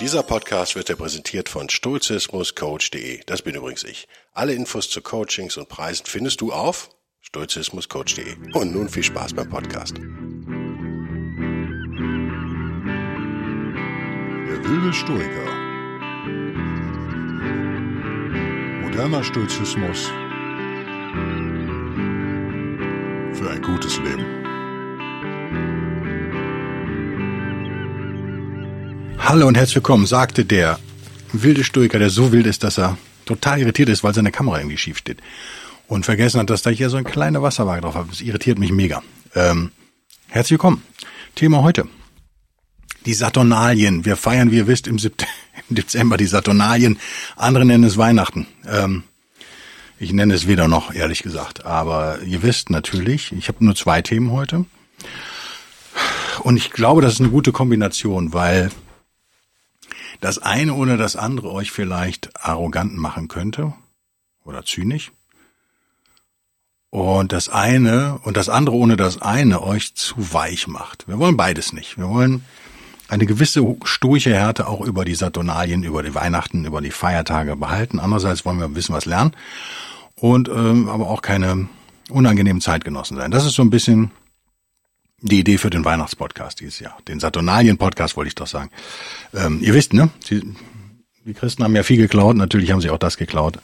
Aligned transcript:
Dieser 0.00 0.22
Podcast 0.22 0.76
wird 0.76 0.88
dir 0.88 0.96
präsentiert 0.96 1.50
von 1.50 1.68
stoizismuscoach.de. 1.68 3.20
Das 3.26 3.42
bin 3.42 3.54
übrigens 3.54 3.84
ich. 3.84 4.08
Alle 4.32 4.54
Infos 4.54 4.88
zu 4.88 5.02
Coachings 5.02 5.58
und 5.58 5.68
Preisen 5.68 6.06
findest 6.06 6.40
du 6.40 6.54
auf 6.54 6.88
stoizismuscoach.de. 7.20 8.34
Und 8.54 8.72
nun 8.72 8.88
viel 8.88 9.02
Spaß 9.02 9.34
beim 9.34 9.50
Podcast. 9.50 9.98
Der 9.98 10.08
wilde 14.64 14.94
Stoiker. 14.94 15.52
Moderner 18.80 19.22
Stoizismus 19.22 20.06
für 23.34 23.50
ein 23.50 23.60
gutes 23.60 23.98
Leben. 23.98 24.39
Hallo 29.22 29.46
und 29.46 29.54
herzlich 29.54 29.76
willkommen, 29.76 30.06
sagte 30.06 30.44
der 30.44 30.80
wilde 31.32 31.62
Stoiker, 31.62 31.98
der 31.98 32.10
so 32.10 32.32
wild 32.32 32.46
ist, 32.46 32.64
dass 32.64 32.78
er 32.78 32.96
total 33.26 33.60
irritiert 33.60 33.88
ist, 33.88 34.02
weil 34.02 34.14
seine 34.14 34.32
Kamera 34.32 34.58
irgendwie 34.58 34.78
schief 34.78 34.98
steht. 34.98 35.18
Und 35.86 36.04
vergessen 36.04 36.40
hat, 36.40 36.50
dass 36.50 36.62
da 36.62 36.70
hier 36.70 36.90
so 36.90 36.96
ein 36.96 37.04
kleiner 37.04 37.42
Wasserwaage 37.42 37.82
drauf 37.82 37.94
hat. 37.94 38.10
Das 38.10 38.22
irritiert 38.22 38.58
mich 38.58 38.72
mega. 38.72 39.02
Ähm, 39.34 39.70
herzlich 40.28 40.52
willkommen. 40.52 40.82
Thema 41.36 41.62
heute. 41.62 41.86
Die 43.06 43.14
Saturnalien. 43.14 44.04
Wir 44.04 44.16
feiern, 44.16 44.50
wie 44.50 44.56
ihr 44.56 44.66
wisst, 44.66 44.88
im, 44.88 44.96
Dezember 45.68 46.16
die 46.16 46.26
Saturnalien. 46.26 46.98
Andere 47.36 47.64
nennen 47.64 47.84
es 47.84 47.96
Weihnachten. 47.96 48.46
Ähm, 48.66 49.04
ich 49.98 50.12
nenne 50.12 50.34
es 50.34 50.48
weder 50.48 50.66
noch, 50.66 50.92
ehrlich 50.92 51.22
gesagt. 51.22 51.66
Aber 51.66 52.20
ihr 52.22 52.42
wisst 52.42 52.70
natürlich, 52.70 53.32
ich 53.32 53.48
habe 53.48 53.64
nur 53.64 53.76
zwei 53.76 54.02
Themen 54.02 54.32
heute. 54.32 54.64
Und 56.40 56.56
ich 56.56 56.70
glaube, 56.70 57.02
das 57.02 57.12
ist 57.12 57.20
eine 57.20 57.28
gute 57.28 57.52
Kombination, 57.52 58.32
weil 58.32 58.70
das 60.20 60.38
eine 60.38 60.74
oder 60.74 60.96
das 60.96 61.16
andere 61.16 61.50
euch 61.50 61.70
vielleicht 61.70 62.30
arrogant 62.44 62.96
machen 62.96 63.28
könnte 63.28 63.72
oder 64.44 64.64
zynisch. 64.64 65.12
Und 66.90 67.32
das 67.32 67.48
eine 67.48 68.18
und 68.24 68.36
das 68.36 68.48
andere 68.48 68.76
ohne 68.76 68.96
das 68.96 69.22
eine 69.22 69.62
euch 69.62 69.94
zu 69.94 70.32
weich 70.32 70.66
macht. 70.66 71.06
Wir 71.06 71.18
wollen 71.18 71.36
beides 71.36 71.72
nicht. 71.72 71.98
Wir 71.98 72.08
wollen 72.08 72.44
eine 73.08 73.26
gewisse 73.26 73.64
stoische 73.84 74.34
Härte 74.34 74.66
auch 74.66 74.80
über 74.80 75.04
die 75.04 75.14
Saturnalien, 75.14 75.82
über 75.82 76.02
die 76.02 76.14
Weihnachten, 76.14 76.64
über 76.64 76.80
die 76.80 76.90
Feiertage 76.90 77.56
behalten. 77.56 78.00
Andererseits 78.00 78.44
wollen 78.44 78.58
wir 78.58 78.66
ein 78.66 78.74
bisschen 78.74 78.94
was 78.94 79.06
lernen 79.06 79.32
und 80.16 80.48
ähm, 80.48 80.88
aber 80.88 81.08
auch 81.08 81.22
keine 81.22 81.68
unangenehmen 82.08 82.60
Zeitgenossen 82.60 83.16
sein. 83.16 83.30
Das 83.30 83.44
ist 83.46 83.54
so 83.54 83.62
ein 83.62 83.70
bisschen 83.70 84.10
die 85.22 85.40
Idee 85.40 85.58
für 85.58 85.70
den 85.70 85.84
Weihnachtspodcast 85.84 86.60
dieses 86.60 86.80
Jahr. 86.80 86.98
Den 87.08 87.20
Saturnalien-Podcast 87.20 88.16
wollte 88.16 88.28
ich 88.28 88.34
doch 88.34 88.46
sagen. 88.46 88.70
Ähm, 89.34 89.60
ihr 89.62 89.74
wisst, 89.74 89.92
ne? 89.92 90.10
Die, 90.30 90.42
die 91.24 91.34
Christen 91.34 91.62
haben 91.64 91.76
ja 91.76 91.82
viel 91.82 91.98
geklaut. 91.98 92.36
Natürlich 92.36 92.70
haben 92.70 92.80
sie 92.80 92.90
auch 92.90 92.98
das 92.98 93.16
geklaut. 93.16 93.58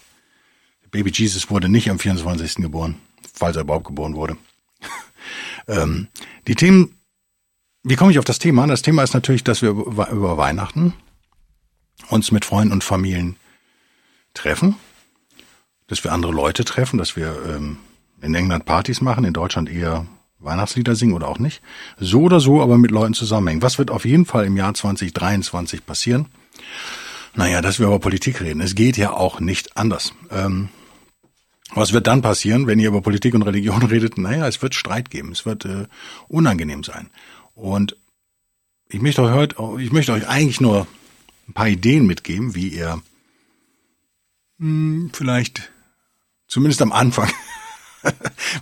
Baby 0.91 1.11
Jesus 1.13 1.51
wurde 1.51 1.69
nicht 1.69 1.91
am 1.91 1.98
24. 1.98 2.57
geboren, 2.57 2.97
falls 3.35 3.57
er 3.57 3.63
überhaupt 3.63 3.87
geboren 3.87 4.15
wurde. 4.15 4.37
ähm, 5.69 6.09
die 6.47 6.55
Themen, 6.55 6.97
wie 7.83 7.97
komme 7.97 8.13
ich 8.13 8.19
auf 8.19 8.25
das 8.25 8.39
Thema? 8.39 8.67
Das 8.67 8.83
Thema 8.83 9.03
ist 9.03 9.15
natürlich, 9.15 9.45
dass 9.45 9.63
wir 9.63 9.70
über 9.70 10.37
Weihnachten 10.37 10.95
uns 12.09 12.31
mit 12.31 12.45
Freunden 12.45 12.73
und 12.73 12.85
Familien 12.85 13.37
treffen, 14.35 14.77
dass 15.87 16.05
wir 16.05 16.13
andere 16.13 16.33
Leute 16.33 16.65
treffen, 16.65 16.98
dass 16.98 17.17
wir 17.17 17.37
ähm, 17.48 17.79
in 18.20 18.35
England 18.35 18.65
Partys 18.65 19.01
machen, 19.01 19.25
in 19.25 19.33
Deutschland 19.33 19.70
eher 19.70 20.07
Weihnachtslieder 20.39 20.95
singen 20.95 21.15
oder 21.15 21.29
auch 21.29 21.39
nicht. 21.39 21.62
So 21.98 22.23
oder 22.23 22.41
so, 22.41 22.62
aber 22.62 22.79
mit 22.79 22.91
Leuten 22.91 23.15
zusammenhängen. 23.15 23.62
Was 23.62 23.79
wird 23.79 23.91
auf 23.91 24.05
jeden 24.05 24.27
Fall 24.27 24.47
im 24.47 24.56
Jahr 24.56 24.75
2023 24.75 25.87
passieren? 25.87 26.27
Naja, 27.34 27.61
dass 27.61 27.79
wir 27.79 27.87
über 27.87 27.98
Politik 27.98 28.41
reden. 28.41 28.61
Es 28.61 28.75
geht 28.75 28.97
ja 28.97 29.12
auch 29.12 29.41
nicht 29.41 29.77
anders. 29.77 30.12
Ähm, 30.31 30.70
was 31.74 31.92
wird 31.92 32.07
dann 32.07 32.23
passieren, 32.23 32.67
wenn 32.67 32.79
ihr 32.79 32.89
über 32.89 33.02
Politik 33.02 33.35
und 33.35 33.42
Religion 33.42 33.83
redet? 33.86 34.19
Naja, 34.19 34.47
es 34.47 34.63
wird 34.63 34.74
Streit 34.74 35.11
geben. 35.11 35.33
Es 35.33 35.45
wird 35.45 35.64
äh, 35.64 35.86
unangenehm 36.29 36.85
sein. 36.85 37.11
Und 37.55 37.97
ich 38.89 39.03
möchte 39.03 39.23
euch 39.23 39.33
heute, 39.33 39.57
ich 39.80 39.92
möchte 39.92 40.13
euch 40.13 40.29
eigentlich 40.29 40.61
nur 40.61 40.86
ein 41.48 41.53
paar 41.53 41.68
Ideen 41.68 42.07
mitgeben, 42.07 42.55
wie 42.55 42.68
ihr 42.68 43.03
mh, 44.58 44.67
hm, 44.67 45.11
vielleicht 45.13 45.70
zumindest 46.47 46.83
am 46.83 46.92
Anfang 46.92 47.30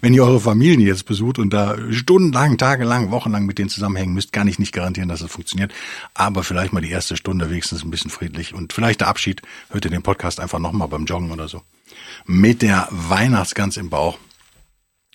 wenn 0.05 0.13
ihr 0.13 0.23
eure 0.23 0.39
Familien 0.39 0.81
jetzt 0.81 1.07
besucht 1.07 1.39
und 1.39 1.49
da 1.55 1.79
stundenlang, 1.91 2.59
tagelang, 2.59 3.11
wochenlang 3.11 3.47
mit 3.47 3.57
denen 3.57 3.71
zusammenhängen 3.71 4.13
müsst, 4.13 4.35
kann 4.35 4.47
ich 4.47 4.59
nicht 4.59 4.75
garantieren, 4.75 5.09
dass 5.09 5.21
es 5.21 5.29
das 5.29 5.33
funktioniert. 5.33 5.73
Aber 6.13 6.45
vielleicht 6.45 6.75
mal 6.75 6.83
die 6.83 6.91
erste 6.91 7.17
Stunde 7.17 7.49
wenigstens 7.49 7.83
ein 7.83 7.91
bisschen 7.91 8.11
friedlich 8.11 8.53
und 8.53 8.75
vielleicht 8.75 9.01
der 9.01 9.09
Abschied, 9.09 9.41
hört 9.71 9.87
ihr 9.87 9.91
den 9.91 10.03
Podcast 10.03 10.41
einfach 10.41 10.59
nochmal 10.59 10.89
beim 10.89 11.07
Joggen 11.07 11.31
oder 11.31 11.49
so. 11.49 11.63
Mit 12.27 12.61
der 12.61 12.87
Weihnachtsgans 12.91 13.79
im 13.79 13.89
Bauch. 13.89 14.19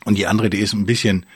Und 0.05 0.17
die 0.17 0.25
andere, 0.25 0.49
die 0.49 0.57
ist 0.57 0.73
ein 0.73 0.87
bisschen 0.87 1.27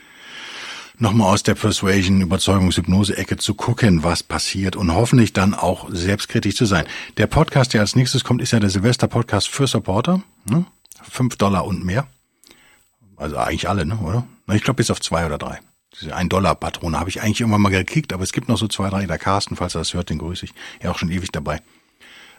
nochmal 0.98 1.32
aus 1.32 1.44
der 1.44 1.54
Persuasion, 1.54 2.22
Überzeugungshypnose-Ecke 2.22 3.36
zu 3.36 3.54
gucken, 3.54 4.02
was 4.02 4.24
passiert 4.24 4.74
und 4.74 4.92
hoffentlich 4.92 5.32
dann 5.32 5.54
auch 5.54 5.88
selbstkritisch 5.92 6.56
zu 6.56 6.64
sein. 6.64 6.86
Der 7.18 7.28
Podcast, 7.28 7.72
der 7.72 7.82
als 7.82 7.94
nächstes 7.94 8.24
kommt, 8.24 8.42
ist 8.42 8.50
ja 8.50 8.58
der 8.58 8.70
Silvester-Podcast 8.70 9.48
für 9.48 9.68
Supporter. 9.68 10.24
Ne? 10.44 10.66
Fünf 11.08 11.36
Dollar 11.36 11.66
und 11.66 11.84
mehr. 11.84 12.08
Also 13.16 13.36
eigentlich 13.36 13.68
alle, 13.68 13.86
ne, 13.86 13.98
oder? 13.98 14.26
Ich 14.52 14.62
glaube 14.62 14.78
bis 14.78 14.90
auf 14.90 15.00
zwei 15.00 15.26
oder 15.26 15.38
drei. 15.38 15.60
Diese 15.94 16.14
ein 16.14 16.28
Dollar 16.28 16.54
Patrone 16.54 16.98
habe 16.98 17.08
ich 17.08 17.22
eigentlich 17.22 17.40
irgendwann 17.40 17.62
mal 17.62 17.70
gekickt, 17.70 18.12
aber 18.12 18.24
es 18.24 18.32
gibt 18.32 18.48
noch 18.48 18.58
so 18.58 18.66
zwei, 18.66 18.90
drei. 18.90 19.06
Der 19.06 19.18
Carsten, 19.18 19.56
falls 19.56 19.74
er 19.76 19.80
das 19.80 19.94
hört, 19.94 20.10
den 20.10 20.18
grüße 20.18 20.46
ich. 20.46 20.54
Ja, 20.82 20.90
auch 20.90 20.98
schon 20.98 21.10
ewig 21.10 21.30
dabei. 21.30 21.62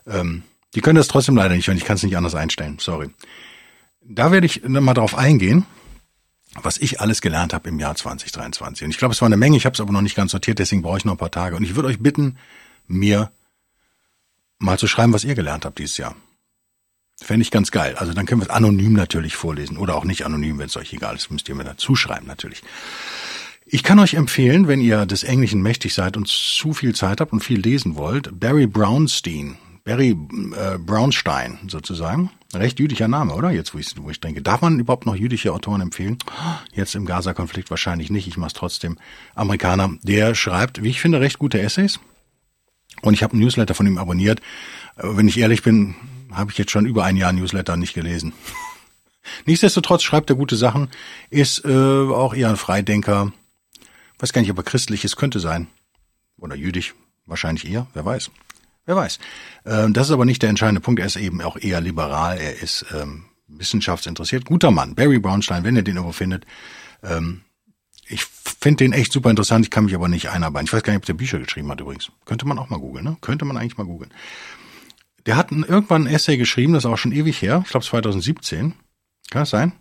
Ähm, 0.05 0.43
die 0.73 0.81
können 0.81 0.97
das 0.97 1.07
trotzdem 1.07 1.37
leider 1.37 1.55
nicht 1.55 1.67
hören. 1.67 1.77
Ich 1.77 1.85
kann 1.85 1.95
es 1.95 2.03
nicht 2.03 2.17
anders 2.17 2.35
einstellen. 2.35 2.77
Sorry. 2.79 3.09
Da 4.01 4.31
werde 4.31 4.45
ich 4.45 4.63
mal 4.67 4.93
drauf 4.93 5.17
eingehen, 5.17 5.65
was 6.61 6.77
ich 6.77 6.99
alles 6.99 7.21
gelernt 7.21 7.53
habe 7.53 7.69
im 7.69 7.79
Jahr 7.79 7.95
2023. 7.95 8.85
Und 8.85 8.91
ich 8.91 8.97
glaube, 8.97 9.13
es 9.13 9.21
war 9.21 9.27
eine 9.27 9.37
Menge. 9.37 9.57
Ich 9.57 9.65
habe 9.65 9.73
es 9.73 9.79
aber 9.79 9.93
noch 9.93 10.01
nicht 10.01 10.15
ganz 10.15 10.31
sortiert, 10.31 10.59
deswegen 10.59 10.81
brauche 10.81 10.97
ich 10.97 11.05
noch 11.05 11.13
ein 11.13 11.17
paar 11.17 11.31
Tage. 11.31 11.55
Und 11.55 11.63
ich 11.63 11.75
würde 11.75 11.87
euch 11.87 11.99
bitten, 11.99 12.37
mir 12.87 13.31
mal 14.59 14.77
zu 14.77 14.87
schreiben, 14.87 15.13
was 15.13 15.23
ihr 15.23 15.35
gelernt 15.35 15.65
habt 15.65 15.79
dieses 15.79 15.97
Jahr. 15.97 16.15
Fände 17.21 17.43
ich 17.43 17.51
ganz 17.51 17.71
geil. 17.71 17.95
Also 17.95 18.13
dann 18.13 18.25
können 18.25 18.41
wir 18.41 18.45
es 18.45 18.49
anonym 18.49 18.93
natürlich 18.93 19.35
vorlesen 19.35 19.77
oder 19.77 19.95
auch 19.95 20.03
nicht 20.03 20.25
anonym, 20.25 20.59
wenn 20.59 20.67
es 20.67 20.77
euch 20.77 20.93
egal 20.93 21.15
ist, 21.15 21.31
müsst 21.31 21.47
ihr 21.47 21.55
mir 21.55 21.63
dazu 21.63 21.95
schreiben 21.95 22.27
natürlich. 22.27 22.61
Ich 23.65 23.83
kann 23.83 23.99
euch 23.99 24.13
empfehlen, 24.13 24.67
wenn 24.67 24.79
ihr 24.79 25.05
des 25.05 25.23
Englischen 25.23 25.61
mächtig 25.61 25.93
seid 25.93 26.17
und 26.17 26.27
zu 26.27 26.73
viel 26.73 26.93
Zeit 26.93 27.19
habt 27.19 27.33
und 27.33 27.43
viel 27.43 27.59
lesen 27.59 27.95
wollt, 27.95 28.39
Barry 28.39 28.67
Brownstein, 28.67 29.57
Barry 29.83 30.09
äh, 30.11 30.77
Brownstein 30.77 31.59
sozusagen. 31.67 32.29
Recht 32.53 32.79
jüdischer 32.79 33.07
Name, 33.07 33.33
oder? 33.33 33.51
Jetzt, 33.51 33.73
wo 33.73 33.79
ich, 33.79 33.87
wo 33.97 34.09
ich 34.09 34.19
denke. 34.19 34.41
Darf 34.41 34.61
man 34.61 34.79
überhaupt 34.79 35.05
noch 35.05 35.15
jüdische 35.15 35.51
Autoren 35.53 35.81
empfehlen? 35.81 36.17
Jetzt 36.73 36.95
im 36.95 37.05
Gaza-Konflikt 37.05 37.69
wahrscheinlich 37.69 38.09
nicht. 38.09 38.27
Ich 38.27 38.37
mache 38.37 38.47
es 38.47 38.53
trotzdem. 38.53 38.97
Amerikaner. 39.33 39.97
Der 40.03 40.35
schreibt, 40.35 40.83
wie 40.83 40.89
ich 40.89 41.01
finde, 41.01 41.19
recht 41.19 41.39
gute 41.39 41.59
Essays. 41.59 41.99
Und 43.01 43.13
ich 43.13 43.23
habe 43.23 43.33
einen 43.33 43.41
Newsletter 43.41 43.73
von 43.73 43.87
ihm 43.87 43.97
abonniert. 43.97 44.41
Wenn 44.95 45.27
ich 45.27 45.37
ehrlich 45.37 45.63
bin, 45.63 45.95
habe 46.37 46.51
ich 46.51 46.57
jetzt 46.57 46.71
schon 46.71 46.85
über 46.85 47.03
ein 47.03 47.17
Jahr 47.17 47.33
Newsletter 47.33 47.77
nicht 47.77 47.93
gelesen. 47.93 48.33
Nichtsdestotrotz 49.45 50.03
schreibt 50.03 50.29
er 50.29 50.35
gute 50.35 50.55
Sachen, 50.55 50.89
ist 51.29 51.65
äh, 51.65 51.69
auch 51.69 52.33
eher 52.33 52.49
ein 52.49 52.57
Freidenker. 52.57 53.31
Weiß 54.19 54.33
gar 54.33 54.41
nicht, 54.41 54.51
ob 54.51 54.57
er 54.57 54.63
christlich 54.63 55.03
ist, 55.03 55.15
könnte 55.15 55.39
sein. 55.39 55.67
Oder 56.37 56.55
jüdisch, 56.55 56.93
wahrscheinlich 57.25 57.69
eher, 57.69 57.87
wer 57.93 58.05
weiß. 58.05 58.29
Wer 58.85 58.95
weiß. 58.95 59.19
Ähm, 59.65 59.93
das 59.93 60.07
ist 60.07 60.13
aber 60.13 60.25
nicht 60.25 60.41
der 60.41 60.49
entscheidende 60.49 60.81
Punkt. 60.81 60.99
Er 60.99 61.07
ist 61.07 61.15
eben 61.15 61.41
auch 61.41 61.57
eher 61.57 61.81
liberal. 61.81 62.37
Er 62.37 62.61
ist 62.61 62.85
ähm, 62.93 63.25
wissenschaftsinteressiert. 63.47 64.45
Guter 64.45 64.71
Mann. 64.71 64.95
Barry 64.95 65.19
Brownstein, 65.19 65.63
wenn 65.63 65.75
ihr 65.75 65.81
den 65.81 65.95
irgendwo 65.95 66.13
findet. 66.13 66.45
Ähm, 67.03 67.41
ich 68.07 68.23
finde 68.23 68.83
den 68.83 68.93
echt 68.93 69.11
super 69.11 69.31
interessant. 69.31 69.65
Ich 69.65 69.71
kann 69.71 69.85
mich 69.85 69.95
aber 69.95 70.07
nicht 70.07 70.29
einarbeiten. 70.29 70.67
Ich 70.67 70.73
weiß 70.73 70.83
gar 70.83 70.93
nicht, 70.93 70.99
ob 70.99 71.05
der 71.05 71.13
Bücher 71.13 71.39
geschrieben 71.39 71.71
hat 71.71 71.81
übrigens. 71.81 72.11
Könnte 72.25 72.47
man 72.47 72.59
auch 72.59 72.69
mal 72.69 72.79
googeln, 72.79 73.03
ne? 73.03 73.17
Könnte 73.21 73.45
man 73.45 73.57
eigentlich 73.57 73.77
mal 73.77 73.85
googeln. 73.85 74.13
Der 75.25 75.37
hat 75.37 75.51
irgendwann 75.51 76.07
ein 76.07 76.13
Essay 76.13 76.37
geschrieben, 76.37 76.73
das 76.73 76.83
ist 76.83 76.89
auch 76.89 76.97
schon 76.97 77.11
ewig 77.11 77.41
her, 77.41 77.63
ich 77.65 77.71
glaube 77.71 77.85
2017. 77.85 78.73
Kann 79.31 79.41
das 79.41 79.49
sein? 79.49 79.73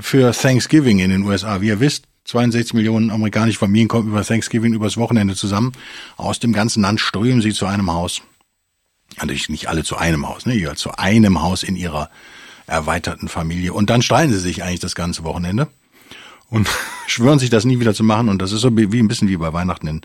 Für 0.00 0.32
Thanksgiving 0.32 0.98
in 0.98 1.10
den 1.10 1.22
USA. 1.22 1.60
Wie 1.60 1.68
ihr 1.68 1.80
wisst, 1.80 2.04
62 2.24 2.74
Millionen 2.74 3.10
amerikanische 3.10 3.58
Familien 3.58 3.88
kommen 3.88 4.08
über 4.08 4.24
Thanksgiving 4.24 4.72
übers 4.72 4.96
Wochenende 4.96 5.34
zusammen. 5.34 5.72
Aus 6.16 6.40
dem 6.40 6.52
ganzen 6.52 6.82
Land 6.82 7.00
strömen 7.00 7.40
sie 7.40 7.52
zu 7.52 7.66
einem 7.66 7.92
Haus. 7.92 8.22
Natürlich 9.18 9.48
nicht 9.48 9.68
alle 9.68 9.84
zu 9.84 9.96
einem 9.96 10.28
Haus, 10.28 10.46
ne? 10.46 10.54
Ja, 10.56 10.74
zu 10.74 10.92
einem 10.92 11.40
Haus 11.40 11.62
in 11.62 11.76
ihrer 11.76 12.10
erweiterten 12.66 13.28
Familie. 13.28 13.72
Und 13.72 13.90
dann 13.90 14.02
streiten 14.02 14.32
sie 14.32 14.40
sich 14.40 14.64
eigentlich 14.64 14.80
das 14.80 14.96
ganze 14.96 15.22
Wochenende 15.22 15.68
und 16.50 16.68
schwören 17.06 17.38
sich 17.38 17.50
das 17.50 17.64
nie 17.64 17.78
wieder 17.78 17.94
zu 17.94 18.02
machen. 18.02 18.28
Und 18.28 18.42
das 18.42 18.50
ist 18.50 18.60
so 18.60 18.76
wie 18.76 18.98
ein 18.98 19.08
bisschen 19.08 19.28
wie 19.28 19.36
bei 19.36 19.52
Weihnachten 19.52 19.86
in, 19.86 20.00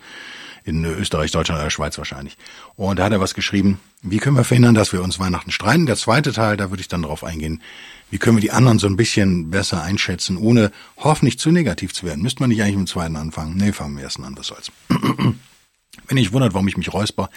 in 0.63 0.83
Österreich, 0.85 1.31
Deutschland 1.31 1.59
oder 1.59 1.69
Schweiz 1.69 1.97
wahrscheinlich. 1.97 2.37
Und 2.75 2.99
da 2.99 3.05
hat 3.05 3.11
er 3.11 3.19
was 3.19 3.33
geschrieben, 3.33 3.79
wie 4.01 4.17
können 4.17 4.35
wir 4.35 4.43
verhindern, 4.43 4.75
dass 4.75 4.93
wir 4.93 5.01
uns 5.03 5.19
Weihnachten 5.19 5.51
streiten? 5.51 5.85
Der 5.85 5.95
zweite 5.95 6.31
Teil, 6.31 6.57
da 6.57 6.69
würde 6.69 6.81
ich 6.81 6.87
dann 6.87 7.03
drauf 7.03 7.23
eingehen, 7.23 7.61
wie 8.09 8.17
können 8.17 8.37
wir 8.37 8.41
die 8.41 8.51
anderen 8.51 8.77
so 8.77 8.87
ein 8.87 8.97
bisschen 8.97 9.49
besser 9.49 9.81
einschätzen, 9.81 10.37
ohne 10.37 10.71
hoffentlich 10.97 11.39
zu 11.39 11.51
negativ 11.51 11.93
zu 11.93 12.05
werden. 12.05 12.21
Müsste 12.21 12.41
man 12.41 12.49
nicht 12.49 12.61
eigentlich 12.61 12.75
im 12.75 12.87
zweiten 12.87 13.15
anfangen? 13.15 13.55
Nee, 13.57 13.71
fangen 13.71 13.95
wir 13.95 14.03
erst 14.03 14.19
an, 14.19 14.37
was 14.37 14.47
soll's. 14.47 14.71
Wenn 14.89 16.17
ihr 16.17 16.23
euch 16.23 16.33
wundert, 16.33 16.53
warum 16.53 16.67
ich 16.67 16.77
mich 16.77 16.93
räusper, 16.93 17.29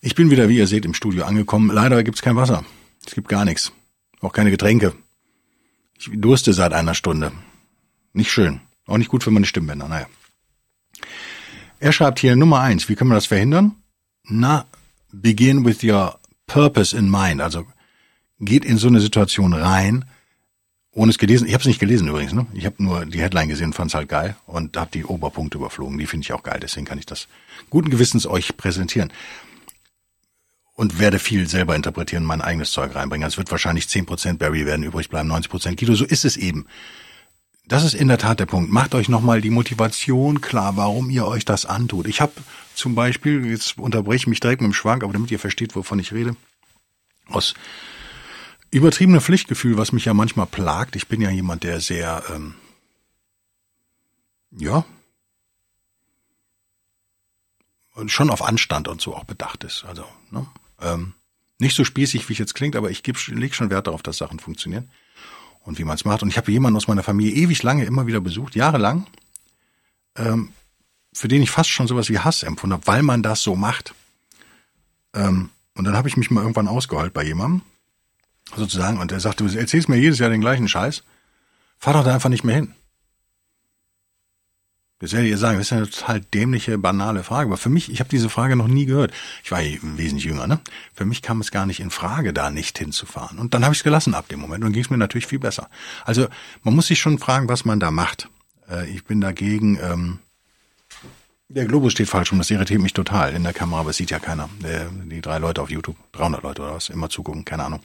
ich 0.00 0.14
bin 0.14 0.30
wieder, 0.30 0.48
wie 0.48 0.58
ihr 0.58 0.66
seht, 0.66 0.84
im 0.84 0.94
Studio 0.94 1.24
angekommen. 1.24 1.70
Leider 1.70 2.02
gibt's 2.02 2.22
kein 2.22 2.36
Wasser. 2.36 2.64
Es 3.06 3.14
gibt 3.14 3.28
gar 3.28 3.44
nichts. 3.44 3.72
Auch 4.20 4.32
keine 4.32 4.50
Getränke. 4.50 4.94
Ich 5.98 6.10
durste 6.12 6.52
seit 6.52 6.72
einer 6.72 6.94
Stunde. 6.94 7.32
Nicht 8.12 8.30
schön. 8.30 8.60
Auch 8.86 8.98
nicht 8.98 9.08
gut 9.08 9.24
für 9.24 9.30
meine 9.30 9.46
Stimmbänder. 9.46 9.88
Naja. 9.88 10.06
Er 11.84 11.92
schreibt 11.92 12.18
hier 12.18 12.34
Nummer 12.34 12.60
eins. 12.60 12.88
Wie 12.88 12.94
können 12.94 13.10
wir 13.10 13.14
das 13.14 13.26
verhindern? 13.26 13.74
Na, 14.22 14.64
begin 15.12 15.66
with 15.66 15.84
your 15.84 16.18
purpose 16.46 16.96
in 16.96 17.10
mind. 17.10 17.42
Also 17.42 17.66
geht 18.40 18.64
in 18.64 18.78
so 18.78 18.88
eine 18.88 19.00
Situation 19.00 19.52
rein, 19.52 20.06
ohne 20.92 21.10
es 21.10 21.18
gelesen. 21.18 21.46
Ich 21.46 21.52
habe 21.52 21.60
es 21.60 21.66
nicht 21.66 21.80
gelesen 21.80 22.08
übrigens. 22.08 22.32
Ne? 22.32 22.46
Ich 22.54 22.64
habe 22.64 22.82
nur 22.82 23.04
die 23.04 23.20
Headline 23.20 23.50
gesehen, 23.50 23.74
fand 23.74 23.90
es 23.90 23.94
halt 23.94 24.08
geil 24.08 24.34
und 24.46 24.78
habe 24.78 24.92
die 24.94 25.04
Oberpunkte 25.04 25.58
überflogen. 25.58 25.98
Die 25.98 26.06
finde 26.06 26.24
ich 26.24 26.32
auch 26.32 26.42
geil. 26.42 26.58
Deswegen 26.58 26.86
kann 26.86 26.98
ich 26.98 27.04
das 27.04 27.28
guten 27.68 27.90
Gewissens 27.90 28.26
euch 28.26 28.56
präsentieren 28.56 29.12
und 30.76 30.98
werde 30.98 31.18
viel 31.18 31.46
selber 31.50 31.76
interpretieren, 31.76 32.24
mein 32.24 32.40
eigenes 32.40 32.70
Zeug 32.70 32.94
reinbringen. 32.94 33.24
Also 33.24 33.34
es 33.34 33.38
wird 33.38 33.50
wahrscheinlich 33.50 33.84
10% 33.84 34.38
Barry 34.38 34.64
werden 34.64 34.84
übrig 34.84 35.10
bleiben, 35.10 35.30
90% 35.30 35.76
Guido. 35.78 35.94
So 35.96 36.06
ist 36.06 36.24
es 36.24 36.38
eben. 36.38 36.64
Das 37.66 37.82
ist 37.82 37.94
in 37.94 38.08
der 38.08 38.18
Tat 38.18 38.40
der 38.40 38.46
Punkt. 38.46 38.70
Macht 38.70 38.94
euch 38.94 39.08
nochmal 39.08 39.40
die 39.40 39.50
Motivation 39.50 40.42
klar, 40.42 40.76
warum 40.76 41.08
ihr 41.08 41.26
euch 41.26 41.46
das 41.46 41.64
antut. 41.64 42.06
Ich 42.06 42.20
habe 42.20 42.32
zum 42.74 42.94
Beispiel, 42.94 43.46
jetzt 43.46 43.78
unterbreche 43.78 44.16
ich 44.16 44.26
mich 44.26 44.40
direkt 44.40 44.60
mit 44.60 44.70
dem 44.70 44.74
Schwank, 44.74 45.02
aber 45.02 45.14
damit 45.14 45.30
ihr 45.30 45.38
versteht, 45.38 45.74
wovon 45.74 45.98
ich 45.98 46.12
rede, 46.12 46.36
aus 47.26 47.54
übertriebenem 48.70 49.22
Pflichtgefühl, 49.22 49.78
was 49.78 49.92
mich 49.92 50.04
ja 50.04 50.12
manchmal 50.12 50.46
plagt. 50.46 50.94
Ich 50.94 51.08
bin 51.08 51.22
ja 51.22 51.30
jemand, 51.30 51.62
der 51.62 51.80
sehr, 51.80 52.22
ähm, 52.34 52.54
ja, 54.50 54.84
schon 58.06 58.28
auf 58.28 58.42
Anstand 58.42 58.88
und 58.88 59.00
so 59.00 59.14
auch 59.14 59.24
bedacht 59.24 59.64
ist. 59.64 59.84
Also, 59.84 60.04
ne? 60.30 60.46
Ähm, 60.82 61.14
nicht 61.58 61.76
so 61.76 61.84
spießig, 61.84 62.28
wie 62.28 62.32
es 62.34 62.38
jetzt 62.38 62.54
klingt, 62.54 62.76
aber 62.76 62.90
ich 62.90 63.06
lege 63.28 63.54
schon 63.54 63.70
Wert 63.70 63.86
darauf, 63.86 64.02
dass 64.02 64.18
Sachen 64.18 64.40
funktionieren 64.40 64.90
und 65.64 65.78
wie 65.78 65.84
man 65.84 65.96
es 65.96 66.04
macht. 66.04 66.22
Und 66.22 66.28
ich 66.28 66.36
habe 66.36 66.52
jemanden 66.52 66.76
aus 66.76 66.88
meiner 66.88 67.02
Familie 67.02 67.34
ewig 67.34 67.62
lange 67.62 67.84
immer 67.84 68.06
wieder 68.06 68.20
besucht, 68.20 68.54
jahrelang, 68.54 69.06
ähm, 70.16 70.50
für 71.12 71.28
den 71.28 71.42
ich 71.42 71.50
fast 71.50 71.70
schon 71.70 71.86
sowas 71.86 72.08
wie 72.08 72.18
Hass 72.18 72.42
empfunden 72.42 72.74
habe, 72.74 72.86
weil 72.86 73.02
man 73.02 73.22
das 73.22 73.42
so 73.42 73.56
macht. 73.56 73.94
Ähm, 75.14 75.50
und 75.74 75.84
dann 75.84 75.96
habe 75.96 76.08
ich 76.08 76.16
mich 76.16 76.30
mal 76.30 76.42
irgendwann 76.42 76.68
ausgeheult 76.68 77.12
bei 77.12 77.24
jemandem, 77.24 77.62
sozusagen, 78.54 78.98
und 78.98 79.10
er 79.10 79.20
sagte, 79.20 79.44
du 79.44 79.58
erzählst 79.58 79.88
mir 79.88 79.96
jedes 79.96 80.18
Jahr 80.18 80.30
den 80.30 80.40
gleichen 80.40 80.68
Scheiß, 80.68 81.02
fahr 81.78 81.94
doch 81.94 82.04
da 82.04 82.14
einfach 82.14 82.28
nicht 82.28 82.44
mehr 82.44 82.56
hin. 82.56 82.74
Das 85.04 85.12
werdet 85.12 85.28
ihr 85.28 85.36
sagen, 85.36 85.58
das 85.58 85.66
ist 85.66 85.72
eine 85.72 85.90
total 85.90 86.20
dämliche, 86.20 86.78
banale 86.78 87.22
Frage. 87.22 87.48
Aber 87.48 87.58
für 87.58 87.68
mich, 87.68 87.92
ich 87.92 88.00
habe 88.00 88.08
diese 88.08 88.30
Frage 88.30 88.56
noch 88.56 88.68
nie 88.68 88.86
gehört. 88.86 89.12
Ich 89.42 89.50
war 89.50 89.60
wesentlich 89.60 90.24
jünger, 90.24 90.46
ne? 90.46 90.60
Für 90.94 91.04
mich 91.04 91.20
kam 91.20 91.42
es 91.42 91.50
gar 91.50 91.66
nicht 91.66 91.80
in 91.80 91.90
Frage, 91.90 92.32
da 92.32 92.48
nicht 92.48 92.78
hinzufahren. 92.78 93.38
Und 93.38 93.52
dann 93.52 93.64
habe 93.64 93.74
ich 93.74 93.80
es 93.80 93.84
gelassen 93.84 94.14
ab 94.14 94.28
dem 94.28 94.40
Moment 94.40 94.64
und 94.64 94.72
ging 94.72 94.82
es 94.82 94.88
mir 94.88 94.96
natürlich 94.96 95.26
viel 95.26 95.38
besser. 95.38 95.68
Also 96.06 96.26
man 96.62 96.74
muss 96.74 96.86
sich 96.86 97.00
schon 97.00 97.18
fragen, 97.18 97.50
was 97.50 97.66
man 97.66 97.80
da 97.80 97.90
macht. 97.90 98.30
Äh, 98.70 98.88
ich 98.90 99.04
bin 99.04 99.20
dagegen. 99.20 99.78
Ähm, 99.82 100.18
der 101.48 101.66
Globus 101.66 101.92
steht 101.92 102.08
falsch 102.08 102.32
rum, 102.32 102.38
das 102.38 102.50
irritiert 102.50 102.80
mich 102.80 102.94
total 102.94 103.34
in 103.34 103.44
der 103.44 103.52
Kamera, 103.52 103.80
aber 103.80 103.90
es 103.90 103.98
sieht 103.98 104.10
ja 104.10 104.18
keiner. 104.18 104.48
Die 105.04 105.20
drei 105.20 105.36
Leute 105.38 105.60
auf 105.60 105.70
YouTube, 105.70 105.96
300 106.12 106.42
Leute 106.42 106.62
oder 106.62 106.74
was, 106.74 106.88
immer 106.88 107.10
zugucken, 107.10 107.44
keine 107.44 107.64
Ahnung. 107.64 107.80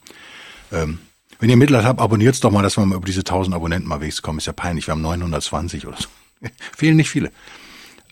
Ähm, 0.72 0.98
wenn 1.38 1.50
ihr 1.50 1.56
Mitleid 1.58 1.84
habt, 1.84 2.00
abonniert's 2.00 2.40
doch 2.40 2.50
mal, 2.50 2.62
dass 2.62 2.78
wir 2.78 2.86
mal 2.86 2.96
über 2.96 3.06
diese 3.06 3.20
1000 3.20 3.54
Abonnenten 3.54 3.88
mal 3.88 4.00
wegs 4.00 4.22
kommen. 4.22 4.38
Ist 4.38 4.46
ja 4.46 4.54
peinlich, 4.54 4.88
wir 4.88 4.92
haben 4.92 5.02
920 5.02 5.86
oder 5.86 5.98
so. 5.98 6.08
Fehlen 6.76 6.96
nicht 6.96 7.10
viele. 7.10 7.30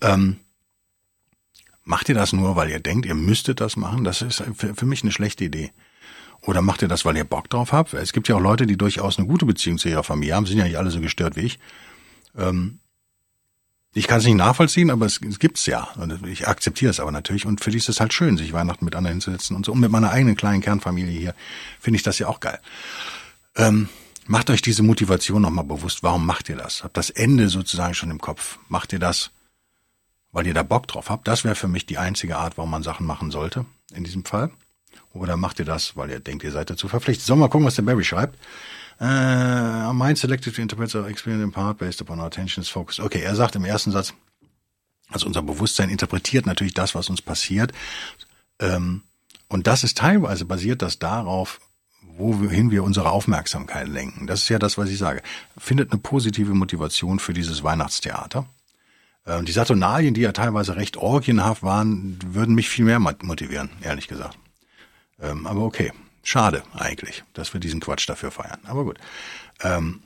Ähm, 0.00 0.36
macht 1.84 2.08
ihr 2.08 2.14
das 2.14 2.32
nur, 2.32 2.56
weil 2.56 2.70
ihr 2.70 2.80
denkt, 2.80 3.06
ihr 3.06 3.14
müsstet 3.14 3.60
das 3.60 3.76
machen? 3.76 4.04
Das 4.04 4.22
ist 4.22 4.42
für, 4.56 4.74
für 4.74 4.86
mich 4.86 5.02
eine 5.02 5.12
schlechte 5.12 5.44
Idee. 5.44 5.72
Oder 6.42 6.62
macht 6.62 6.82
ihr 6.82 6.88
das, 6.88 7.04
weil 7.04 7.16
ihr 7.16 7.24
Bock 7.24 7.50
drauf 7.50 7.72
habt? 7.72 7.94
Es 7.94 8.12
gibt 8.12 8.28
ja 8.28 8.36
auch 8.36 8.40
Leute, 8.40 8.66
die 8.66 8.76
durchaus 8.76 9.18
eine 9.18 9.26
gute 9.26 9.44
Beziehung 9.46 9.78
zu 9.78 9.88
ihrer 9.88 10.04
Familie 10.04 10.34
haben, 10.34 10.46
sind 10.46 10.58
ja 10.58 10.64
nicht 10.64 10.78
alle 10.78 10.90
so 10.90 11.00
gestört 11.00 11.36
wie 11.36 11.40
ich. 11.40 11.58
Ähm, 12.36 12.78
ich 13.94 14.06
kann 14.06 14.18
es 14.18 14.26
nicht 14.26 14.36
nachvollziehen, 14.36 14.90
aber 14.90 15.06
es, 15.06 15.20
es 15.20 15.38
gibt's 15.38 15.66
ja. 15.66 15.88
Und 15.96 16.26
ich 16.26 16.46
akzeptiere 16.46 16.90
es 16.90 17.00
aber 17.00 17.10
natürlich. 17.10 17.46
Und 17.46 17.60
für 17.60 17.70
die 17.70 17.78
ist 17.78 17.88
es 17.88 18.00
halt 18.00 18.12
schön, 18.12 18.36
sich 18.36 18.52
Weihnachten 18.52 18.84
mit 18.84 18.94
anderen 18.94 19.14
hinzusetzen 19.14 19.56
und 19.56 19.66
so. 19.66 19.72
Und 19.72 19.80
mit 19.80 19.90
meiner 19.90 20.10
eigenen 20.10 20.36
kleinen 20.36 20.60
Kernfamilie 20.60 21.18
hier 21.18 21.34
finde 21.80 21.96
ich 21.96 22.02
das 22.02 22.18
ja 22.18 22.28
auch 22.28 22.40
geil. 22.40 22.60
Ähm, 23.56 23.88
Macht 24.30 24.50
euch 24.50 24.60
diese 24.60 24.82
Motivation 24.82 25.40
nochmal 25.40 25.64
bewusst. 25.64 26.02
Warum 26.02 26.26
macht 26.26 26.50
ihr 26.50 26.56
das? 26.56 26.84
Habt 26.84 26.98
das 26.98 27.08
Ende 27.08 27.48
sozusagen 27.48 27.94
schon 27.94 28.10
im 28.10 28.20
Kopf. 28.20 28.58
Macht 28.68 28.92
ihr 28.92 28.98
das, 28.98 29.30
weil 30.32 30.46
ihr 30.46 30.52
da 30.52 30.62
Bock 30.62 30.86
drauf 30.86 31.08
habt? 31.08 31.26
Das 31.26 31.44
wäre 31.44 31.54
für 31.54 31.66
mich 31.66 31.86
die 31.86 31.96
einzige 31.96 32.36
Art, 32.36 32.58
warum 32.58 32.70
man 32.70 32.82
Sachen 32.82 33.06
machen 33.06 33.30
sollte, 33.30 33.64
in 33.90 34.04
diesem 34.04 34.26
Fall. 34.26 34.50
Oder 35.14 35.38
macht 35.38 35.60
ihr 35.60 35.64
das, 35.64 35.96
weil 35.96 36.10
ihr 36.10 36.20
denkt, 36.20 36.44
ihr 36.44 36.52
seid 36.52 36.68
dazu 36.68 36.88
verpflichtet? 36.88 37.24
Sollen 37.24 37.38
wir 37.38 37.46
mal 37.46 37.48
gucken, 37.48 37.66
was 37.66 37.76
der 37.76 37.82
Barry 37.82 38.04
schreibt? 38.04 38.38
Uh, 39.00 39.94
mind 39.94 40.18
selected 40.18 40.54
to 40.54 40.60
interpret 40.60 40.94
our 40.94 41.08
experience 41.08 41.42
in 41.42 41.50
part 41.50 41.78
based 41.78 42.02
upon 42.02 42.18
our 42.18 42.26
attention 42.26 42.60
is 42.60 42.68
focused. 42.68 43.00
Okay, 43.00 43.22
er 43.22 43.34
sagt 43.34 43.56
im 43.56 43.64
ersten 43.64 43.92
Satz, 43.92 44.12
also 45.08 45.26
unser 45.26 45.40
Bewusstsein 45.40 45.88
interpretiert 45.88 46.44
natürlich 46.44 46.74
das, 46.74 46.94
was 46.94 47.08
uns 47.08 47.22
passiert. 47.22 47.72
Ähm, 48.58 49.04
und 49.48 49.66
das 49.66 49.84
ist 49.84 49.96
teilweise 49.96 50.44
basiert 50.44 50.82
das 50.82 50.98
darauf, 50.98 51.60
wohin 52.18 52.70
wir 52.70 52.84
unsere 52.84 53.10
Aufmerksamkeit 53.10 53.88
lenken. 53.88 54.26
Das 54.26 54.42
ist 54.42 54.48
ja 54.48 54.58
das, 54.58 54.78
was 54.78 54.90
ich 54.90 54.98
sage. 54.98 55.22
Findet 55.56 55.92
eine 55.92 56.00
positive 56.00 56.54
Motivation 56.54 57.18
für 57.18 57.32
dieses 57.32 57.62
Weihnachtstheater. 57.62 58.46
Ähm, 59.26 59.44
die 59.44 59.52
Saturnalien, 59.52 60.14
die 60.14 60.22
ja 60.22 60.32
teilweise 60.32 60.76
recht 60.76 60.96
orgienhaft 60.96 61.62
waren, 61.62 62.18
würden 62.26 62.54
mich 62.54 62.68
viel 62.68 62.84
mehr 62.84 62.98
motivieren, 62.98 63.70
ehrlich 63.82 64.08
gesagt. 64.08 64.38
Ähm, 65.20 65.46
aber 65.46 65.62
okay, 65.62 65.92
schade 66.22 66.62
eigentlich, 66.74 67.24
dass 67.34 67.52
wir 67.52 67.60
diesen 67.60 67.80
Quatsch 67.80 68.08
dafür 68.08 68.30
feiern. 68.30 68.60
Aber 68.64 68.84
gut. 68.84 68.98
Ähm, 69.62 70.02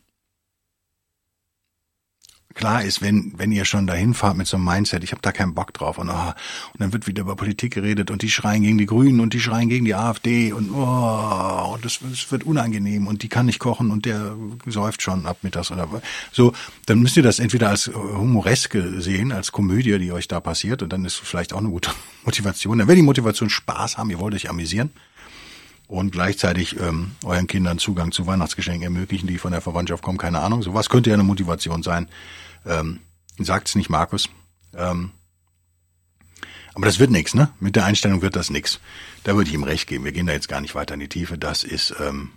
klar 2.54 2.82
ist, 2.84 3.02
wenn, 3.02 3.32
wenn 3.36 3.52
ihr 3.52 3.64
schon 3.64 3.86
dahin 3.86 4.14
fahrt 4.14 4.36
mit 4.36 4.46
so 4.46 4.56
einem 4.56 4.66
Mindset, 4.66 5.04
ich 5.04 5.12
habe 5.12 5.22
da 5.22 5.32
keinen 5.32 5.54
Bock 5.54 5.72
drauf 5.72 5.98
und, 5.98 6.08
oh, 6.08 6.12
und 6.12 6.80
dann 6.80 6.92
wird 6.92 7.06
wieder 7.06 7.22
über 7.22 7.36
Politik 7.36 7.74
geredet 7.74 8.10
und 8.10 8.22
die 8.22 8.30
schreien 8.30 8.62
gegen 8.62 8.78
die 8.78 8.86
Grünen 8.86 9.20
und 9.20 9.34
die 9.34 9.40
schreien 9.40 9.68
gegen 9.68 9.84
die 9.84 9.94
AfD 9.94 10.52
und, 10.52 10.70
oh, 10.72 11.78
das, 11.82 12.00
das 12.02 12.30
wird 12.30 12.44
unangenehm 12.44 13.06
und 13.06 13.22
die 13.22 13.28
kann 13.28 13.46
nicht 13.46 13.58
kochen 13.58 13.90
und 13.90 14.04
der 14.04 14.36
säuft 14.66 15.02
schon 15.02 15.26
ab 15.26 15.38
mittags 15.42 15.70
oder 15.70 15.88
so, 16.32 16.52
dann 16.86 17.00
müsst 17.00 17.16
ihr 17.16 17.22
das 17.22 17.38
entweder 17.38 17.68
als 17.68 17.88
humoreske 17.88 19.00
sehen, 19.00 19.32
als 19.32 19.52
Komödie, 19.52 19.98
die 19.98 20.12
euch 20.12 20.28
da 20.28 20.40
passiert 20.40 20.82
und 20.82 20.92
dann 20.92 21.04
ist 21.04 21.16
vielleicht 21.16 21.52
auch 21.52 21.58
eine 21.58 21.68
gute 21.68 21.90
Motivation. 22.24 22.78
Dann 22.78 22.88
wäre 22.88 22.96
die 22.96 23.02
Motivation 23.02 23.50
Spaß 23.50 23.98
haben, 23.98 24.10
ihr 24.10 24.18
wollt 24.18 24.34
euch 24.34 24.48
amüsieren 24.50 24.90
und 25.92 26.10
gleichzeitig 26.10 26.80
ähm, 26.80 27.10
euren 27.22 27.46
Kindern 27.46 27.78
Zugang 27.78 28.12
zu 28.12 28.26
Weihnachtsgeschenken 28.26 28.82
ermöglichen, 28.82 29.26
die 29.26 29.36
von 29.36 29.52
der 29.52 29.60
Verwandtschaft 29.60 30.02
kommen, 30.02 30.16
keine 30.16 30.40
Ahnung. 30.40 30.62
So 30.62 30.72
was 30.72 30.88
könnte 30.88 31.10
ja 31.10 31.14
eine 31.14 31.22
Motivation 31.22 31.82
sein. 31.82 32.08
Ähm, 32.64 33.00
sagt's 33.38 33.74
nicht 33.74 33.90
Markus. 33.90 34.30
Ähm, 34.74 35.10
aber 36.72 36.86
das 36.86 36.98
wird 36.98 37.10
nichts, 37.10 37.34
ne? 37.34 37.50
Mit 37.60 37.76
der 37.76 37.84
Einstellung 37.84 38.22
wird 38.22 38.36
das 38.36 38.48
nichts. 38.48 38.80
Da 39.24 39.36
würde 39.36 39.50
ich 39.50 39.54
ihm 39.54 39.64
recht 39.64 39.86
geben. 39.86 40.06
Wir 40.06 40.12
gehen 40.12 40.24
da 40.24 40.32
jetzt 40.32 40.48
gar 40.48 40.62
nicht 40.62 40.74
weiter 40.74 40.94
in 40.94 41.00
die 41.00 41.08
Tiefe. 41.08 41.36
Das 41.36 41.62
ist 41.62 41.94
ähm, 42.00 42.30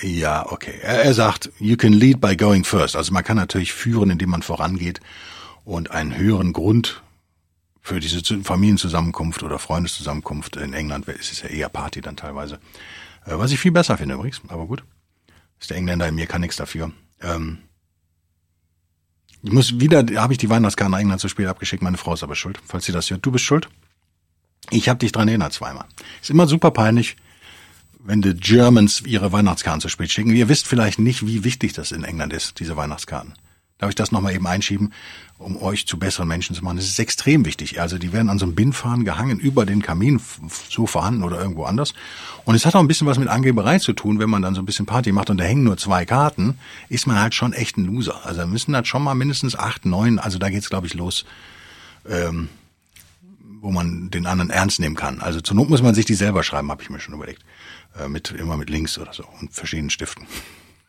ja 0.00 0.48
okay. 0.48 0.78
Er, 0.80 1.02
er 1.02 1.14
sagt, 1.14 1.50
you 1.58 1.76
can 1.76 1.92
lead 1.92 2.20
by 2.20 2.36
going 2.36 2.62
first. 2.62 2.94
Also 2.94 3.12
man 3.12 3.24
kann 3.24 3.36
natürlich 3.36 3.72
führen, 3.72 4.10
indem 4.10 4.30
man 4.30 4.42
vorangeht 4.42 5.00
und 5.64 5.90
einen 5.90 6.16
höheren 6.16 6.52
Grund 6.52 7.02
für 7.82 7.98
diese 7.98 8.22
Familienzusammenkunft 8.44 9.42
oder 9.42 9.58
Freundeszusammenkunft 9.58 10.56
in 10.56 10.72
England 10.72 11.08
ist 11.08 11.32
es 11.32 11.42
ja 11.42 11.48
eher 11.48 11.68
Party 11.68 12.00
dann 12.00 12.16
teilweise. 12.16 12.60
Äh, 13.26 13.38
was 13.38 13.50
ich 13.50 13.58
viel 13.58 13.72
besser 13.72 13.98
finde 13.98 14.14
übrigens, 14.14 14.40
aber 14.48 14.66
gut. 14.66 14.84
Ist 15.60 15.70
der 15.70 15.76
Engländer 15.76 16.08
in 16.08 16.14
mir, 16.14 16.26
kann 16.26 16.40
nichts 16.40 16.56
dafür. 16.56 16.92
Ähm 17.20 17.58
ich 19.42 19.52
muss 19.52 19.80
wieder, 19.80 20.06
habe 20.20 20.32
ich 20.32 20.38
die 20.38 20.48
Weihnachtskarten 20.48 20.94
England 20.94 21.20
zu 21.20 21.28
spät 21.28 21.48
abgeschickt, 21.48 21.82
meine 21.82 21.96
Frau 21.96 22.14
ist 22.14 22.22
aber 22.22 22.36
schuld, 22.36 22.60
falls 22.64 22.84
sie 22.84 22.92
das 22.92 23.10
hört. 23.10 23.26
Du 23.26 23.32
bist 23.32 23.44
schuld. 23.44 23.68
Ich 24.70 24.88
habe 24.88 25.00
dich 25.00 25.10
dran 25.10 25.26
erinnert 25.26 25.52
zweimal. 25.52 25.84
Ist 26.20 26.30
immer 26.30 26.46
super 26.46 26.70
peinlich, 26.70 27.16
wenn 27.98 28.22
die 28.22 28.34
Germans 28.34 29.00
ihre 29.00 29.32
Weihnachtskarten 29.32 29.80
zu 29.80 29.88
spät 29.88 30.12
schicken. 30.12 30.30
Ihr 30.30 30.48
wisst 30.48 30.68
vielleicht 30.68 31.00
nicht, 31.00 31.26
wie 31.26 31.42
wichtig 31.42 31.72
das 31.72 31.90
in 31.90 32.04
England 32.04 32.32
ist, 32.32 32.60
diese 32.60 32.76
Weihnachtskarten. 32.76 33.34
Darf 33.78 33.88
ich 33.88 33.94
das 33.96 34.12
nochmal 34.12 34.34
eben 34.34 34.46
einschieben, 34.46 34.92
um 35.38 35.60
euch 35.60 35.86
zu 35.86 35.98
besseren 35.98 36.28
Menschen 36.28 36.54
zu 36.54 36.62
machen? 36.62 36.76
Das 36.76 36.86
ist 36.86 36.98
extrem 36.98 37.44
wichtig. 37.44 37.80
Also 37.80 37.98
die 37.98 38.12
werden 38.12 38.28
an 38.28 38.38
so 38.38 38.44
einem 38.44 38.54
Bindfaden 38.54 39.04
gehangen, 39.04 39.40
über 39.40 39.66
den 39.66 39.82
Kamin, 39.82 40.20
so 40.70 40.86
vorhanden 40.86 41.24
oder 41.24 41.40
irgendwo 41.40 41.64
anders. 41.64 41.94
Und 42.44 42.54
es 42.54 42.64
hat 42.64 42.76
auch 42.76 42.80
ein 42.80 42.86
bisschen 42.86 43.06
was 43.06 43.18
mit 43.18 43.28
Angeberei 43.28 43.78
zu 43.78 43.92
tun, 43.92 44.20
wenn 44.20 44.30
man 44.30 44.42
dann 44.42 44.54
so 44.54 44.62
ein 44.62 44.66
bisschen 44.66 44.86
Party 44.86 45.10
macht 45.10 45.30
und 45.30 45.38
da 45.38 45.44
hängen 45.44 45.64
nur 45.64 45.76
zwei 45.78 46.04
Karten, 46.04 46.58
ist 46.88 47.06
man 47.06 47.18
halt 47.20 47.34
schon 47.34 47.52
echt 47.52 47.76
ein 47.76 47.84
Loser. 47.84 48.24
Also 48.24 48.40
da 48.40 48.46
müssen 48.46 48.74
halt 48.74 48.86
schon 48.86 49.02
mal 49.02 49.14
mindestens 49.14 49.56
acht, 49.56 49.84
neun, 49.84 50.18
also 50.18 50.38
da 50.38 50.48
geht's 50.48 50.70
glaube 50.70 50.86
ich 50.86 50.94
los, 50.94 51.24
ähm, 52.08 52.48
wo 53.60 53.72
man 53.72 54.10
den 54.10 54.26
anderen 54.26 54.50
ernst 54.50 54.78
nehmen 54.78 54.96
kann. 54.96 55.20
Also 55.20 55.40
zur 55.40 55.56
Not 55.56 55.70
muss 55.70 55.82
man 55.82 55.94
sich 55.94 56.04
die 56.04 56.14
selber 56.14 56.44
schreiben, 56.44 56.70
habe 56.70 56.82
ich 56.82 56.90
mir 56.90 57.00
schon 57.00 57.14
überlegt. 57.14 57.42
Äh, 57.98 58.08
mit 58.08 58.30
immer 58.30 58.56
mit 58.56 58.70
Links 58.70 58.98
oder 58.98 59.12
so 59.12 59.24
und 59.40 59.52
verschiedenen 59.52 59.90
Stiften. 59.90 60.26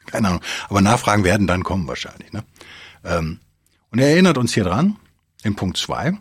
Keine 0.06 0.28
Ahnung. 0.30 0.42
Aber 0.70 0.82
Nachfragen 0.82 1.24
werden 1.24 1.48
dann 1.48 1.64
kommen 1.64 1.88
wahrscheinlich. 1.88 2.32
Ne? 2.34 2.44
Ähm, 3.04 3.40
Und 3.92 4.00
er 4.00 4.10
erinnert 4.10 4.38
uns 4.38 4.54
hier 4.54 4.64
dran, 4.64 4.98
in 5.44 5.56
Punkt 5.56 5.78
zwei. 5.78 6.14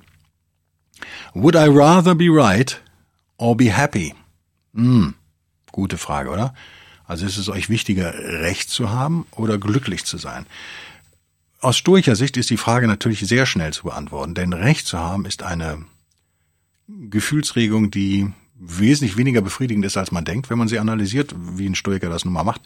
Would 1.35 1.55
I 1.55 1.69
rather 1.69 2.15
be 2.15 2.29
right 2.29 2.81
or 3.37 3.57
be 3.57 3.73
happy? 3.73 4.15
Hm, 4.75 5.15
gute 5.71 5.99
Frage, 5.99 6.31
oder? 6.31 6.55
Also 7.05 7.27
ist 7.27 7.37
es 7.37 7.49
euch 7.49 7.69
wichtiger, 7.69 8.15
Recht 8.15 8.71
zu 8.71 8.91
haben 8.91 9.27
oder 9.33 9.59
glücklich 9.59 10.05
zu 10.05 10.19
sein? 10.19 10.47
Aus 11.61 11.77
stoischer 11.77 12.17
Sicht 12.17 12.37
ist 12.37 12.51
die 12.51 12.57
Frage 12.57 12.87
natürlich 12.87 13.21
sehr 13.21 13.47
schnell 13.47 13.73
zu 13.73 13.85
beantworten, 13.85 14.35
denn 14.35 14.53
Recht 14.53 14.87
zu 14.87 14.99
haben 14.99 15.27
ist 15.27 15.43
eine 15.43 15.85
Gefühlsregung, 16.89 17.91
die 17.91 18.33
wesentlich 18.65 19.17
weniger 19.17 19.43
befriedigend 19.43 19.85
ist, 19.85 19.97
als 19.97 20.13
man 20.13 20.25
denkt, 20.25 20.49
wenn 20.49 20.59
man 20.59 20.69
sie 20.69 20.79
analysiert, 20.79 21.35
wie 21.37 21.67
ein 21.67 21.75
Stoiker 21.75 22.09
das 22.09 22.25
nun 22.25 22.35
mal 22.35 22.45
macht. 22.45 22.63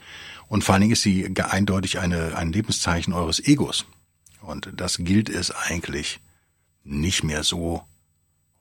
Und 0.47 0.62
vor 0.62 0.75
allen 0.75 0.83
Dingen 0.83 0.93
ist 0.93 1.03
sie 1.03 1.35
eindeutig 1.37 1.99
eine, 1.99 2.37
ein 2.37 2.53
Lebenszeichen 2.53 3.15
eures 3.15 3.41
Egos. 3.41 3.87
Und 4.43 4.71
das 4.76 4.99
gilt 4.99 5.31
es 5.31 5.50
eigentlich 5.50 6.21
nicht 6.85 7.25
mehr 7.25 7.43
so 7.43 7.83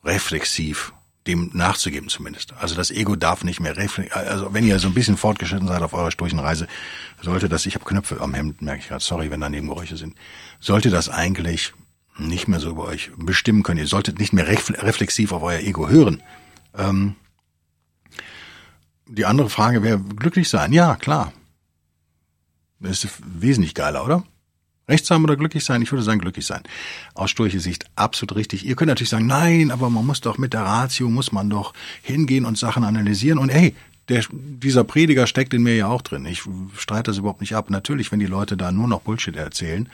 reflexiv 0.04 0.94
dem 1.28 1.50
nachzugeben 1.54 2.08
zumindest. 2.08 2.54
Also 2.54 2.76
das 2.76 2.92
Ego 2.92 3.16
darf 3.16 3.44
nicht 3.44 3.60
mehr 3.60 3.76
reflektieren. 3.76 4.28
Also 4.28 4.54
wenn 4.54 4.66
ihr 4.66 4.80
so 4.80 4.88
ein 4.88 4.94
bisschen 4.94 5.18
fortgeschritten 5.18 5.68
seid 5.68 5.82
auf 5.82 5.94
eurer 5.94 6.12
Sturchenreise, 6.12 6.68
sollte 7.22 7.50
das, 7.50 7.66
ich 7.66 7.76
habe 7.76 7.86
Knöpfe 7.86 8.22
am 8.22 8.34
Hemd, 8.34 8.62
merke 8.62 8.82
ich 8.82 8.88
gerade, 8.88 9.04
sorry, 9.04 9.32
wenn 9.32 9.42
da 9.42 9.50
Nebengeräusche 9.50 9.98
sind, 9.98 10.16
sollte 10.60 10.90
das 10.90 11.10
eigentlich 11.10 11.74
nicht 12.18 12.48
mehr 12.48 12.60
so 12.60 12.70
über 12.70 12.86
euch 12.86 13.12
bestimmen 13.18 13.64
können. 13.64 13.80
Ihr 13.80 13.88
solltet 13.88 14.20
nicht 14.20 14.34
mehr 14.34 14.48
reflexiv 14.48 15.32
auf 15.32 15.42
euer 15.42 15.60
Ego 15.60 15.90
hören. 15.90 16.22
Ähm, 16.78 17.16
die 19.08 19.26
andere 19.26 19.50
Frage 19.50 19.84
wäre, 19.84 20.00
glücklich 20.00 20.50
sein? 20.50 20.74
Ja, 20.74 20.96
klar. 20.96 21.32
Das 22.80 23.04
ist 23.04 23.18
wesentlich 23.24 23.74
geiler, 23.74 24.04
oder? 24.04 24.24
Rechtsam 24.88 25.24
oder 25.24 25.36
glücklich 25.36 25.66
sein? 25.66 25.82
Ich 25.82 25.92
würde 25.92 26.04
sagen, 26.04 26.20
glücklich 26.20 26.46
sein. 26.46 26.62
Aus 27.16 27.32
sturche 27.32 27.60
Sicht 27.60 27.86
absolut 27.96 28.36
richtig. 28.36 28.66
Ihr 28.66 28.76
könnt 28.76 28.90
natürlich 28.90 29.10
sagen, 29.10 29.26
nein, 29.26 29.72
aber 29.72 29.90
man 29.90 30.06
muss 30.06 30.22
doch 30.22 30.38
mit 30.38 30.54
der 30.54 30.62
Ratio, 30.62 31.10
muss 31.10 31.32
man 31.32 31.50
doch 31.50 31.74
hingehen 32.04 32.46
und 32.46 32.58
Sachen 32.58 32.84
analysieren. 32.84 33.40
Und 33.40 33.50
hey, 33.50 33.76
der, 34.10 34.24
dieser 34.32 34.84
Prediger 34.84 35.26
steckt 35.26 35.54
in 35.56 35.64
mir 35.64 35.76
ja 35.76 35.88
auch 35.88 36.04
drin. 36.04 36.26
Ich 36.28 36.44
streite 36.78 37.10
das 37.10 37.18
überhaupt 37.18 37.42
nicht 37.42 37.56
ab. 37.56 37.72
Natürlich, 37.72 38.12
wenn 38.12 38.20
die 38.20 38.28
Leute 38.28 38.58
da 38.58 38.72
nur 38.72 38.88
noch 38.88 39.02
Bullshit 39.02 39.36
erzählen. 39.36 39.90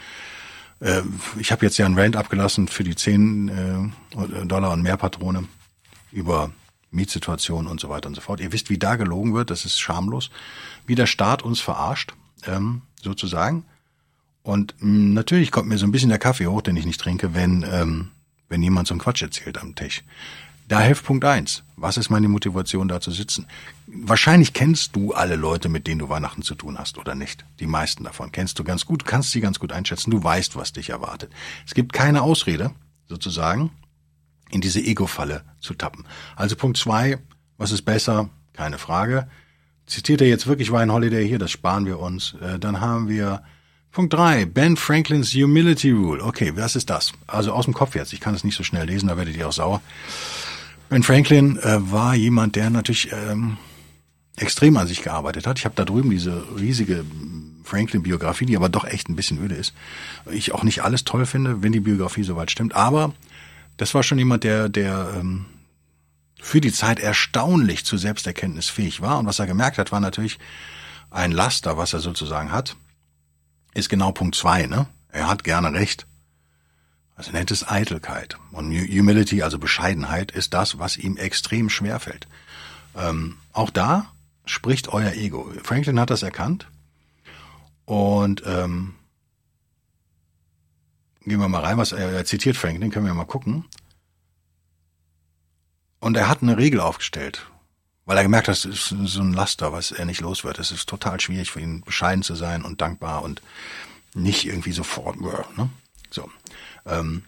Äh, 0.81 1.03
ich 1.39 1.53
habe 1.53 1.65
jetzt 1.65 1.77
ja 1.77 1.85
einen 1.85 1.97
Rant 1.97 2.17
abgelassen 2.17 2.67
für 2.67 2.83
die 2.83 2.95
10 2.95 3.47
äh, 3.47 4.45
Dollar 4.45 4.71
und 4.71 4.81
mehr 4.81 4.97
Patrone 4.97 5.45
über 6.11 6.51
Mietsituationen 6.91 7.69
und 7.69 7.79
so 7.79 7.89
weiter 7.89 8.07
und 8.07 8.15
so 8.15 8.21
fort. 8.21 8.39
Ihr 8.39 8.51
wisst, 8.51 8.69
wie 8.69 8.77
da 8.77 8.95
gelogen 8.95 9.33
wird, 9.33 9.49
das 9.49 9.65
ist 9.65 9.79
schamlos. 9.79 10.29
Wie 10.85 10.95
der 10.95 11.07
Staat 11.07 11.41
uns 11.41 11.59
verarscht, 11.59 12.13
ähm, 12.45 12.81
sozusagen. 13.01 13.65
Und 14.43 14.75
mh, 14.79 14.87
mm, 14.87 15.13
natürlich 15.13 15.51
kommt 15.51 15.69
mir 15.69 15.77
so 15.77 15.85
ein 15.85 15.91
bisschen 15.91 16.09
der 16.09 16.19
Kaffee 16.19 16.47
hoch, 16.47 16.61
den 16.61 16.75
ich 16.75 16.85
nicht 16.85 16.99
trinke, 16.99 17.33
wenn, 17.33 17.65
ähm, 17.69 18.09
wenn 18.49 18.61
jemand 18.61 18.87
so 18.87 18.93
einen 18.93 19.01
Quatsch 19.01 19.21
erzählt 19.21 19.57
am 19.57 19.75
Tisch. 19.75 20.03
Da 20.67 20.79
hilft 20.79 21.05
Punkt 21.05 21.25
eins. 21.25 21.63
Was 21.75 21.97
ist 21.97 22.09
meine 22.09 22.29
Motivation, 22.29 22.87
da 22.87 23.01
zu 23.01 23.11
sitzen? 23.11 23.45
Wahrscheinlich 23.87 24.53
kennst 24.53 24.95
du 24.95 25.13
alle 25.13 25.35
Leute, 25.35 25.67
mit 25.67 25.85
denen 25.85 25.99
du 25.99 26.07
Weihnachten 26.07 26.43
zu 26.43 26.55
tun 26.55 26.77
hast, 26.79 26.97
oder 26.97 27.13
nicht? 27.13 27.43
Die 27.59 27.67
meisten 27.67 28.05
davon 28.05 28.31
kennst 28.31 28.57
du 28.57 28.63
ganz 28.63 28.85
gut, 28.85 29.03
kannst 29.03 29.31
sie 29.31 29.41
ganz 29.41 29.59
gut 29.59 29.73
einschätzen, 29.73 30.11
du 30.11 30.23
weißt, 30.23 30.55
was 30.55 30.71
dich 30.71 30.91
erwartet. 30.91 31.29
Es 31.65 31.73
gibt 31.73 31.91
keine 31.91 32.21
Ausrede, 32.21 32.71
sozusagen, 33.09 33.71
in 34.51 34.61
diese 34.61 34.79
Ego-Falle 34.79 35.43
zu 35.59 35.73
tappen. 35.73 36.05
Also 36.35 36.55
Punkt 36.55 36.77
zwei, 36.77 37.17
was 37.57 37.71
ist 37.71 37.83
besser? 37.83 38.29
Keine 38.53 38.77
Frage. 38.77 39.27
Zitiert 39.85 40.21
er 40.21 40.27
jetzt 40.27 40.47
wirklich 40.47 40.71
Ryan 40.71 40.91
Holiday 40.91 41.27
hier? 41.27 41.39
Das 41.39 41.51
sparen 41.51 41.85
wir 41.85 41.99
uns. 41.99 42.35
Äh, 42.41 42.59
dann 42.59 42.79
haben 42.81 43.09
wir 43.09 43.43
Punkt 43.91 44.13
drei, 44.13 44.45
Ben 44.45 44.77
Franklins 44.77 45.33
Humility 45.33 45.91
Rule. 45.91 46.23
Okay, 46.23 46.53
was 46.55 46.75
ist 46.75 46.89
das? 46.89 47.11
Also 47.27 47.51
aus 47.51 47.65
dem 47.65 47.73
Kopf 47.73 47.95
jetzt. 47.95 48.13
Ich 48.13 48.21
kann 48.21 48.33
es 48.33 48.43
nicht 48.43 48.55
so 48.55 48.63
schnell 48.63 48.87
lesen, 48.87 49.07
da 49.07 49.17
werdet 49.17 49.35
ihr 49.35 49.47
auch 49.47 49.53
sauer. 49.53 49.81
Ben 50.89 51.03
Franklin 51.03 51.57
äh, 51.57 51.91
war 51.91 52.15
jemand, 52.15 52.55
der 52.55 52.69
natürlich 52.69 53.11
ähm, 53.11 53.57
extrem 54.37 54.77
an 54.77 54.87
sich 54.87 55.03
gearbeitet 55.03 55.45
hat. 55.47 55.59
Ich 55.59 55.65
habe 55.65 55.75
da 55.75 55.85
drüben 55.85 56.09
diese 56.09 56.43
riesige 56.57 57.03
Franklin-Biografie, 57.63 58.45
die 58.45 58.55
aber 58.55 58.69
doch 58.69 58.85
echt 58.85 59.09
ein 59.09 59.15
bisschen 59.15 59.43
öde 59.43 59.55
ist. 59.55 59.73
Ich 60.31 60.53
auch 60.53 60.63
nicht 60.63 60.83
alles 60.83 61.03
toll 61.03 61.25
finde, 61.25 61.61
wenn 61.61 61.71
die 61.71 61.79
Biografie 61.79 62.23
soweit 62.23 62.51
stimmt. 62.51 62.75
Aber 62.75 63.13
das 63.77 63.93
war 63.93 64.03
schon 64.03 64.17
jemand, 64.17 64.43
der, 64.43 64.69
der 64.69 65.13
ähm, 65.15 65.45
für 66.39 66.61
die 66.61 66.71
Zeit 66.71 66.99
erstaunlich 66.99 67.85
zu 67.85 67.97
Selbsterkenntnis 67.97 68.69
fähig 68.69 69.01
war. 69.01 69.19
Und 69.19 69.25
was 69.25 69.39
er 69.39 69.47
gemerkt 69.47 69.77
hat, 69.77 69.91
war 69.91 69.99
natürlich 69.99 70.39
ein 71.09 71.31
Laster, 71.31 71.77
was 71.77 71.93
er 71.93 71.99
sozusagen 71.99 72.51
hat 72.51 72.75
ist 73.73 73.89
genau 73.89 74.11
Punkt 74.11 74.35
zwei, 74.35 74.65
ne? 74.65 74.87
Er 75.09 75.27
hat 75.27 75.43
gerne 75.43 75.73
recht. 75.73 76.07
Also 77.15 77.31
nennt 77.31 77.51
es 77.51 77.67
Eitelkeit. 77.67 78.37
Und 78.51 78.71
Humility, 78.71 79.43
also 79.43 79.59
Bescheidenheit, 79.59 80.31
ist 80.31 80.53
das, 80.53 80.79
was 80.79 80.97
ihm 80.97 81.17
extrem 81.17 81.69
schwer 81.69 81.99
fällt. 81.99 82.27
Ähm, 82.95 83.37
auch 83.53 83.69
da 83.69 84.11
spricht 84.45 84.87
euer 84.89 85.11
Ego. 85.13 85.51
Franklin 85.63 85.99
hat 85.99 86.09
das 86.09 86.23
erkannt. 86.23 86.67
Und 87.85 88.43
ähm, 88.45 88.95
gehen 91.25 91.39
wir 91.39 91.47
mal 91.47 91.61
rein, 91.63 91.77
was 91.77 91.91
er, 91.91 92.11
er 92.11 92.25
zitiert 92.25 92.57
Franklin, 92.57 92.91
können 92.91 93.05
wir 93.05 93.13
mal 93.13 93.25
gucken. 93.25 93.65
Und 95.99 96.17
er 96.17 96.27
hat 96.27 96.41
eine 96.41 96.57
Regel 96.57 96.79
aufgestellt, 96.79 97.47
weil 98.05 98.17
er 98.17 98.23
gemerkt 98.23 98.47
hat, 98.47 98.55
es 98.55 98.65
ist 98.65 98.89
so 98.89 99.21
ein 99.21 99.33
Laster, 99.33 99.71
was 99.71 99.91
er 99.91 100.05
nicht 100.05 100.21
los 100.21 100.43
wird. 100.43 100.57
Es 100.57 100.71
ist 100.71 100.89
total 100.89 101.19
schwierig 101.19 101.51
für 101.51 101.59
ihn, 101.59 101.81
bescheiden 101.81 102.23
zu 102.23 102.35
sein 102.35 102.63
und 102.63 102.81
dankbar 102.81 103.21
und 103.21 103.41
nicht 104.15 104.45
irgendwie 104.45 104.71
sofort. 104.71 105.21
Ne? 105.21 105.69
So. 106.09 106.29
Ähm, 106.85 107.23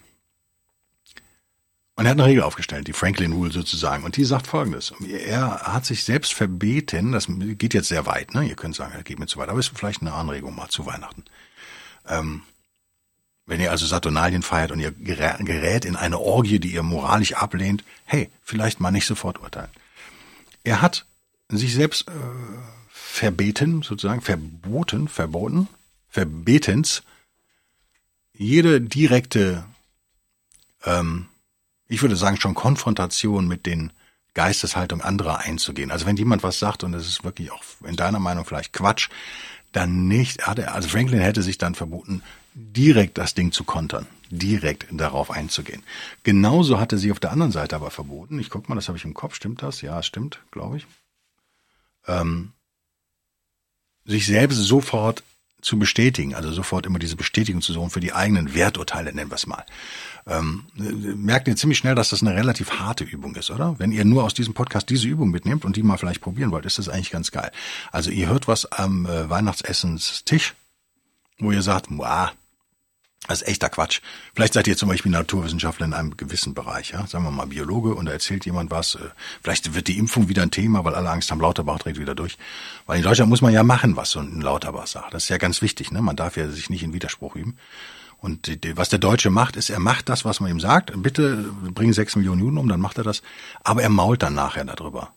und 1.96 2.06
er 2.06 2.12
hat 2.12 2.18
eine 2.18 2.26
Regel 2.26 2.42
aufgestellt, 2.42 2.88
die 2.88 2.94
Franklin 2.94 3.34
Rule 3.34 3.52
sozusagen. 3.52 4.04
Und 4.04 4.18
die 4.18 4.26
sagt 4.26 4.48
folgendes. 4.48 4.94
Er 5.08 5.62
hat 5.62 5.86
sich 5.86 6.04
selbst 6.04 6.34
verbeten, 6.34 7.12
das 7.12 7.28
geht 7.30 7.76
jetzt 7.76 7.90
sehr 7.90 8.08
weit, 8.08 8.34
ne? 8.34 8.44
Ihr 8.44 8.56
könnt 8.56 8.76
sagen, 8.76 8.94
er 8.96 9.04
geht 9.04 9.20
mir 9.20 9.28
zu 9.28 9.38
weit, 9.38 9.50
aber 9.50 9.60
ist 9.60 9.78
vielleicht 9.78 10.02
eine 10.02 10.14
Anregung 10.14 10.56
mal 10.56 10.70
zu 10.70 10.88
Weihnachten. 10.88 11.24
Ähm, 12.08 12.42
wenn 13.46 13.60
ihr 13.60 13.72
also 13.72 13.86
Saturnalien 13.86 14.42
feiert 14.42 14.72
und 14.72 14.80
ihr 14.80 14.92
gerät 14.92 15.86
in 15.86 15.96
eine 15.96 16.20
Orgie, 16.20 16.60
die 16.60 16.74
ihr 16.74 16.84
moralisch 16.84 17.34
ablehnt, 17.34 17.84
hey, 18.06 18.30
vielleicht 18.42 18.80
mal 18.80 18.92
nicht 18.92 19.06
sofort 19.06 19.40
urteilen. 19.42 19.72
Er 20.64 20.82
hat 20.82 21.06
sich 21.50 21.74
selbst 21.74 22.08
äh, 22.08 22.12
verbeten, 22.90 23.82
sozusagen 23.82 24.22
verboten, 24.22 25.08
verboten, 25.08 25.68
verbetens, 26.10 27.04
jede 28.34 28.82
direkte, 28.82 29.66
ähm, 30.86 31.28
ich 31.88 32.02
würde 32.02 32.16
sagen 32.16 32.40
schon 32.40 32.56
Konfrontation 32.56 33.48
mit 33.48 33.66
den 33.66 33.92
Geisteshaltungen 34.34 35.06
anderer 35.06 35.40
einzugehen. 35.40 35.92
Also 35.92 36.06
wenn 36.06 36.18
jemand 36.18 36.42
was 36.42 36.58
sagt 36.58 36.84
und 36.84 36.94
es 36.94 37.08
ist 37.08 37.24
wirklich 37.24 37.52
auch 37.52 37.64
in 37.86 37.96
deiner 37.96 38.20
Meinung 38.20 38.46
vielleicht 38.46 38.74
Quatsch, 38.74 39.10
dann 39.74 40.08
nicht, 40.08 40.48
also 40.48 40.90
Franklin 40.90 41.20
hätte 41.20 41.44
sich 41.44 41.58
dann 41.58 41.76
verboten, 41.76 42.24
direkt 42.56 43.18
das 43.18 43.34
Ding 43.34 43.52
zu 43.52 43.64
kontern, 43.64 44.08
direkt 44.30 44.88
darauf 44.92 45.32
einzugehen. 45.32 45.84
Genauso 46.24 46.80
hatte 46.80 46.98
sie 46.98 47.12
auf 47.12 47.20
der 47.20 47.32
anderen 47.32 47.52
Seite 47.52 47.76
aber 47.76 47.92
verboten, 47.92 48.40
ich 48.40 48.50
guck 48.50 48.70
mal, 48.70 48.76
das 48.76 48.88
habe 48.88 48.98
ich 48.98 49.06
im 49.06 49.14
Kopf, 49.14 49.36
stimmt 49.36 49.62
das? 49.62 49.82
Ja, 49.82 50.00
es 50.00 50.06
stimmt, 50.06 50.40
glaube 50.52 50.78
ich. 50.78 50.88
Ähm, 52.08 52.52
sich 54.06 54.26
selbst 54.26 54.58
sofort 54.58 55.24
zu 55.64 55.80
bestätigen, 55.80 56.36
also 56.36 56.52
sofort 56.52 56.86
immer 56.86 57.00
diese 57.00 57.16
Bestätigung 57.16 57.62
zu 57.62 57.74
suchen 57.74 57.90
für 57.90 58.02
die 58.02 58.14
eigenen 58.14 58.54
Werturteile, 58.54 59.14
nennen 59.14 59.32
wir 59.32 59.36
es 59.36 59.48
mal. 59.48 59.66
Ähm, 60.28 60.66
merkt 60.76 61.48
ihr 61.48 61.56
ziemlich 61.56 61.78
schnell, 61.78 61.96
dass 61.96 62.10
das 62.10 62.22
eine 62.22 62.36
relativ 62.36 62.72
harte 62.72 63.04
Übung 63.04 63.36
ist, 63.36 63.50
oder? 63.50 63.80
Wenn 63.80 63.92
ihr 63.92 64.06
nur 64.06 64.24
aus 64.24 64.34
diesem 64.34 64.54
Podcast 64.54 64.90
diese 64.90 65.08
Übung 65.08 65.32
mitnehmt 65.32 65.66
und 65.66 65.76
die 65.76 65.84
mal 65.84 65.98
vielleicht 65.98 66.22
probieren 66.22 66.52
wollt, 66.52 66.66
ist 66.66 66.80
das 66.80 66.90
eigentlich 66.90 67.12
ganz 67.12 67.32
geil. 67.32 67.52
Also 67.92 68.12
ihr 68.12 68.28
hört 68.28 68.48
was 68.48 68.72
am 68.72 69.06
äh, 69.06 69.30
Weihnachtsessenstisch, 69.30 70.54
wo 71.40 71.52
ihr 71.52 71.62
sagt, 71.62 71.88
wow, 71.90 72.32
das 73.28 73.42
ist 73.42 73.48
echter 73.48 73.70
Quatsch. 73.70 74.02
Vielleicht 74.36 74.54
seid 74.54 74.68
ihr 74.68 74.76
zum 74.76 74.90
Beispiel 74.90 75.12
Naturwissenschaftler 75.12 75.86
in 75.86 75.94
einem 75.94 76.18
gewissen 76.18 76.54
Bereich, 76.54 76.92
ja, 76.92 77.08
sagen 77.08 77.24
wir 77.24 77.32
mal 77.32 77.48
Biologe, 77.48 77.96
und 77.96 78.06
da 78.06 78.12
erzählt 78.12 78.46
jemand 78.46 78.70
was. 78.70 78.96
Äh, 78.96 79.10
vielleicht 79.42 79.74
wird 79.74 79.88
die 79.88 79.98
Impfung 79.98 80.28
wieder 80.28 80.42
ein 80.42 80.52
Thema, 80.52 80.84
weil 80.84 80.96
alle 80.96 81.10
Angst 81.10 81.32
haben, 81.32 81.40
Lauterbach 81.40 81.80
trägt 81.80 82.00
wieder 82.00 82.16
durch. 82.16 82.38
Weil 82.86 82.98
in 82.98 83.04
Deutschland 83.04 83.30
muss 83.30 83.42
man 83.42 83.54
ja 83.54 83.64
machen, 83.64 83.96
was 83.96 84.12
so 84.12 84.20
ein 84.20 84.42
Lauterbach 84.42 84.88
sagt. 84.88 85.14
Das 85.14 85.24
ist 85.24 85.30
ja 85.30 85.38
ganz 85.38 85.62
wichtig, 85.62 85.92
ne? 85.92 86.02
Man 86.02 86.16
darf 86.16 86.36
ja 86.36 86.50
sich 86.50 86.70
nicht 86.70 86.84
in 86.84 86.94
Widerspruch 86.94 87.36
üben. 87.36 87.58
Und 88.18 88.50
was 88.76 88.88
der 88.88 89.00
Deutsche 89.00 89.30
macht, 89.30 89.58
ist, 89.58 89.70
er 89.70 89.82
macht 89.82 90.08
das, 90.08 90.24
was 90.24 90.40
man 90.40 90.50
ihm 90.50 90.62
sagt. 90.62 90.94
Bitte 90.96 91.46
bring 91.74 91.92
sechs 91.92 92.16
Millionen 92.16 92.40
Juden 92.42 92.58
um, 92.58 92.70
dann 92.70 92.80
macht 92.80 92.98
er 92.98 93.04
das. 93.04 93.22
Aber 93.66 93.84
er 93.84 93.90
mault 93.90 94.24
dann 94.24 94.34
nachher 94.34 94.64
darüber. 94.64 95.14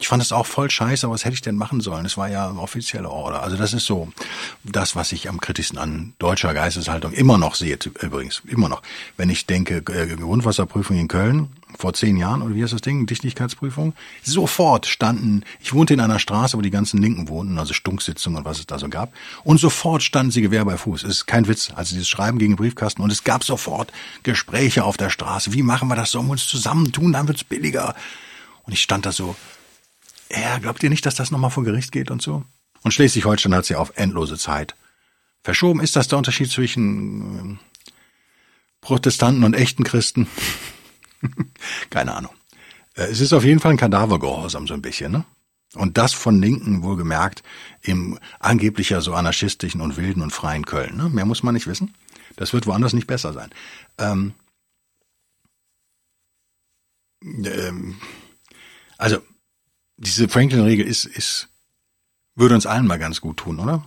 Ich 0.00 0.08
fand 0.08 0.22
es 0.22 0.32
auch 0.32 0.46
voll 0.46 0.70
scheiße, 0.70 1.06
aber 1.06 1.14
was 1.14 1.24
hätte 1.24 1.34
ich 1.34 1.40
denn 1.40 1.56
machen 1.56 1.80
sollen? 1.80 2.04
Es 2.04 2.16
war 2.16 2.28
ja 2.28 2.50
offizielle 2.50 3.08
Order. 3.08 3.42
Also 3.42 3.56
das 3.56 3.72
ist 3.72 3.86
so 3.86 4.08
das, 4.64 4.96
was 4.96 5.12
ich 5.12 5.28
am 5.28 5.40
kritischsten 5.40 5.78
an 5.78 6.14
deutscher 6.18 6.52
Geisteshaltung 6.52 7.12
immer 7.12 7.38
noch 7.38 7.54
sehe, 7.54 7.78
übrigens, 8.00 8.42
immer 8.46 8.68
noch. 8.68 8.82
Wenn 9.16 9.30
ich 9.30 9.46
denke, 9.46 9.76
äh, 9.76 10.16
Grundwasserprüfung 10.16 10.98
in 10.98 11.08
Köln, 11.08 11.48
vor 11.78 11.92
zehn 11.94 12.16
Jahren, 12.16 12.42
oder 12.42 12.54
wie 12.54 12.62
heißt 12.62 12.72
das 12.72 12.80
Ding, 12.80 13.06
Dichtigkeitsprüfung, 13.06 13.94
sofort 14.22 14.86
standen, 14.86 15.42
ich 15.60 15.72
wohnte 15.72 15.94
in 15.94 16.00
einer 16.00 16.18
Straße, 16.18 16.56
wo 16.56 16.60
die 16.60 16.70
ganzen 16.70 17.00
Linken 17.00 17.28
wohnten, 17.28 17.58
also 17.58 17.72
Stunksitzungen 17.72 18.38
und 18.38 18.44
was 18.44 18.58
es 18.58 18.66
da 18.66 18.78
so 18.78 18.88
gab, 18.88 19.12
und 19.42 19.58
sofort 19.58 20.02
standen 20.02 20.32
sie 20.32 20.42
Gewehr 20.42 20.64
bei 20.64 20.76
Fuß. 20.76 21.04
Es 21.04 21.10
ist 21.10 21.26
kein 21.26 21.48
Witz, 21.48 21.72
also 21.74 21.94
dieses 21.94 22.08
Schreiben 22.08 22.38
gegen 22.38 22.56
Briefkasten, 22.56 23.02
und 23.02 23.10
es 23.10 23.24
gab 23.24 23.44
sofort 23.44 23.92
Gespräche 24.22 24.84
auf 24.84 24.96
der 24.96 25.10
Straße. 25.10 25.52
Wie 25.52 25.62
machen 25.62 25.88
wir 25.88 25.96
das? 25.96 26.10
Sollen 26.10 26.26
wir 26.26 26.32
uns 26.32 26.46
zusammentun? 26.46 27.12
Dann 27.12 27.28
wird's 27.28 27.44
billiger. 27.44 27.94
Und 28.64 28.72
ich 28.72 28.82
stand 28.82 29.06
da 29.06 29.12
so, 29.12 29.36
ja, 30.30 30.58
glaubt 30.58 30.82
ihr 30.82 30.90
nicht, 30.90 31.06
dass 31.06 31.14
das 31.14 31.30
nochmal 31.30 31.50
vor 31.50 31.64
Gericht 31.64 31.92
geht 31.92 32.10
und 32.10 32.22
so? 32.22 32.44
Und 32.82 32.92
Schleswig-Holstein 32.92 33.54
hat 33.54 33.64
sie 33.64 33.76
auf 33.76 33.92
endlose 33.96 34.36
Zeit 34.36 34.74
verschoben. 35.42 35.80
Ist 35.80 35.96
das 35.96 36.08
der 36.08 36.18
Unterschied 36.18 36.50
zwischen 36.50 37.54
äh, 37.54 37.58
Protestanten 38.80 39.44
und 39.44 39.54
echten 39.54 39.84
Christen? 39.84 40.26
Keine 41.90 42.14
Ahnung. 42.14 42.32
Äh, 42.94 43.04
es 43.04 43.20
ist 43.20 43.32
auf 43.32 43.44
jeden 43.44 43.60
Fall 43.60 43.72
ein 43.72 43.78
Kadavergehorsam 43.78 44.66
so 44.66 44.74
ein 44.74 44.82
bisschen, 44.82 45.12
ne? 45.12 45.24
Und 45.74 45.98
das 45.98 46.12
von 46.12 46.40
Linken 46.40 46.82
wohlgemerkt 46.82 47.42
im 47.82 48.18
angeblicher 48.38 49.00
so 49.00 49.14
anarchistischen 49.14 49.80
und 49.80 49.96
wilden 49.96 50.22
und 50.22 50.30
freien 50.30 50.64
Köln. 50.64 50.96
Ne? 50.96 51.08
Mehr 51.08 51.24
muss 51.24 51.42
man 51.42 51.54
nicht 51.54 51.66
wissen. 51.66 51.94
Das 52.36 52.52
wird 52.52 52.66
woanders 52.66 52.92
nicht 52.92 53.08
besser 53.08 53.32
sein. 53.32 53.50
Ähm, 53.98 54.34
ähm, 57.24 57.96
also, 58.98 59.18
diese 59.96 60.28
Franklin-Regel 60.28 60.86
ist, 60.86 61.04
ist, 61.04 61.48
würde 62.34 62.54
uns 62.54 62.66
allen 62.66 62.86
mal 62.86 62.98
ganz 62.98 63.20
gut 63.20 63.38
tun, 63.38 63.60
oder? 63.60 63.84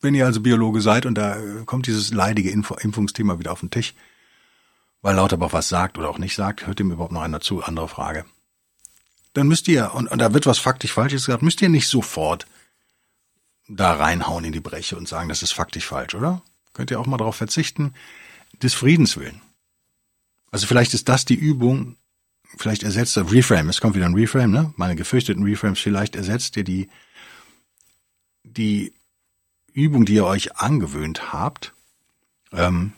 Wenn 0.00 0.14
ihr 0.14 0.26
also 0.26 0.40
Biologe 0.40 0.80
seid 0.80 1.06
und 1.06 1.16
da 1.16 1.36
kommt 1.64 1.86
dieses 1.86 2.12
leidige 2.12 2.50
Info 2.50 2.74
Impfungsthema 2.74 3.38
wieder 3.38 3.52
auf 3.52 3.60
den 3.60 3.70
Tisch, 3.70 3.94
weil 5.02 5.16
Lauterbach 5.16 5.52
was 5.52 5.68
sagt 5.68 5.98
oder 5.98 6.08
auch 6.08 6.18
nicht 6.18 6.34
sagt, 6.34 6.66
hört 6.66 6.80
ihm 6.80 6.92
überhaupt 6.92 7.12
noch 7.12 7.22
einer 7.22 7.40
zu, 7.40 7.62
andere 7.62 7.88
Frage. 7.88 8.24
Dann 9.32 9.48
müsst 9.48 9.68
ihr, 9.68 9.94
und, 9.94 10.08
und 10.08 10.18
da 10.18 10.34
wird 10.34 10.46
was 10.46 10.58
faktisch 10.58 10.92
Falsches 10.92 11.26
gesagt, 11.26 11.42
müsst 11.42 11.62
ihr 11.62 11.68
nicht 11.68 11.88
sofort 11.88 12.46
da 13.68 13.92
reinhauen 13.92 14.44
in 14.44 14.52
die 14.52 14.60
Breche 14.60 14.96
und 14.96 15.08
sagen, 15.08 15.28
das 15.28 15.42
ist 15.42 15.52
faktisch 15.52 15.86
falsch, 15.86 16.14
oder? 16.14 16.42
Könnt 16.72 16.90
ihr 16.90 17.00
auch 17.00 17.06
mal 17.06 17.18
darauf 17.18 17.36
verzichten, 17.36 17.94
des 18.62 18.74
Friedens 18.74 19.16
willen. 19.16 19.40
Also 20.50 20.66
vielleicht 20.66 20.94
ist 20.94 21.08
das 21.08 21.24
die 21.24 21.34
Übung, 21.34 21.96
vielleicht 22.56 22.82
ersetzt 22.82 23.16
der 23.16 23.30
Reframe, 23.30 23.68
es 23.68 23.80
kommt 23.80 23.94
wieder 23.94 24.06
ein 24.06 24.14
Reframe, 24.14 24.50
ne? 24.50 24.72
Meine 24.76 24.96
gefürchteten 24.96 25.44
Reframes, 25.44 25.80
vielleicht 25.80 26.16
ersetzt 26.16 26.56
ihr 26.56 26.64
die, 26.64 26.88
die 28.44 28.92
Übung, 29.72 30.04
die 30.04 30.14
ihr 30.14 30.24
euch 30.24 30.56
angewöhnt 30.56 31.32
habt, 31.32 31.74
ähm, 32.52 32.92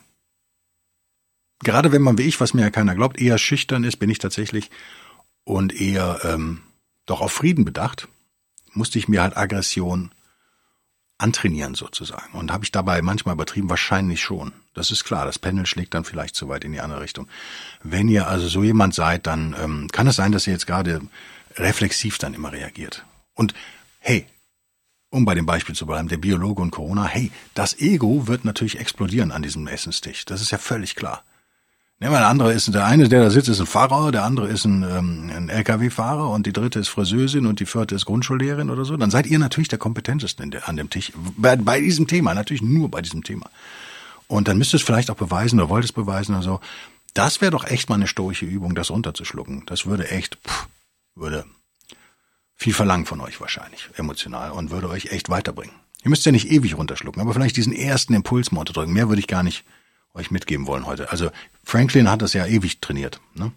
gerade 1.61 1.93
wenn 1.93 2.03
man 2.03 2.19
wie 2.19 2.23
ich, 2.23 2.41
was 2.41 2.55
mir 2.55 2.63
ja 2.63 2.71
keiner 2.71 2.95
glaubt, 2.95 3.21
eher 3.21 3.39
schüchtern 3.39 3.85
ist, 3.85 3.97
bin 3.97 4.11
ich 4.11 4.19
tatsächlich 4.19 4.71
und 5.45 5.79
eher 5.79 6.21
ähm, 6.25 6.63
doch 7.07 7.21
auf 7.21 7.33
Frieden 7.33 7.65
bedacht, 7.65 8.09
musste 8.73 8.99
ich 8.99 9.09
mir 9.09 9.23
halt 9.23 9.37
Aggression 9.37 10.13
antrainieren 11.21 11.75
sozusagen. 11.75 12.33
Und 12.33 12.53
habe 12.53 12.65
ich 12.65 12.73
dabei 12.73 13.03
manchmal 13.03 13.35
übertrieben? 13.35 13.71
Wahrscheinlich 13.71 14.21
schon. 14.21 14.53
Das 14.75 14.91
ist 14.91 15.05
klar. 15.05 15.27
Das 15.27 15.39
Pendel 15.39 15.67
schlägt 15.67 15.95
dann 15.95 16.05
vielleicht 16.05 16.35
zu 16.35 16.49
weit 16.49 16.65
in 16.65 16.73
die 16.73 16.81
andere 16.81 17.01
Richtung. 17.01 17.29
Wenn 17.83 18.09
ihr 18.09 18.29
also 18.29 18.49
so 18.49 18.63
jemand 18.63 18.95
seid, 18.95 19.27
dann 19.27 19.55
ähm, 19.61 19.89
kann 19.93 20.07
es 20.07 20.17
sein, 20.17 20.33
dass 20.33 20.47
ihr 20.47 20.53
jetzt 20.53 20.67
gerade 20.67 21.01
reflexiv 21.57 22.19
dann 22.19 22.35
immer 22.35 22.53
reagiert. 22.53 23.05
Und 23.35 23.55
hey, 23.99 24.27
um 25.11 25.25
bei 25.25 25.35
dem 25.35 25.47
Beispiel 25.47 25.75
zu 25.75 25.87
bleiben, 25.87 26.09
der 26.09 26.17
Biologe 26.17 26.63
und 26.63 26.71
Corona, 26.71 27.07
hey, 27.07 27.33
das 27.55 27.79
Ego 27.79 28.27
wird 28.29 28.45
natürlich 28.45 28.79
explodieren 28.79 29.33
an 29.33 29.43
diesem 29.43 29.67
Essenstisch. 29.67 30.25
Das 30.25 30.41
ist 30.41 30.53
ja 30.53 30.59
völlig 30.59 30.95
klar. 30.95 31.25
Nehmen 32.03 32.15
wir 32.15 32.19
der 32.21 32.29
andere 32.29 32.55
ist, 32.55 32.73
der 32.73 32.87
eine, 32.87 33.11
der 33.11 33.23
da 33.23 33.29
sitzt, 33.29 33.51
ist 33.51 33.61
ein 33.61 33.67
Pfarrer, 33.67 34.11
der 34.11 34.25
andere 34.25 34.49
ist 34.49 34.65
ein, 34.65 34.83
ähm, 34.83 35.31
ein 35.37 35.49
LKW-Fahrer 35.51 36.31
und 36.31 36.47
die 36.47 36.53
dritte 36.55 36.79
ist 36.79 36.89
Friseusin 36.89 37.45
und 37.45 37.61
die 37.61 37.67
vierte 37.67 37.95
ist 37.95 38.07
Grundschullehrerin 38.07 38.71
oder 38.71 38.87
so. 38.87 38.97
Dann 38.97 39.11
seid 39.11 39.27
ihr 39.27 39.39
natürlich 39.39 39.69
der 39.69 39.79
kompetenteste 39.79 40.49
der, 40.49 40.67
an 40.67 40.79
dem 40.79 40.89
Tisch. 40.89 41.13
Bei, 41.37 41.57
bei 41.57 41.79
diesem 41.79 42.07
Thema, 42.07 42.33
natürlich 42.33 42.63
nur 42.63 42.91
bei 42.91 43.03
diesem 43.03 43.23
Thema. 43.23 43.51
Und 44.29 44.49
dann 44.49 44.57
müsst 44.57 44.73
ihr 44.73 44.79
es 44.79 44.83
vielleicht 44.83 45.11
auch 45.11 45.17
beweisen 45.17 45.61
oder 45.61 45.69
wollt 45.69 45.85
es 45.85 45.93
beweisen 45.93 46.35
oder 46.35 46.43
so. 46.43 46.61
Das 47.13 47.43
wäre 47.43 47.51
doch 47.51 47.65
echt 47.65 47.91
mal 47.91 47.97
eine 47.97 48.07
stoische 48.07 48.47
Übung, 48.47 48.75
das 48.75 48.91
runterzuschlucken. 48.91 49.65
Das 49.67 49.85
würde 49.85 50.09
echt, 50.09 50.39
pff, 50.49 50.69
würde 51.15 51.45
viel 52.57 52.73
verlangen 52.73 53.05
von 53.05 53.21
euch 53.21 53.43
wahrscheinlich, 53.43 53.91
emotional, 53.97 54.53
und 54.53 54.71
würde 54.71 54.89
euch 54.89 55.13
echt 55.13 55.29
weiterbringen. 55.29 55.75
Ihr 56.03 56.09
müsst 56.09 56.25
ja 56.25 56.33
nicht 56.33 56.51
ewig 56.51 56.79
runterschlucken, 56.79 57.21
aber 57.21 57.35
vielleicht 57.35 57.59
diesen 57.59 57.75
ersten 57.75 58.15
Impuls 58.15 58.53
mal 58.53 58.61
unterdrücken. 58.61 58.95
Mehr 58.95 59.11
würde 59.11 59.21
ich 59.21 59.27
gar 59.27 59.43
nicht 59.43 59.65
euch 60.15 60.31
mitgeben 60.31 60.67
wollen 60.67 60.87
heute. 60.87 61.11
Also 61.11 61.31
Franklin 61.65 62.11
hat 62.11 62.23
das 62.23 62.33
ja 62.33 62.47
ewig 62.47 62.81
trainiert. 62.81 63.21
Ne? 63.35 63.53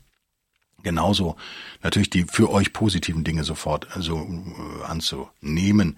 Genauso 0.83 1.37
natürlich 1.81 2.09
die 2.09 2.25
für 2.25 2.49
euch 2.49 2.73
positiven 2.73 3.23
Dinge 3.23 3.43
sofort 3.43 3.95
also, 3.95 4.19
äh, 4.19 4.83
anzunehmen. 4.83 5.97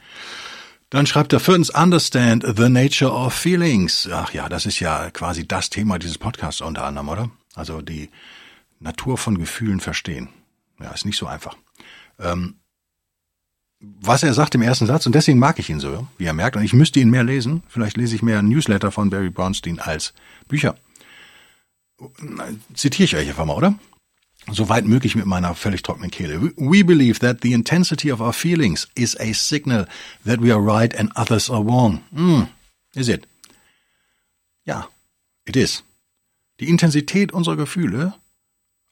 Dann 0.89 1.07
schreibt 1.07 1.33
er 1.33 1.39
viertens, 1.39 1.71
understand 1.71 2.45
the 2.55 2.69
nature 2.69 3.11
of 3.11 3.33
feelings. 3.33 4.07
Ach 4.11 4.31
ja, 4.31 4.47
das 4.47 4.65
ist 4.65 4.79
ja 4.79 5.09
quasi 5.09 5.47
das 5.47 5.69
Thema 5.69 5.97
dieses 5.97 6.17
Podcasts 6.17 6.61
unter 6.61 6.85
anderem, 6.85 7.09
oder? 7.09 7.31
Also 7.55 7.81
die 7.81 8.09
Natur 8.79 9.17
von 9.17 9.37
Gefühlen 9.37 9.79
verstehen. 9.79 10.29
Ja, 10.79 10.91
ist 10.91 11.05
nicht 11.05 11.17
so 11.17 11.25
einfach. 11.25 11.57
Ähm, 12.19 12.59
was 14.01 14.23
er 14.23 14.33
sagt 14.33 14.55
im 14.55 14.61
ersten 14.61 14.85
Satz, 14.85 15.05
und 15.05 15.15
deswegen 15.15 15.39
mag 15.39 15.59
ich 15.59 15.69
ihn 15.69 15.79
so, 15.79 16.07
wie 16.17 16.25
er 16.25 16.33
merkt, 16.33 16.55
und 16.55 16.63
ich 16.63 16.73
müsste 16.73 16.99
ihn 16.99 17.09
mehr 17.09 17.23
lesen, 17.23 17.63
vielleicht 17.67 17.97
lese 17.97 18.15
ich 18.15 18.21
mehr 18.21 18.41
Newsletter 18.41 18.91
von 18.91 19.09
Barry 19.09 19.29
Brownstein 19.29 19.79
als 19.79 20.13
Bücher. 20.47 20.75
Zitiere 22.73 23.05
ich 23.05 23.15
euch 23.15 23.29
einfach 23.29 23.45
mal, 23.45 23.55
oder? 23.55 23.79
Soweit 24.51 24.85
möglich 24.85 25.15
mit 25.15 25.25
meiner 25.25 25.55
völlig 25.55 25.81
trockenen 25.81 26.11
Kehle. 26.11 26.39
We 26.57 26.83
believe 26.83 27.19
that 27.19 27.39
the 27.41 27.53
intensity 27.53 28.11
of 28.11 28.19
our 28.19 28.33
feelings 28.33 28.87
is 28.93 29.19
a 29.19 29.33
signal 29.33 29.87
that 30.23 30.41
we 30.41 30.53
are 30.53 30.61
right 30.61 30.95
and 30.97 31.11
others 31.17 31.49
are 31.49 31.65
wrong. 31.65 32.01
Mm, 32.11 32.43
is 32.93 33.07
it? 33.07 33.27
Ja, 34.65 34.87
it 35.45 35.55
is. 35.55 35.83
Die 36.59 36.69
Intensität 36.69 37.31
unserer 37.33 37.55
Gefühle 37.55 38.13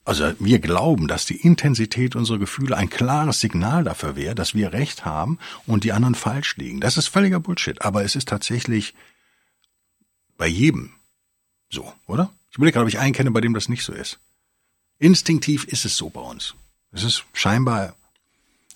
also 0.05 0.33
wir 0.39 0.59
glauben, 0.59 1.07
dass 1.07 1.25
die 1.25 1.37
Intensität 1.37 2.15
unserer 2.15 2.37
Gefühle 2.37 2.75
ein 2.75 2.89
klares 2.89 3.39
Signal 3.39 3.83
dafür 3.83 4.15
wäre, 4.15 4.35
dass 4.35 4.53
wir 4.53 4.73
recht 4.73 5.05
haben 5.05 5.39
und 5.65 5.85
die 5.85 5.93
anderen 5.93 6.15
falsch 6.15 6.57
liegen. 6.57 6.81
Das 6.81 6.97
ist 6.97 7.07
völliger 7.07 7.39
Bullshit, 7.39 7.81
aber 7.81 8.03
es 8.03 8.15
ist 8.15 8.27
tatsächlich 8.27 8.93
bei 10.37 10.47
jedem 10.47 10.91
so, 11.69 11.91
oder? 12.05 12.31
Ich 12.51 12.57
überlege 12.57 12.73
gerade, 12.73 12.83
ob 12.83 12.89
ich 12.89 12.99
einen 12.99 13.13
kenne, 13.13 13.31
bei 13.31 13.41
dem 13.41 13.53
das 13.53 13.69
nicht 13.69 13.83
so 13.83 13.93
ist. 13.93 14.19
Instinktiv 14.99 15.63
ist 15.65 15.85
es 15.85 15.97
so 15.97 16.09
bei 16.09 16.21
uns. 16.21 16.53
Es 16.91 17.03
ist 17.03 17.23
scheinbar 17.33 17.95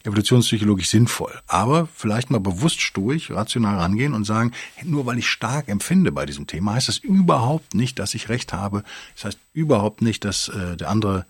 evolutionspsychologisch 0.07 0.89
sinnvoll. 0.89 1.33
Aber 1.47 1.87
vielleicht 1.93 2.29
mal 2.29 2.39
bewusst 2.39 2.81
stoisch, 2.81 3.29
rational 3.31 3.77
rangehen 3.77 4.13
und 4.13 4.23
sagen, 4.23 4.53
nur 4.83 5.05
weil 5.05 5.19
ich 5.19 5.27
stark 5.29 5.67
empfinde 5.67 6.11
bei 6.11 6.25
diesem 6.25 6.47
Thema, 6.47 6.73
heißt 6.73 6.87
das 6.87 6.97
überhaupt 6.97 7.75
nicht, 7.75 7.99
dass 7.99 8.15
ich 8.15 8.29
recht 8.29 8.53
habe. 8.53 8.83
Das 9.15 9.25
heißt 9.25 9.39
überhaupt 9.53 10.01
nicht, 10.01 10.25
dass 10.25 10.49
äh, 10.49 10.77
der 10.77 10.89
andere 10.89 11.25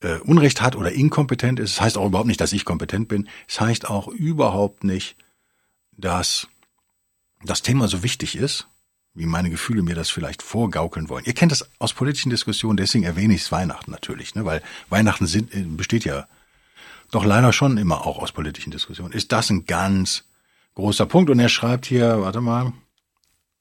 äh, 0.00 0.18
Unrecht 0.18 0.60
hat 0.60 0.76
oder 0.76 0.92
inkompetent 0.92 1.60
ist. 1.60 1.76
Das 1.76 1.80
heißt 1.80 1.98
auch 1.98 2.06
überhaupt 2.06 2.28
nicht, 2.28 2.40
dass 2.40 2.52
ich 2.52 2.64
kompetent 2.64 3.08
bin. 3.08 3.28
Es 3.46 3.56
das 3.56 3.60
heißt 3.60 3.88
auch 3.88 4.08
überhaupt 4.08 4.84
nicht, 4.84 5.16
dass 5.96 6.48
das 7.42 7.62
Thema 7.62 7.88
so 7.88 8.02
wichtig 8.02 8.36
ist, 8.36 8.66
wie 9.14 9.26
meine 9.26 9.50
Gefühle 9.50 9.82
mir 9.82 9.94
das 9.94 10.10
vielleicht 10.10 10.42
vorgaukeln 10.42 11.08
wollen. 11.08 11.24
Ihr 11.24 11.32
kennt 11.32 11.52
das 11.52 11.68
aus 11.78 11.92
politischen 11.92 12.30
Diskussionen, 12.30 12.76
deswegen 12.76 13.04
erwähne 13.04 13.34
ich 13.34 13.42
es 13.42 13.52
Weihnachten 13.52 13.90
natürlich, 13.90 14.34
ne? 14.34 14.44
weil 14.44 14.62
Weihnachten 14.88 15.26
sind, 15.26 15.54
äh, 15.54 15.62
besteht 15.62 16.04
ja 16.04 16.26
doch 17.10 17.24
leider 17.24 17.52
schon 17.52 17.76
immer 17.76 18.06
auch 18.06 18.18
aus 18.18 18.32
politischen 18.32 18.70
Diskussionen, 18.70 19.12
ist 19.12 19.32
das 19.32 19.50
ein 19.50 19.66
ganz 19.66 20.24
großer 20.74 21.06
Punkt. 21.06 21.30
Und 21.30 21.38
er 21.38 21.48
schreibt 21.48 21.86
hier, 21.86 22.20
warte 22.20 22.40
mal, 22.40 22.72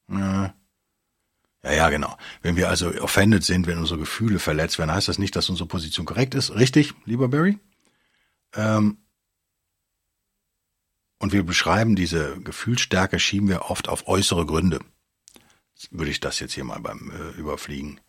äh, 0.09 0.49
ja, 1.63 1.73
ja, 1.73 1.89
genau. 1.89 2.17
Wenn 2.41 2.55
wir 2.55 2.69
also 2.69 2.89
offended 3.01 3.43
sind, 3.43 3.67
wenn 3.67 3.79
unsere 3.79 3.99
Gefühle 3.99 4.39
verletzt 4.39 4.79
werden, 4.79 4.93
heißt 4.93 5.09
das 5.09 5.19
nicht, 5.19 5.35
dass 5.35 5.49
unsere 5.49 5.67
Position 5.67 6.05
korrekt 6.05 6.33
ist. 6.35 6.55
Richtig, 6.55 6.93
lieber 7.05 7.27
Barry? 7.27 7.59
Ähm, 8.53 8.97
und 11.19 11.33
wir 11.33 11.43
beschreiben 11.43 11.97
diese 11.97 12.39
Gefühlsstärke, 12.39 13.19
schieben 13.19 13.49
wir 13.49 13.69
oft 13.69 13.89
auf 13.89 14.07
äußere 14.07 14.45
Gründe. 14.45 14.79
Würde 15.91 16.11
ich 16.11 16.21
das 16.21 16.39
jetzt 16.39 16.53
hier 16.53 16.63
mal 16.63 16.79
beim 16.79 17.11
äh, 17.11 17.37
Überfliegen 17.37 17.99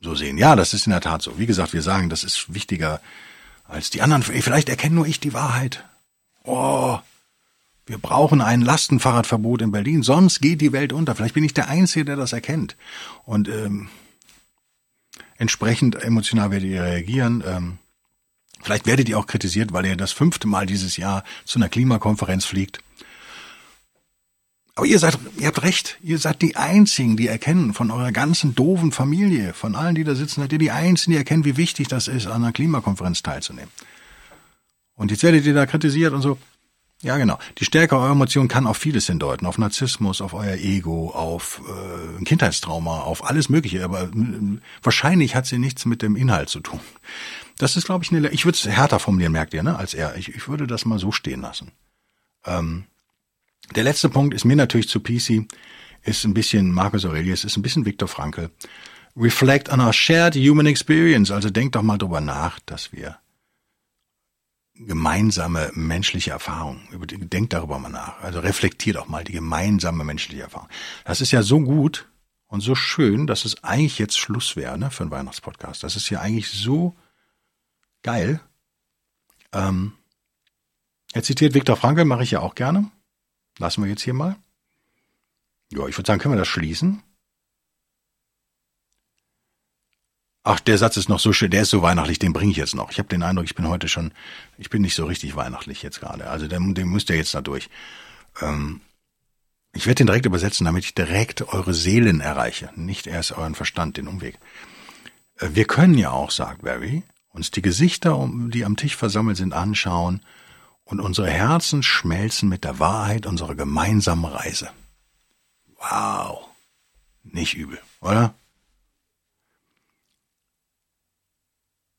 so 0.00 0.14
sehen. 0.14 0.38
Ja, 0.38 0.56
das 0.56 0.74
ist 0.74 0.86
in 0.86 0.92
der 0.92 1.00
Tat 1.00 1.22
so. 1.22 1.38
Wie 1.38 1.46
gesagt, 1.46 1.74
wir 1.74 1.82
sagen, 1.82 2.08
das 2.08 2.24
ist 2.24 2.54
wichtiger 2.54 3.00
als 3.72 3.90
die 3.90 4.02
anderen. 4.02 4.22
Vielleicht 4.22 4.68
erkenne 4.68 4.94
nur 4.94 5.06
ich 5.06 5.18
die 5.18 5.32
Wahrheit. 5.32 5.84
Oh, 6.44 6.98
wir 7.86 7.98
brauchen 7.98 8.40
ein 8.40 8.60
Lastenfahrradverbot 8.60 9.62
in 9.62 9.72
Berlin, 9.72 10.02
sonst 10.02 10.40
geht 10.40 10.60
die 10.60 10.72
Welt 10.72 10.92
unter. 10.92 11.14
Vielleicht 11.14 11.34
bin 11.34 11.44
ich 11.44 11.54
der 11.54 11.68
Einzige, 11.68 12.04
der 12.04 12.16
das 12.16 12.32
erkennt. 12.32 12.76
Und 13.24 13.48
ähm, 13.48 13.88
entsprechend 15.36 15.96
emotional 15.96 16.50
werdet 16.50 16.68
ihr 16.68 16.82
reagieren. 16.82 17.42
Ähm, 17.46 17.78
vielleicht 18.62 18.86
werdet 18.86 19.08
ihr 19.08 19.18
auch 19.18 19.26
kritisiert, 19.26 19.72
weil 19.72 19.86
ihr 19.86 19.96
das 19.96 20.12
fünfte 20.12 20.46
Mal 20.46 20.66
dieses 20.66 20.96
Jahr 20.96 21.24
zu 21.44 21.58
einer 21.58 21.68
Klimakonferenz 21.68 22.44
fliegt. 22.44 22.80
Aber 24.74 24.86
ihr 24.86 24.98
seid, 24.98 25.18
ihr 25.38 25.46
habt 25.48 25.62
recht. 25.62 25.98
Ihr 26.02 26.18
seid 26.18 26.40
die 26.40 26.56
Einzigen, 26.56 27.16
die 27.16 27.28
erkennen 27.28 27.74
von 27.74 27.90
eurer 27.90 28.10
ganzen 28.10 28.54
doofen 28.54 28.90
Familie, 28.90 29.52
von 29.52 29.74
allen, 29.74 29.94
die 29.94 30.04
da 30.04 30.14
sitzen, 30.14 30.40
seid 30.40 30.52
ihr 30.52 30.58
die 30.58 30.70
Einzigen, 30.70 31.12
die 31.12 31.18
erkennen, 31.18 31.44
wie 31.44 31.58
wichtig 31.58 31.88
das 31.88 32.08
ist, 32.08 32.26
an 32.26 32.42
einer 32.42 32.52
Klimakonferenz 32.52 33.22
teilzunehmen. 33.22 33.70
Und 34.94 35.10
jetzt 35.10 35.22
werdet 35.22 35.44
ihr 35.44 35.54
da 35.54 35.66
kritisiert 35.66 36.14
und 36.14 36.22
so. 36.22 36.38
Ja, 37.02 37.16
genau. 37.18 37.36
Die 37.58 37.64
Stärke 37.64 37.96
eurer 37.96 38.12
Emotionen 38.12 38.48
kann 38.48 38.66
auf 38.66 38.76
vieles 38.76 39.08
hindeuten. 39.08 39.46
Auf 39.46 39.58
Narzissmus, 39.58 40.20
auf 40.20 40.34
euer 40.34 40.54
Ego, 40.54 41.10
auf 41.10 41.60
äh, 41.68 42.24
Kindheitstrauma, 42.24 43.00
auf 43.00 43.28
alles 43.28 43.48
Mögliche. 43.48 43.84
Aber 43.84 44.04
äh, 44.04 44.58
wahrscheinlich 44.82 45.34
hat 45.34 45.46
sie 45.46 45.58
nichts 45.58 45.84
mit 45.84 46.00
dem 46.00 46.14
Inhalt 46.14 46.48
zu 46.48 46.60
tun. 46.60 46.78
Das 47.58 47.76
ist, 47.76 47.86
glaube 47.86 48.04
ich, 48.04 48.12
eine. 48.12 48.28
Ich 48.28 48.44
würde 48.44 48.56
es 48.56 48.64
härter 48.66 49.00
formulieren, 49.00 49.32
merkt 49.32 49.52
ihr, 49.52 49.64
ne, 49.64 49.76
als 49.76 49.94
er. 49.94 50.16
Ich, 50.16 50.28
ich 50.28 50.48
würde 50.48 50.68
das 50.68 50.84
mal 50.84 51.00
so 51.00 51.10
stehen 51.10 51.40
lassen. 51.40 51.72
Ähm, 52.46 52.84
der 53.74 53.84
letzte 53.84 54.08
Punkt 54.08 54.34
ist 54.34 54.44
mir 54.44 54.56
natürlich 54.56 54.88
zu 54.88 55.00
PC, 55.00 55.46
ist 56.02 56.24
ein 56.24 56.34
bisschen 56.34 56.72
Marcus 56.72 57.04
Aurelius, 57.04 57.44
ist 57.44 57.56
ein 57.56 57.62
bisschen 57.62 57.86
Viktor 57.86 58.08
Frankl. 58.08 58.50
Reflect 59.16 59.70
on 59.70 59.80
our 59.80 59.92
shared 59.92 60.34
human 60.34 60.66
experience. 60.66 61.30
Also 61.30 61.50
denkt 61.50 61.76
doch 61.76 61.82
mal 61.82 61.98
drüber 61.98 62.20
nach, 62.20 62.58
dass 62.60 62.92
wir 62.92 63.18
gemeinsame 64.74 65.70
menschliche 65.74 66.30
Erfahrung. 66.30 66.80
Denkt 67.06 67.52
darüber 67.52 67.78
mal 67.78 67.90
nach. 67.90 68.20
Also 68.22 68.40
reflektiert 68.40 68.96
auch 68.96 69.08
mal 69.08 69.24
die 69.24 69.32
gemeinsame 69.32 70.04
menschliche 70.04 70.42
Erfahrung. 70.42 70.68
Das 71.04 71.20
ist 71.20 71.30
ja 71.30 71.42
so 71.42 71.60
gut 71.60 72.08
und 72.46 72.60
so 72.60 72.74
schön, 72.74 73.26
dass 73.26 73.44
es 73.44 73.62
eigentlich 73.62 73.98
jetzt 73.98 74.18
Schluss 74.18 74.56
wäre 74.56 74.78
ne, 74.78 74.90
für 74.90 75.04
einen 75.04 75.10
Weihnachtspodcast. 75.10 75.82
Das 75.82 75.96
ist 75.96 76.10
ja 76.10 76.20
eigentlich 76.20 76.50
so 76.50 76.96
geil. 78.02 78.40
Ähm, 79.52 79.92
er 81.12 81.22
zitiert 81.22 81.54
Viktor 81.54 81.76
Frankl, 81.76 82.04
mache 82.04 82.22
ich 82.22 82.32
ja 82.32 82.40
auch 82.40 82.54
gerne. 82.54 82.90
Lassen 83.58 83.82
wir 83.82 83.90
jetzt 83.90 84.02
hier 84.02 84.14
mal. 84.14 84.36
Ja, 85.70 85.86
ich 85.86 85.96
würde 85.96 86.06
sagen, 86.06 86.20
können 86.20 86.34
wir 86.34 86.38
das 86.38 86.48
schließen? 86.48 87.02
Ach, 90.44 90.58
der 90.58 90.76
Satz 90.76 90.96
ist 90.96 91.08
noch 91.08 91.20
so 91.20 91.32
schön, 91.32 91.52
der 91.52 91.62
ist 91.62 91.70
so 91.70 91.82
weihnachtlich, 91.82 92.18
den 92.18 92.32
bringe 92.32 92.50
ich 92.50 92.56
jetzt 92.56 92.74
noch. 92.74 92.90
Ich 92.90 92.98
habe 92.98 93.08
den 93.08 93.22
Eindruck, 93.22 93.44
ich 93.44 93.54
bin 93.54 93.68
heute 93.68 93.88
schon, 93.88 94.12
ich 94.58 94.70
bin 94.70 94.82
nicht 94.82 94.96
so 94.96 95.06
richtig 95.06 95.36
weihnachtlich 95.36 95.82
jetzt 95.82 96.00
gerade. 96.00 96.28
Also 96.28 96.48
den, 96.48 96.74
den 96.74 96.88
müsst 96.88 97.10
ihr 97.10 97.16
jetzt 97.16 97.34
da 97.34 97.40
durch. 97.40 97.70
Ähm, 98.40 98.80
ich 99.72 99.86
werde 99.86 99.98
den 99.98 100.08
direkt 100.08 100.26
übersetzen, 100.26 100.64
damit 100.64 100.84
ich 100.84 100.94
direkt 100.94 101.42
eure 101.42 101.72
Seelen 101.72 102.20
erreiche, 102.20 102.70
nicht 102.74 103.06
erst 103.06 103.32
euren 103.32 103.54
Verstand, 103.54 103.96
den 103.96 104.08
Umweg. 104.08 104.38
Äh, 105.38 105.50
wir 105.52 105.64
können 105.64 105.96
ja 105.96 106.10
auch, 106.10 106.32
sagt 106.32 106.62
Barry, 106.62 107.04
uns 107.30 107.52
die 107.52 107.62
Gesichter, 107.62 108.28
die 108.48 108.64
am 108.64 108.76
Tisch 108.76 108.96
versammelt 108.96 109.36
sind, 109.36 109.54
anschauen 109.54 110.22
und 110.84 111.00
unsere 111.00 111.30
Herzen 111.30 111.82
schmelzen 111.82 112.48
mit 112.48 112.64
der 112.64 112.78
Wahrheit 112.78 113.26
unserer 113.26 113.54
gemeinsamen 113.54 114.24
Reise. 114.24 114.70
Wow. 115.78 116.48
Nicht 117.24 117.54
übel, 117.54 117.78
oder? 118.00 118.34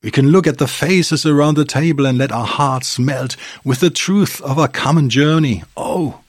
We 0.02 0.10
can 0.10 0.30
look 0.30 0.46
at 0.46 0.58
the 0.58 0.68
faces 0.68 1.24
around 1.24 1.56
the 1.56 1.64
table 1.64 2.06
and 2.06 2.18
let 2.18 2.30
our 2.30 2.46
hearts 2.46 2.98
melt 2.98 3.38
with 3.64 3.80
the 3.80 3.88
truth 3.88 4.42
of 4.42 4.58
our 4.58 4.68
common 4.68 5.08
journey. 5.08 5.64
Oh. 5.78 6.20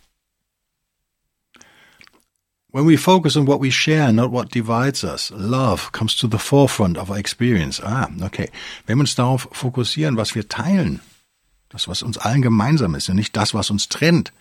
When 2.72 2.86
we 2.86 2.96
focus 2.96 3.36
on 3.36 3.46
what 3.46 3.60
we 3.60 3.70
share, 3.70 4.14
not 4.14 4.32
what 4.32 4.50
divides 4.50 5.04
us, 5.04 5.30
love 5.32 5.92
comes 5.92 6.16
to 6.18 6.28
the 6.28 6.38
forefront 6.38 6.98
of 6.98 7.12
our 7.12 7.18
experience. 7.18 7.82
Ah, 7.84 8.10
okay. 8.24 8.50
Wenn 8.86 8.98
wir 8.98 9.02
uns 9.02 9.16
darauf 9.16 9.50
fokussieren, 9.52 10.16
was 10.16 10.36
wir 10.36 10.48
teilen, 10.48 11.02
das, 11.76 11.90
was 11.90 12.04
uns 12.04 12.18
allen 12.18 12.42
gemeinsam 12.42 12.96
ist 12.96 13.10
und 13.10 13.18
nicht 13.18 13.36
das, 13.36 13.54
was 13.54 13.70
uns 13.70 13.90
trennt, 13.90 14.32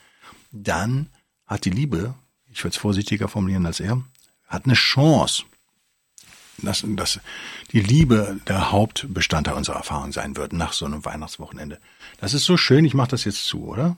dann 0.52 1.10
hat 1.46 1.64
die 1.64 1.70
Liebe, 1.70 2.14
ich 2.48 2.62
würde 2.62 2.74
es 2.74 2.76
vorsichtiger 2.76 3.26
formulieren 3.26 3.66
als 3.66 3.80
er, 3.80 4.00
hat 4.46 4.66
eine 4.66 4.74
Chance, 4.74 5.42
dass, 6.58 6.84
dass 6.86 7.18
die 7.72 7.80
Liebe 7.80 8.40
der 8.46 8.70
Hauptbestandteil 8.70 9.56
unserer 9.56 9.78
Erfahrung 9.78 10.12
sein 10.12 10.36
wird 10.36 10.52
nach 10.52 10.72
so 10.72 10.86
einem 10.86 11.04
Weihnachtswochenende. 11.04 11.80
Das 12.18 12.34
ist 12.34 12.44
so 12.44 12.56
schön, 12.56 12.84
ich 12.84 12.94
mache 12.94 13.10
das 13.10 13.24
jetzt 13.24 13.46
zu, 13.46 13.66
oder? 13.66 13.96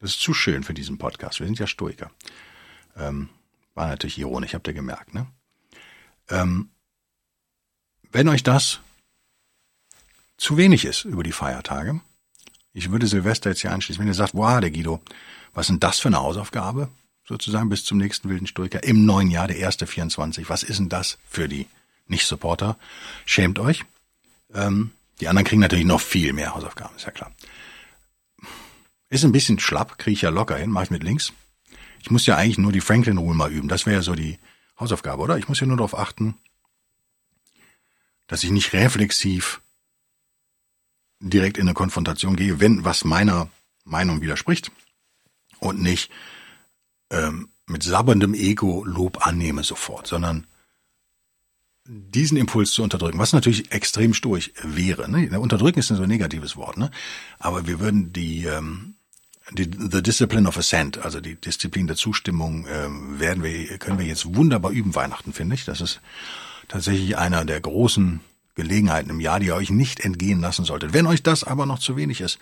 Das 0.00 0.12
ist 0.12 0.20
zu 0.20 0.32
schön 0.32 0.64
für 0.64 0.72
diesen 0.72 0.96
Podcast. 0.96 1.40
Wir 1.40 1.46
sind 1.46 1.58
ja 1.58 1.66
Stoiker. 1.66 2.10
Ähm, 2.96 3.28
war 3.74 3.88
natürlich 3.88 4.18
ironisch, 4.18 4.54
habt 4.54 4.66
ihr 4.66 4.72
gemerkt, 4.72 5.12
ne? 5.12 5.26
Ähm, 6.30 6.70
wenn 8.10 8.28
euch 8.28 8.42
das 8.42 8.80
zu 10.38 10.56
wenig 10.56 10.86
ist 10.86 11.04
über 11.04 11.22
die 11.22 11.32
Feiertage, 11.32 12.00
ich 12.72 12.90
würde 12.90 13.06
Silvester 13.06 13.50
jetzt 13.50 13.60
hier 13.60 13.72
anschließen, 13.72 14.00
wenn 14.00 14.08
ihr 14.08 14.14
sagt, 14.14 14.34
wow, 14.34 14.60
der 14.60 14.70
Guido, 14.70 15.00
was 15.52 15.68
ist 15.68 15.78
das 15.80 16.00
für 16.00 16.08
eine 16.08 16.20
Hausaufgabe? 16.20 16.88
Sozusagen 17.24 17.68
bis 17.68 17.84
zum 17.84 17.98
nächsten 17.98 18.28
wilden 18.28 18.46
Stoiker 18.46 18.82
im 18.82 19.04
neuen 19.04 19.30
Jahr, 19.30 19.46
der 19.46 19.56
erste 19.56 19.86
24. 19.86 20.48
Was 20.48 20.62
ist 20.62 20.78
denn 20.78 20.88
das 20.88 21.18
für 21.28 21.48
die 21.48 21.66
Nicht-Supporter? 22.08 22.76
Schämt 23.26 23.58
euch. 23.58 23.84
Ähm, 24.54 24.90
die 25.20 25.28
anderen 25.28 25.46
kriegen 25.46 25.60
natürlich 25.60 25.86
noch 25.86 26.00
viel 26.00 26.32
mehr 26.32 26.54
Hausaufgaben, 26.54 26.96
ist 26.96 27.06
ja 27.06 27.12
klar. 27.12 27.32
Ist 29.08 29.24
ein 29.24 29.32
bisschen 29.32 29.58
schlapp, 29.58 29.98
kriege 29.98 30.14
ich 30.14 30.22
ja 30.22 30.30
locker 30.30 30.56
hin, 30.56 30.70
mache 30.70 30.84
ich 30.84 30.90
mit 30.90 31.04
links. 31.04 31.32
Ich 32.02 32.10
muss 32.10 32.26
ja 32.26 32.36
eigentlich 32.36 32.58
nur 32.58 32.72
die 32.72 32.80
Franklin 32.80 33.18
Rule 33.18 33.36
mal 33.36 33.52
üben. 33.52 33.68
Das 33.68 33.86
wäre 33.86 33.96
ja 33.96 34.02
so 34.02 34.14
die 34.14 34.38
Hausaufgabe, 34.80 35.22
oder? 35.22 35.38
Ich 35.38 35.48
muss 35.48 35.60
ja 35.60 35.66
nur 35.66 35.76
darauf 35.76 35.96
achten, 35.96 36.34
dass 38.26 38.42
ich 38.42 38.50
nicht 38.50 38.72
reflexiv 38.72 39.60
direkt 41.22 41.56
in 41.56 41.66
eine 41.68 41.74
Konfrontation 41.74 42.36
gehe, 42.36 42.60
wenn 42.60 42.84
was 42.84 43.04
meiner 43.04 43.48
Meinung 43.84 44.20
widerspricht 44.20 44.70
und 45.60 45.80
nicht 45.80 46.10
ähm, 47.10 47.48
mit 47.66 47.82
sabberndem 47.82 48.34
Ego 48.34 48.84
Lob 48.84 49.26
annehme 49.26 49.62
sofort, 49.62 50.06
sondern 50.06 50.46
diesen 51.86 52.36
Impuls 52.36 52.72
zu 52.72 52.82
unterdrücken, 52.82 53.18
was 53.18 53.32
natürlich 53.32 53.72
extrem 53.72 54.14
stoisch 54.14 54.52
wäre. 54.62 55.10
Ne? 55.10 55.40
Unterdrücken 55.40 55.80
ist 55.80 55.90
ein 55.90 55.96
so 55.96 56.02
ein 56.02 56.08
negatives 56.08 56.56
Wort, 56.56 56.76
ne? 56.76 56.90
aber 57.38 57.66
wir 57.66 57.80
würden 57.80 58.12
die, 58.12 58.44
ähm, 58.44 58.94
die 59.50 59.64
the 59.64 60.02
discipline 60.02 60.48
of 60.48 60.56
assent, 60.56 60.98
also 60.98 61.20
die 61.20 61.34
Disziplin 61.34 61.86
der 61.86 61.96
Zustimmung, 61.96 62.66
ähm, 62.68 63.18
werden 63.18 63.42
wir 63.42 63.78
können 63.78 63.98
wir 63.98 64.06
jetzt 64.06 64.34
wunderbar 64.34 64.70
üben 64.70 64.94
Weihnachten, 64.94 65.32
finde 65.32 65.54
ich. 65.56 65.64
Das 65.64 65.80
ist 65.80 66.00
tatsächlich 66.68 67.16
einer 67.16 67.44
der 67.44 67.60
großen 67.60 68.20
Gelegenheiten 68.54 69.10
im 69.10 69.20
Jahr, 69.20 69.40
die 69.40 69.46
ihr 69.46 69.54
euch 69.54 69.70
nicht 69.70 70.00
entgehen 70.00 70.40
lassen 70.40 70.64
solltet. 70.64 70.92
Wenn 70.92 71.06
euch 71.06 71.22
das 71.22 71.44
aber 71.44 71.66
noch 71.66 71.78
zu 71.78 71.96
wenig 71.96 72.20
ist, 72.20 72.38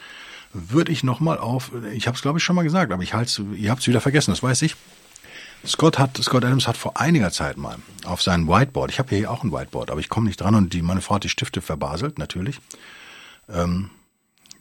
würde 0.53 0.91
ich 0.91 1.05
nochmal 1.05 1.39
auf, 1.39 1.71
ich 1.93 2.07
habe 2.07 2.17
es 2.17 2.23
glaube 2.23 2.39
ich 2.39 2.45
schon 2.45 2.57
mal 2.57 2.63
gesagt, 2.63 2.93
aber 2.93 3.03
ich 3.03 3.15
halte 3.15 3.43
ihr 3.55 3.71
habt 3.71 3.83
es 3.83 3.89
wieder 3.89 4.01
vergessen, 4.01 4.33
das 4.33 4.43
weiß 4.43 4.63
ich. 4.63 4.77
Scott 5.67 5.99
hat, 5.99 6.17
Scott 6.17 6.45
Adams 6.45 6.67
hat 6.67 6.77
vor 6.77 6.99
einiger 6.99 7.31
Zeit 7.31 7.59
mal 7.59 7.77
auf 8.05 8.23
seinem 8.23 8.49
Whiteboard, 8.49 8.91
ich 8.91 8.99
habe 8.99 9.15
hier 9.15 9.31
auch 9.31 9.45
ein 9.45 9.53
Whiteboard, 9.53 9.91
aber 9.91 10.01
ich 10.01 10.09
komme 10.09 10.27
nicht 10.27 10.41
dran 10.41 10.55
und 10.55 10.73
die, 10.73 10.83
meine 10.83 11.03
Frau 11.03 11.17
hat 11.17 11.25
die 11.25 11.29
Stifte 11.29 11.61
verbaselt, 11.61 12.19
natürlich. 12.19 12.59
Ähm, 13.49 13.91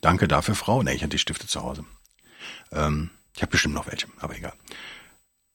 danke 0.02 0.28
dafür, 0.28 0.56
Frau. 0.56 0.84
Nee, 0.84 0.94
ich 0.94 1.02
hatte 1.02 1.12
die 1.12 1.20
Stifte 1.20 1.48
zu 1.48 1.62
Hause. 1.62 1.86
Ähm, 2.72 3.12
ich 3.36 3.42
habe 3.42 3.52
bestimmt 3.52 3.76
noch 3.76 3.88
welche, 3.88 4.08
aber 4.20 4.36
egal. 4.36 4.54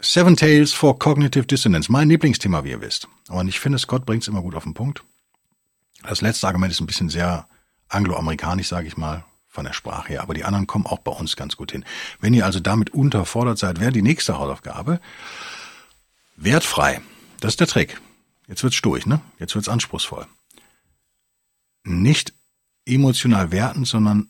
Seven 0.00 0.36
Tales 0.36 0.72
for 0.72 0.98
Cognitive 0.98 1.46
Dissonance, 1.46 1.90
mein 1.92 2.08
Lieblingsthema, 2.08 2.64
wie 2.64 2.70
ihr 2.70 2.80
wisst. 2.80 3.08
Und 3.28 3.48
ich 3.48 3.60
finde, 3.60 3.78
Scott 3.78 4.06
bringt 4.06 4.22
es 4.22 4.28
immer 4.28 4.42
gut 4.42 4.54
auf 4.54 4.64
den 4.64 4.74
Punkt. 4.74 5.04
Das 6.06 6.20
letzte 6.20 6.46
Argument 6.46 6.72
ist 6.72 6.80
ein 6.80 6.86
bisschen 6.86 7.08
sehr 7.08 7.48
angloamerikanisch, 7.88 8.68
sage 8.68 8.86
ich 8.86 8.96
mal, 8.96 9.24
von 9.48 9.64
der 9.64 9.72
Sprache 9.72 10.08
her, 10.08 10.22
aber 10.22 10.34
die 10.34 10.44
anderen 10.44 10.66
kommen 10.66 10.84
auch 10.84 10.98
bei 10.98 11.12
uns 11.12 11.36
ganz 11.36 11.56
gut 11.56 11.70
hin. 11.70 11.84
Wenn 12.20 12.34
ihr 12.34 12.44
also 12.44 12.58
damit 12.58 12.90
unterfordert 12.90 13.56
seid, 13.56 13.78
wäre 13.78 13.92
die 13.92 14.02
nächste 14.02 14.36
Hausaufgabe 14.36 15.00
wertfrei. 16.36 17.00
Das 17.40 17.52
ist 17.52 17.60
der 17.60 17.68
Trick. 17.68 18.00
Jetzt 18.48 18.64
wird's 18.64 18.82
durch, 18.82 19.06
ne? 19.06 19.20
Jetzt 19.38 19.54
wird's 19.54 19.68
anspruchsvoll. 19.68 20.26
Nicht 21.84 22.34
emotional 22.84 23.52
werten, 23.52 23.84
sondern 23.84 24.28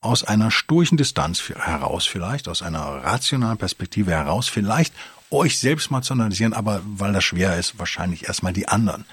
aus 0.00 0.24
einer 0.24 0.50
sturchen 0.50 0.98
Distanz 0.98 1.40
heraus 1.48 2.06
vielleicht, 2.06 2.48
aus 2.48 2.62
einer 2.62 2.80
rationalen 2.80 3.58
Perspektive 3.58 4.10
heraus 4.10 4.48
vielleicht 4.48 4.92
euch 5.30 5.58
selbst 5.58 5.90
mal 5.90 6.02
zu 6.02 6.14
analysieren, 6.14 6.52
aber 6.52 6.80
weil 6.84 7.12
das 7.12 7.24
schwer 7.24 7.58
ist, 7.58 7.78
wahrscheinlich 7.78 8.26
erstmal 8.26 8.52
die 8.52 8.68
anderen. 8.68 9.04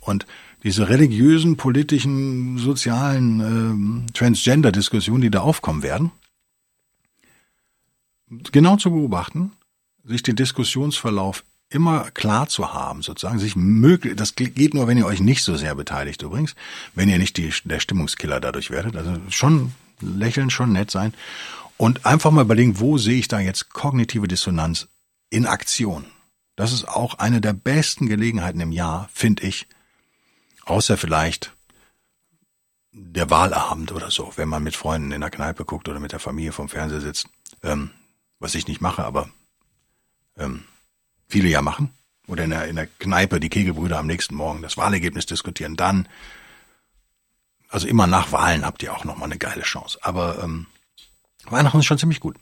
Und 0.00 0.26
diese 0.62 0.88
religiösen, 0.88 1.56
politischen, 1.56 2.58
sozialen 2.58 4.06
äh, 4.08 4.12
Transgender-Diskussionen, 4.12 5.22
die 5.22 5.30
da 5.30 5.40
aufkommen 5.40 5.82
werden, 5.82 6.10
genau 8.52 8.76
zu 8.76 8.90
beobachten, 8.90 9.52
sich 10.04 10.22
den 10.22 10.36
Diskussionsverlauf 10.36 11.44
immer 11.70 12.10
klar 12.10 12.48
zu 12.48 12.72
haben, 12.72 13.02
sozusagen, 13.02 13.38
sich 13.38 13.54
möglich, 13.54 14.16
das 14.16 14.34
geht 14.34 14.74
nur, 14.74 14.88
wenn 14.88 14.98
ihr 14.98 15.06
euch 15.06 15.20
nicht 15.20 15.44
so 15.44 15.56
sehr 15.56 15.74
beteiligt 15.74 16.22
übrigens, 16.22 16.56
wenn 16.94 17.08
ihr 17.08 17.18
nicht 17.18 17.36
die, 17.36 17.52
der 17.64 17.80
Stimmungskiller 17.80 18.40
dadurch 18.40 18.70
werdet, 18.70 18.96
also 18.96 19.16
schon 19.28 19.72
lächeln, 20.00 20.50
schon 20.50 20.72
nett 20.72 20.90
sein 20.90 21.14
und 21.76 22.06
einfach 22.06 22.32
mal 22.32 22.44
überlegen, 22.44 22.80
wo 22.80 22.98
sehe 22.98 23.18
ich 23.18 23.28
da 23.28 23.38
jetzt 23.38 23.70
kognitive 23.70 24.26
Dissonanz 24.26 24.88
in 25.30 25.46
Aktion. 25.46 26.06
Das 26.56 26.72
ist 26.72 26.88
auch 26.88 27.14
eine 27.14 27.40
der 27.40 27.52
besten 27.52 28.08
Gelegenheiten 28.08 28.60
im 28.60 28.72
Jahr, 28.72 29.08
finde 29.12 29.44
ich, 29.44 29.66
Außer 30.70 30.96
vielleicht 30.96 31.52
der 32.92 33.28
Wahlabend 33.28 33.90
oder 33.90 34.12
so, 34.12 34.32
wenn 34.36 34.48
man 34.48 34.62
mit 34.62 34.76
Freunden 34.76 35.10
in 35.10 35.20
der 35.20 35.30
Kneipe 35.30 35.64
guckt 35.64 35.88
oder 35.88 35.98
mit 35.98 36.12
der 36.12 36.20
Familie 36.20 36.52
vom 36.52 36.68
Fernseher 36.68 37.00
sitzt. 37.00 37.28
Ähm, 37.64 37.90
was 38.38 38.54
ich 38.54 38.68
nicht 38.68 38.80
mache, 38.80 39.02
aber 39.02 39.28
ähm, 40.38 40.62
viele 41.26 41.48
ja 41.48 41.60
machen. 41.60 41.90
Oder 42.28 42.44
in 42.44 42.50
der, 42.50 42.68
in 42.68 42.76
der 42.76 42.86
Kneipe 42.86 43.40
die 43.40 43.48
Kegelbrüder 43.48 43.98
am 43.98 44.06
nächsten 44.06 44.36
Morgen 44.36 44.62
das 44.62 44.76
Wahlergebnis 44.76 45.26
diskutieren. 45.26 45.74
Dann, 45.74 46.06
also 47.68 47.88
immer 47.88 48.06
nach 48.06 48.30
Wahlen 48.30 48.64
habt 48.64 48.84
ihr 48.84 48.94
auch 48.94 49.04
nochmal 49.04 49.26
eine 49.28 49.38
geile 49.38 49.62
Chance. 49.62 49.98
Aber 50.02 50.40
ähm, 50.40 50.66
Weihnachten 51.46 51.80
ist 51.80 51.86
schon 51.86 51.98
ziemlich 51.98 52.20
gut. 52.20 52.36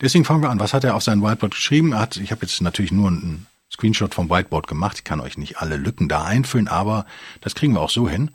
Deswegen 0.00 0.24
fangen 0.24 0.42
wir 0.42 0.50
an. 0.50 0.60
Was 0.60 0.72
hat 0.72 0.84
er 0.84 0.94
auf 0.94 1.02
sein 1.02 1.20
Whiteboard 1.20 1.54
geschrieben? 1.54 1.94
Er 1.94 1.98
hat, 1.98 2.16
ich 2.16 2.30
habe 2.30 2.42
jetzt 2.42 2.60
natürlich 2.60 2.92
nur 2.92 3.08
einen 3.08 3.48
Screenshot 3.72 4.14
vom 4.14 4.28
Whiteboard 4.28 4.66
gemacht. 4.66 4.98
Ich 4.98 5.04
kann 5.04 5.20
euch 5.20 5.38
nicht 5.38 5.58
alle 5.58 5.76
Lücken 5.76 6.08
da 6.08 6.24
einfüllen, 6.24 6.68
aber 6.68 7.06
das 7.40 7.54
kriegen 7.54 7.74
wir 7.74 7.80
auch 7.80 7.90
so 7.90 8.08
hin. 8.08 8.30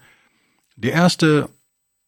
Der 0.76 0.93
erste, 0.93 1.50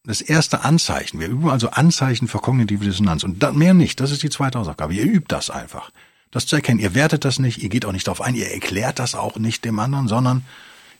das 0.04 0.22
erste 0.22 0.64
Anzeichen, 0.64 1.20
wir 1.20 1.28
üben 1.28 1.50
also 1.50 1.70
Anzeichen 1.70 2.28
für 2.28 2.40
kognitive 2.40 2.86
Dissonanz 2.86 3.24
und 3.24 3.42
mehr 3.56 3.74
nicht. 3.74 4.00
Das 4.00 4.12
ist 4.12 4.24
die 4.24 4.30
zweite 4.30 4.60
Hausaufgabe. 4.60 4.94
Ihr 4.94 5.06
übt 5.06 5.28
das 5.28 5.50
einfach. 5.50 5.92
Das 6.32 6.46
zu 6.46 6.56
erkennen. 6.56 6.80
Ihr 6.80 6.94
wertet 6.96 7.26
das 7.26 7.40
nicht, 7.40 7.62
ihr 7.64 7.70
geht 7.70 7.86
auch 7.86 7.92
nicht 7.92 8.08
darauf 8.08 8.22
ein, 8.22 8.36
ihr 8.36 8.52
erklärt 8.52 9.00
das 9.00 9.16
auch 9.16 9.38
nicht 9.38 9.66
dem 9.66 9.80
anderen, 9.80 10.08
sondern 10.08 10.46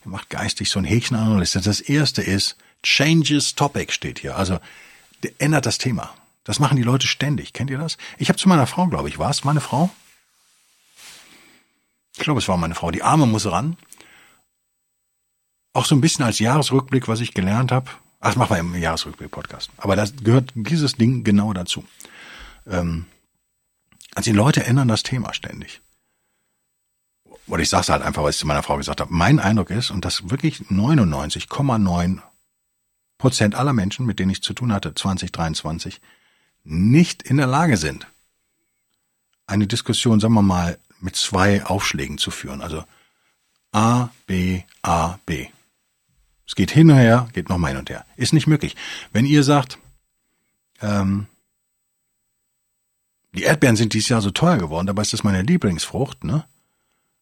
ihr 0.06 0.12
macht 0.12 0.30
geistig 0.30 0.70
so 0.70 0.80
ein 0.80 0.86
Häkchen 0.86 1.18
an. 1.18 1.40
Das 1.40 1.82
erste 1.82 2.22
ist, 2.22 2.58
changes 2.84 3.56
topic 3.56 3.92
steht 3.92 4.20
hier. 4.20 4.38
Also, 4.38 4.60
ändert 5.38 5.66
das 5.66 5.78
Thema. 5.78 6.14
Das 6.44 6.60
machen 6.60 6.78
die 6.78 6.84
Leute 6.84 7.06
ständig. 7.06 7.54
Kennt 7.54 7.70
ihr 7.70 7.78
das? 7.78 7.98
Ich 8.18 8.30
habe 8.30 8.40
zu 8.40 8.50
meiner 8.50 8.66
Frau, 8.66 8.88
glaube 8.88 9.10
ich, 9.10 9.20
war 9.20 9.30
es 9.30 9.44
meine 9.44 9.62
Frau? 9.62 9.92
Ich 12.20 12.26
glaube, 12.26 12.42
es 12.42 12.50
war 12.50 12.58
meine 12.58 12.76
Frau. 12.76 12.92
Die 12.92 13.02
Arme 13.02 13.26
muss 13.26 13.50
ran. 13.50 13.78
Auch 15.72 15.86
so 15.86 15.96
ein 15.96 16.02
bisschen 16.02 16.26
als 16.26 16.40
Jahresrückblick, 16.40 17.08
was 17.08 17.22
ich 17.22 17.34
gelernt 17.34 17.72
habe. 17.72 17.90
Das 18.20 18.36
machen 18.36 18.50
wir 18.50 18.60
im 18.60 18.76
Jahresrückblick-Podcast. 18.76 19.70
Aber 19.78 19.96
das 19.96 20.14
gehört 20.18 20.52
dieses 20.54 20.94
Ding 20.96 21.24
genau 21.24 21.54
dazu. 21.54 21.86
Ähm, 22.68 23.06
also 24.16 24.32
die 24.32 24.36
Leute 24.36 24.66
ändern 24.66 24.90
das 24.90 25.04
Thema 25.04 25.34
ständig. 25.34 25.82
Oder 27.48 27.62
ich 27.62 27.70
sage 27.70 27.84
es 27.84 27.90
halt 27.90 28.04
einfach, 28.04 28.22
weil 28.22 28.32
ich 28.32 28.38
zu 28.38 28.48
meiner 28.48 28.64
Frau 28.64 28.76
gesagt 28.76 29.00
habe. 29.00 29.14
Mein 29.14 29.40
Eindruck 29.40 29.70
ist, 29.70 29.90
und 29.90 30.04
das 30.04 30.30
wirklich 30.30 30.60
99,9 30.64 32.20
Prozent 33.18 33.56
aller 33.56 33.72
Menschen, 33.72 34.06
mit 34.06 34.20
denen 34.20 34.32
ich 34.32 34.44
zu 34.44 34.54
tun 34.54 34.74
hatte, 34.74 34.94
2023, 34.94 36.02
nicht 36.66 37.24
in 37.24 37.38
der 37.38 37.48
Lage 37.48 37.78
sind, 37.78 38.08
eine 39.48 39.68
Diskussion, 39.68 40.20
sagen 40.20 40.34
wir 40.34 40.42
mal, 40.42 40.78
mit 41.02 41.16
zwei 41.16 41.66
Aufschlägen 41.66 42.18
zu 42.18 42.32
führen. 42.32 42.62
Also 42.62 42.84
A, 43.72 44.10
B, 44.26 44.64
A, 44.82 45.20
B. 45.26 45.48
Es 46.48 46.56
geht 46.56 46.72
hin 46.72 46.90
und 46.90 46.98
her, 46.98 47.28
geht 47.34 47.50
nochmal 47.50 47.72
hin 47.72 47.80
und 47.80 47.90
her. 47.90 48.06
Ist 48.16 48.34
nicht 48.34 48.48
möglich. 48.48 48.76
Wenn 49.12 49.26
ihr 49.26 49.44
sagt, 49.44 49.78
ähm, 50.82 51.28
die 53.34 53.44
Erdbeeren 53.44 53.76
sind 53.76 53.94
dieses 53.94 54.10
Jahr 54.10 54.22
so 54.22 54.32
teuer 54.32 54.58
geworden, 54.58 54.88
dabei 54.88 55.04
ist 55.04 55.14
das 55.14 55.24
meine 55.24 55.44
Lieblingsfrucht, 55.44 56.24
ne? 56.24 56.46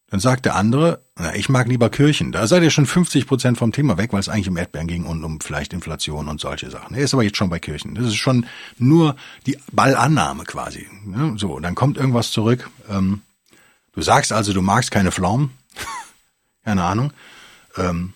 Dann 0.09 0.21
sagt 0.21 0.45
der 0.45 0.55
andere, 0.55 1.03
na, 1.17 1.35
ich 1.35 1.49
mag 1.49 1.67
lieber 1.67 1.89
Kirchen. 1.89 2.31
Da 2.31 2.47
seid 2.47 2.63
ihr 2.63 2.69
schon 2.69 2.85
50 2.85 3.27
Prozent 3.27 3.57
vom 3.57 3.73
Thema 3.73 3.97
weg, 3.97 4.13
weil 4.13 4.21
es 4.21 4.29
eigentlich 4.29 4.47
um 4.47 4.55
Erdbeeren 4.55 4.87
ging 4.87 5.03
und 5.03 5.21
um 5.25 5.41
vielleicht 5.41 5.73
Inflation 5.73 6.29
und 6.29 6.39
solche 6.39 6.69
Sachen. 6.69 6.95
Er 6.95 7.03
ist 7.03 7.13
aber 7.13 7.23
jetzt 7.23 7.35
schon 7.35 7.49
bei 7.49 7.59
Kirchen. 7.59 7.93
Das 7.93 8.05
ist 8.05 8.15
schon 8.15 8.45
nur 8.77 9.17
die 9.45 9.57
Ballannahme 9.73 10.45
quasi. 10.45 10.87
Ne? 11.03 11.33
So, 11.35 11.59
dann 11.59 11.75
kommt 11.75 11.97
irgendwas 11.97 12.31
zurück. 12.31 12.69
Ähm, 12.89 13.21
du 13.97 14.03
sagst 14.03 14.31
also, 14.31 14.53
du 14.53 14.62
magst 14.62 14.91
keine 14.91 15.12
Pflaumen. 15.12 15.49
keine 16.63 16.83
Ahnung. 16.83 17.12
Ähm, 17.75 18.13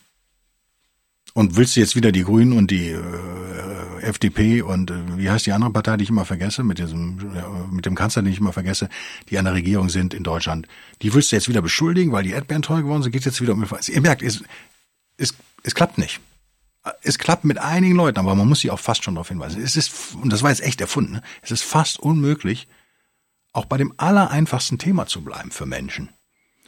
und 1.33 1.55
willst 1.55 1.75
du 1.75 1.79
jetzt 1.79 1.95
wieder 1.95 2.11
die 2.11 2.23
Grünen 2.23 2.53
und 2.53 2.69
die 2.69 2.89
äh, 2.89 4.01
FDP 4.01 4.61
und 4.61 4.91
äh, 4.91 5.17
wie 5.17 5.29
heißt 5.29 5.45
die 5.45 5.53
andere 5.53 5.71
Partei, 5.71 5.97
die 5.97 6.03
ich 6.03 6.09
immer 6.09 6.25
vergesse, 6.25 6.63
mit 6.63 6.77
diesem 6.77 7.19
äh, 7.35 7.73
mit 7.73 7.85
dem 7.85 7.95
Kanzler, 7.95 8.21
den 8.21 8.31
ich 8.31 8.39
immer 8.39 8.53
vergesse, 8.53 8.89
die 9.29 9.39
an 9.39 9.45
der 9.45 9.55
Regierung 9.55 9.89
sind 9.89 10.13
in 10.13 10.23
Deutschland, 10.23 10.67
die 11.01 11.13
willst 11.13 11.31
du 11.31 11.35
jetzt 11.35 11.49
wieder 11.49 11.61
beschuldigen, 11.63 12.11
weil 12.11 12.23
die 12.23 12.31
Erdbeeren 12.31 12.61
teuer 12.61 12.83
geworden 12.83 13.01
sind, 13.01 13.11
geht 13.11 13.25
jetzt 13.25 13.41
wieder 13.41 13.53
um 13.53 13.65
Ihr 13.87 14.01
merkt, 14.01 14.21
es, 14.21 14.43
es, 15.17 15.33
es 15.63 15.73
klappt 15.73 15.97
nicht. 15.97 16.19
Es 17.01 17.17
klappt 17.17 17.45
mit 17.45 17.59
einigen 17.59 17.95
Leuten, 17.95 18.19
aber 18.19 18.35
man 18.35 18.47
muss 18.47 18.59
sie 18.59 18.71
auch 18.71 18.79
fast 18.79 19.03
schon 19.03 19.15
darauf 19.15 19.29
hinweisen. 19.29 19.61
Es 19.61 19.75
ist, 19.75 20.15
und 20.15 20.33
das 20.33 20.41
war 20.41 20.49
jetzt 20.49 20.63
echt 20.63 20.81
erfunden, 20.81 21.13
ne? 21.13 21.21
es 21.41 21.51
ist 21.51 21.63
fast 21.63 21.99
unmöglich, 21.99 22.67
auch 23.53 23.65
bei 23.65 23.77
dem 23.77 23.93
allereinfachsten 23.97 24.77
Thema 24.77 25.07
zu 25.07 25.23
bleiben 25.23 25.51
für 25.51 25.65
Menschen. 25.65 26.09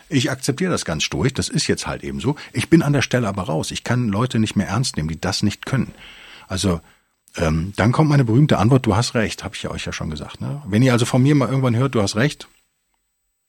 Ich 0.10 0.30
akzeptiere 0.30 0.72
das 0.72 0.86
ganz 0.86 1.10
durch, 1.10 1.34
das 1.34 1.50
ist 1.50 1.68
jetzt 1.68 1.88
halt 1.88 2.04
eben 2.04 2.20
so. 2.20 2.36
Ich 2.52 2.70
bin 2.70 2.82
an 2.84 2.94
der 2.94 3.02
Stelle 3.02 3.28
aber 3.28 3.44
raus. 3.44 3.72
Ich 3.72 3.84
kann 3.84 4.10
Leute 4.10 4.40
nicht 4.40 4.56
mehr 4.56 4.68
ernst 4.68 4.98
nehmen, 4.98 5.10
die 5.10 5.20
das 5.20 5.44
nicht 5.44 5.66
können. 5.66 5.94
Also 6.48 6.82
ähm, 7.36 7.74
dann 7.76 7.92
kommt 7.92 8.10
meine 8.10 8.26
berühmte 8.26 8.58
Antwort, 8.58 8.86
du 8.86 8.96
hast 8.96 9.16
recht, 9.16 9.44
habe 9.44 9.56
ich 9.56 9.64
ja 9.64 9.72
euch 9.72 9.86
ja 9.86 9.94
schon 9.94 10.10
gesagt. 10.10 10.42
Ne? 10.42 10.62
Wenn 10.68 10.84
ihr 10.84 10.94
also 10.94 11.06
von 11.06 11.24
mir 11.24 11.36
mal 11.36 11.48
irgendwann 11.48 11.76
hört, 11.76 11.96
du 11.96 12.02
hast 12.02 12.16
recht, 12.16 12.48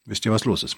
wisst 0.06 0.24
ihr, 0.24 0.32
was 0.32 0.44
los 0.44 0.62
ist. 0.62 0.76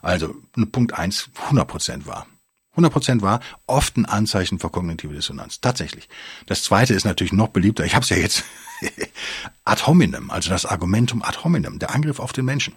Also 0.00 0.34
Punkt 0.72 0.94
eins, 0.94 1.30
100 1.44 1.68
Prozent 1.68 2.06
wahr. 2.06 2.26
100 2.72 2.92
Prozent 2.92 3.22
wahr, 3.22 3.40
oft 3.66 3.96
ein 3.96 4.06
Anzeichen 4.06 4.58
für 4.58 4.70
kognitive 4.70 5.14
Dissonanz. 5.14 5.60
Tatsächlich. 5.60 6.08
Das 6.46 6.62
zweite 6.62 6.94
ist 6.94 7.04
natürlich 7.04 7.32
noch 7.32 7.48
beliebter. 7.48 7.84
Ich 7.84 7.94
habe 7.94 8.02
es 8.02 8.08
ja 8.08 8.16
jetzt 8.16 8.44
ad 9.64 9.86
hominem, 9.86 10.30
also 10.30 10.50
das 10.50 10.64
Argumentum 10.64 11.22
ad 11.22 11.44
hominem, 11.44 11.78
der 11.78 11.94
Angriff 11.94 12.18
auf 12.18 12.32
den 12.32 12.46
Menschen. 12.46 12.74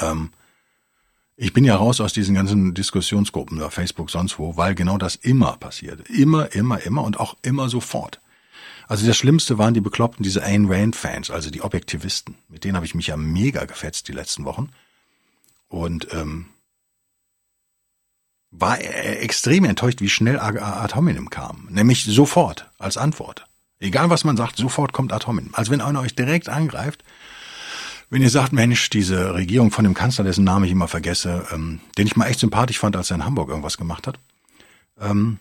Ähm, 0.00 0.30
ich 1.36 1.52
bin 1.52 1.62
ja 1.62 1.76
raus 1.76 2.00
aus 2.00 2.12
diesen 2.12 2.34
ganzen 2.34 2.74
Diskussionsgruppen, 2.74 3.58
über 3.58 3.70
Facebook, 3.70 4.10
sonst 4.10 4.40
wo, 4.40 4.56
weil 4.56 4.74
genau 4.74 4.98
das 4.98 5.14
immer 5.14 5.56
passiert. 5.56 6.10
Immer, 6.10 6.52
immer, 6.52 6.82
immer 6.82 7.04
und 7.04 7.20
auch 7.20 7.36
immer 7.42 7.68
sofort. 7.68 8.20
Also 8.88 9.06
das 9.06 9.16
Schlimmste 9.16 9.58
waren 9.58 9.74
die 9.74 9.80
Bekloppten, 9.80 10.24
diese 10.24 10.42
Ayn 10.42 10.66
Rand-Fans, 10.66 11.30
also 11.30 11.50
die 11.50 11.62
Objektivisten. 11.62 12.34
Mit 12.48 12.64
denen 12.64 12.74
habe 12.74 12.86
ich 12.86 12.96
mich 12.96 13.06
ja 13.06 13.16
mega 13.16 13.64
gefetzt 13.66 14.08
die 14.08 14.12
letzten 14.12 14.44
Wochen. 14.44 14.70
Und 15.68 16.08
ähm, 16.12 16.46
war 18.50 18.80
extrem 18.80 19.64
enttäuscht, 19.64 20.00
wie 20.00 20.08
schnell 20.08 20.38
Ad 20.38 20.94
hominem 20.94 21.30
kam. 21.30 21.68
Nämlich 21.70 22.04
sofort 22.04 22.70
als 22.78 22.96
Antwort. 22.96 23.46
Egal 23.78 24.10
was 24.10 24.24
man 24.24 24.36
sagt, 24.36 24.56
sofort 24.56 24.92
kommt 24.92 25.12
Ad 25.12 25.26
hominem. 25.26 25.50
Also 25.52 25.70
wenn 25.70 25.80
einer 25.80 26.00
euch 26.00 26.14
direkt 26.14 26.48
angreift, 26.48 27.04
wenn 28.10 28.22
ihr 28.22 28.30
sagt, 28.30 28.52
Mensch, 28.54 28.88
diese 28.88 29.34
Regierung 29.34 29.70
von 29.70 29.84
dem 29.84 29.92
Kanzler, 29.92 30.24
dessen 30.24 30.44
Namen 30.44 30.64
ich 30.64 30.72
immer 30.72 30.88
vergesse, 30.88 31.46
ähm, 31.52 31.80
den 31.98 32.06
ich 32.06 32.16
mal 32.16 32.26
echt 32.26 32.40
sympathisch 32.40 32.78
fand, 32.78 32.96
als 32.96 33.10
er 33.10 33.16
in 33.16 33.24
Hamburg 33.24 33.50
irgendwas 33.50 33.76
gemacht 33.76 34.06
hat, 34.06 34.18
ähm, 34.98 35.38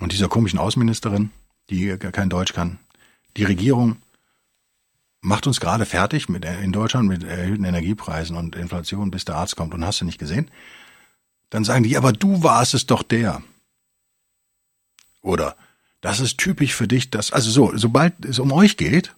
und 0.00 0.12
dieser 0.12 0.28
komischen 0.28 0.58
Außenministerin, 0.58 1.30
die 1.70 1.96
kein 1.96 2.30
Deutsch 2.30 2.52
kann, 2.52 2.78
die 3.36 3.44
Regierung 3.44 3.96
macht 5.20 5.46
uns 5.46 5.60
gerade 5.60 5.86
fertig 5.86 6.28
mit 6.28 6.44
in 6.44 6.72
Deutschland 6.72 7.08
mit 7.08 7.24
erhöhten 7.24 7.64
Energiepreisen 7.64 8.36
und 8.36 8.56
Inflation, 8.56 9.10
bis 9.10 9.24
der 9.24 9.36
Arzt 9.36 9.56
kommt 9.56 9.74
und 9.74 9.84
hast 9.84 10.00
du 10.00 10.04
nicht 10.04 10.18
gesehen. 10.18 10.50
Dann 11.50 11.64
sagen 11.64 11.84
die, 11.84 11.96
aber 11.96 12.12
du 12.12 12.42
warst 12.42 12.74
es 12.74 12.86
doch 12.86 13.02
der. 13.02 13.42
Oder 15.22 15.56
das 16.00 16.20
ist 16.20 16.38
typisch 16.38 16.74
für 16.74 16.88
dich, 16.88 17.10
dass 17.10 17.32
also 17.32 17.50
so, 17.50 17.76
sobald 17.76 18.24
es 18.24 18.38
um 18.38 18.52
euch 18.52 18.76
geht, 18.76 19.14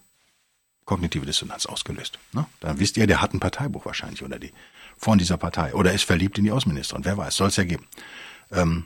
kognitive 0.85 1.25
Dissonanz 1.25 1.67
ausgelöst. 1.67 2.17
Ne? 2.33 2.47
Dann 2.61 2.79
wisst 2.79 2.97
ihr, 2.97 3.05
der 3.05 3.21
hat 3.21 3.33
ein 3.33 3.39
Parteibuch 3.39 3.85
wahrscheinlich 3.85 4.23
oder 4.23 4.39
die 4.39 4.51
von 4.97 5.17
dieser 5.19 5.37
Partei 5.37 5.73
oder 5.75 5.93
ist 5.93 6.03
verliebt 6.03 6.37
in 6.39 6.45
die 6.45 6.51
Außenministerin. 6.51 7.05
Wer 7.05 7.17
weiß, 7.17 7.35
soll 7.35 7.49
es 7.49 7.57
ja 7.57 7.63
geben. 7.63 7.85
Ähm, 8.51 8.85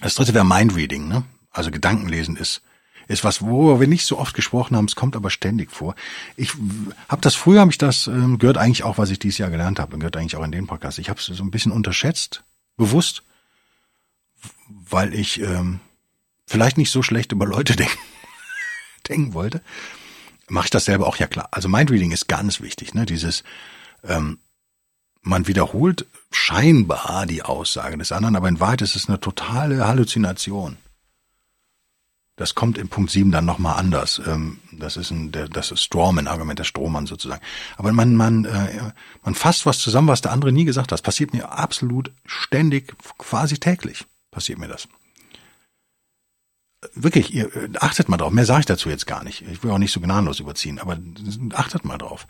das 0.00 0.14
dritte 0.14 0.34
wäre 0.34 0.44
Mindreading, 0.44 1.08
ne? 1.08 1.24
Also 1.50 1.70
Gedankenlesen 1.70 2.36
ist 2.36 2.62
ist 3.08 3.24
was, 3.24 3.42
worüber 3.42 3.80
wir 3.80 3.88
nicht 3.88 4.06
so 4.06 4.18
oft 4.18 4.34
gesprochen 4.34 4.76
haben. 4.76 4.84
Es 4.84 4.94
kommt 4.94 5.16
aber 5.16 5.30
ständig 5.30 5.70
vor. 5.70 5.94
Ich 6.36 6.52
habe 7.08 7.20
das 7.20 7.34
früher, 7.34 7.60
habe 7.60 7.70
ich 7.70 7.78
das 7.78 8.06
ähm, 8.06 8.38
gehört 8.38 8.58
eigentlich 8.58 8.84
auch, 8.84 8.98
was 8.98 9.10
ich 9.10 9.18
dieses 9.18 9.38
Jahr 9.38 9.50
gelernt 9.50 9.80
habe, 9.80 9.98
gehört 9.98 10.16
eigentlich 10.16 10.36
auch 10.36 10.44
in 10.44 10.52
den 10.52 10.66
Podcast. 10.66 10.98
Ich 10.98 11.10
habe 11.10 11.18
es 11.18 11.26
so 11.26 11.42
ein 11.42 11.50
bisschen 11.50 11.72
unterschätzt, 11.72 12.44
bewusst, 12.76 13.22
weil 14.68 15.14
ich 15.14 15.40
ähm, 15.40 15.80
vielleicht 16.46 16.78
nicht 16.78 16.90
so 16.90 17.02
schlecht 17.02 17.32
über 17.32 17.46
Leute 17.46 17.76
denken, 17.76 17.98
denken 19.08 19.34
wollte 19.34 19.62
mache 20.52 20.66
ich 20.66 20.70
das 20.70 20.84
selber 20.84 21.06
auch, 21.06 21.16
ja 21.16 21.26
klar. 21.26 21.48
Also 21.50 21.68
Mindreading 21.68 22.12
ist 22.12 22.28
ganz 22.28 22.60
wichtig, 22.60 22.94
ne? 22.94 23.06
Dieses, 23.06 23.42
ähm, 24.04 24.38
man 25.22 25.46
wiederholt 25.46 26.06
scheinbar 26.30 27.26
die 27.26 27.42
Aussage 27.42 27.96
des 27.96 28.12
anderen, 28.12 28.36
aber 28.36 28.48
in 28.48 28.60
Wahrheit 28.60 28.82
ist 28.82 28.94
es 28.94 29.08
eine 29.08 29.18
totale 29.18 29.86
Halluzination. 29.86 30.76
Das 32.36 32.54
kommt 32.54 32.78
in 32.78 32.88
Punkt 32.88 33.10
7 33.10 33.30
dann 33.30 33.44
nochmal 33.44 33.78
anders. 33.78 34.20
Ähm, 34.26 34.58
das 34.72 34.96
ist 34.96 35.10
ein, 35.10 35.32
das 35.32 35.70
ist 35.70 35.82
Strawman-Argument, 35.82 36.58
der 36.58 36.64
Strohmann 36.64 37.06
sozusagen. 37.06 37.42
Aber 37.76 37.92
man, 37.92 38.16
man, 38.16 38.44
äh, 38.46 38.92
man 39.22 39.34
fasst 39.34 39.66
was 39.66 39.78
zusammen, 39.78 40.08
was 40.08 40.22
der 40.22 40.32
andere 40.32 40.52
nie 40.52 40.64
gesagt 40.64 40.86
hat. 40.86 40.92
Das 40.92 41.02
passiert 41.02 41.32
mir 41.32 41.52
absolut 41.52 42.10
ständig, 42.24 42.94
quasi 43.18 43.58
täglich 43.58 44.06
passiert 44.30 44.58
mir 44.58 44.68
das 44.68 44.88
wirklich, 46.94 47.32
ihr 47.34 47.54
äh, 47.56 47.68
achtet 47.78 48.08
mal 48.08 48.16
drauf. 48.16 48.32
Mehr 48.32 48.46
sage 48.46 48.60
ich 48.60 48.66
dazu 48.66 48.88
jetzt 48.88 49.06
gar 49.06 49.24
nicht. 49.24 49.42
Ich 49.50 49.62
will 49.62 49.70
auch 49.70 49.78
nicht 49.78 49.92
so 49.92 50.00
gnadenlos 50.00 50.40
überziehen, 50.40 50.78
aber 50.78 50.98
achtet 51.54 51.84
mal 51.84 51.98
drauf, 51.98 52.26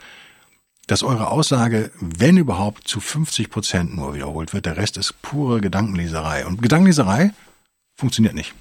dass 0.86 1.02
eure 1.02 1.30
Aussage, 1.30 1.90
wenn 2.00 2.36
überhaupt, 2.36 2.86
zu 2.86 3.00
50 3.00 3.50
Prozent 3.50 3.96
nur 3.96 4.14
wiederholt 4.14 4.52
wird. 4.52 4.66
Der 4.66 4.76
Rest 4.76 4.96
ist 4.96 5.20
pure 5.22 5.60
Gedankenleserei. 5.60 6.46
Und 6.46 6.62
Gedankenleserei 6.62 7.32
funktioniert 7.94 8.34
nicht. 8.34 8.54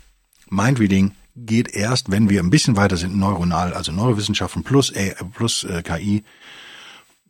Mindreading 0.50 1.14
geht 1.36 1.74
erst, 1.74 2.12
wenn 2.12 2.30
wir 2.30 2.42
ein 2.42 2.50
bisschen 2.50 2.76
weiter 2.76 2.98
sind, 2.98 3.18
neuronal, 3.18 3.74
also 3.74 3.92
Neurowissenschaften 3.92 4.64
plus, 4.64 4.94
A, 4.96 5.24
plus 5.24 5.64
äh, 5.64 5.82
KI, 5.84 6.24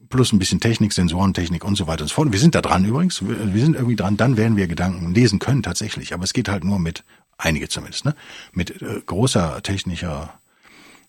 plus 0.09 0.33
ein 0.33 0.39
bisschen 0.39 0.59
Technik, 0.59 0.93
Sensorentechnik 0.93 1.63
und 1.63 1.75
so 1.75 1.87
weiter 1.87 2.03
und 2.03 2.09
so 2.09 2.15
fort. 2.15 2.31
Wir 2.31 2.39
sind 2.39 2.55
da 2.55 2.61
dran 2.61 2.85
übrigens, 2.85 3.21
wir, 3.25 3.53
wir 3.53 3.61
sind 3.61 3.75
irgendwie 3.75 3.95
dran, 3.95 4.17
dann 4.17 4.37
werden 4.37 4.57
wir 4.57 4.67
Gedanken 4.67 5.13
lesen 5.13 5.39
können 5.39 5.63
tatsächlich, 5.63 6.13
aber 6.13 6.23
es 6.23 6.33
geht 6.33 6.49
halt 6.49 6.63
nur 6.63 6.79
mit, 6.79 7.03
einige 7.37 7.69
zumindest, 7.69 8.05
ne, 8.05 8.15
mit 8.53 8.81
äh, 8.81 9.01
großer 9.05 9.61
technischer 9.63 10.33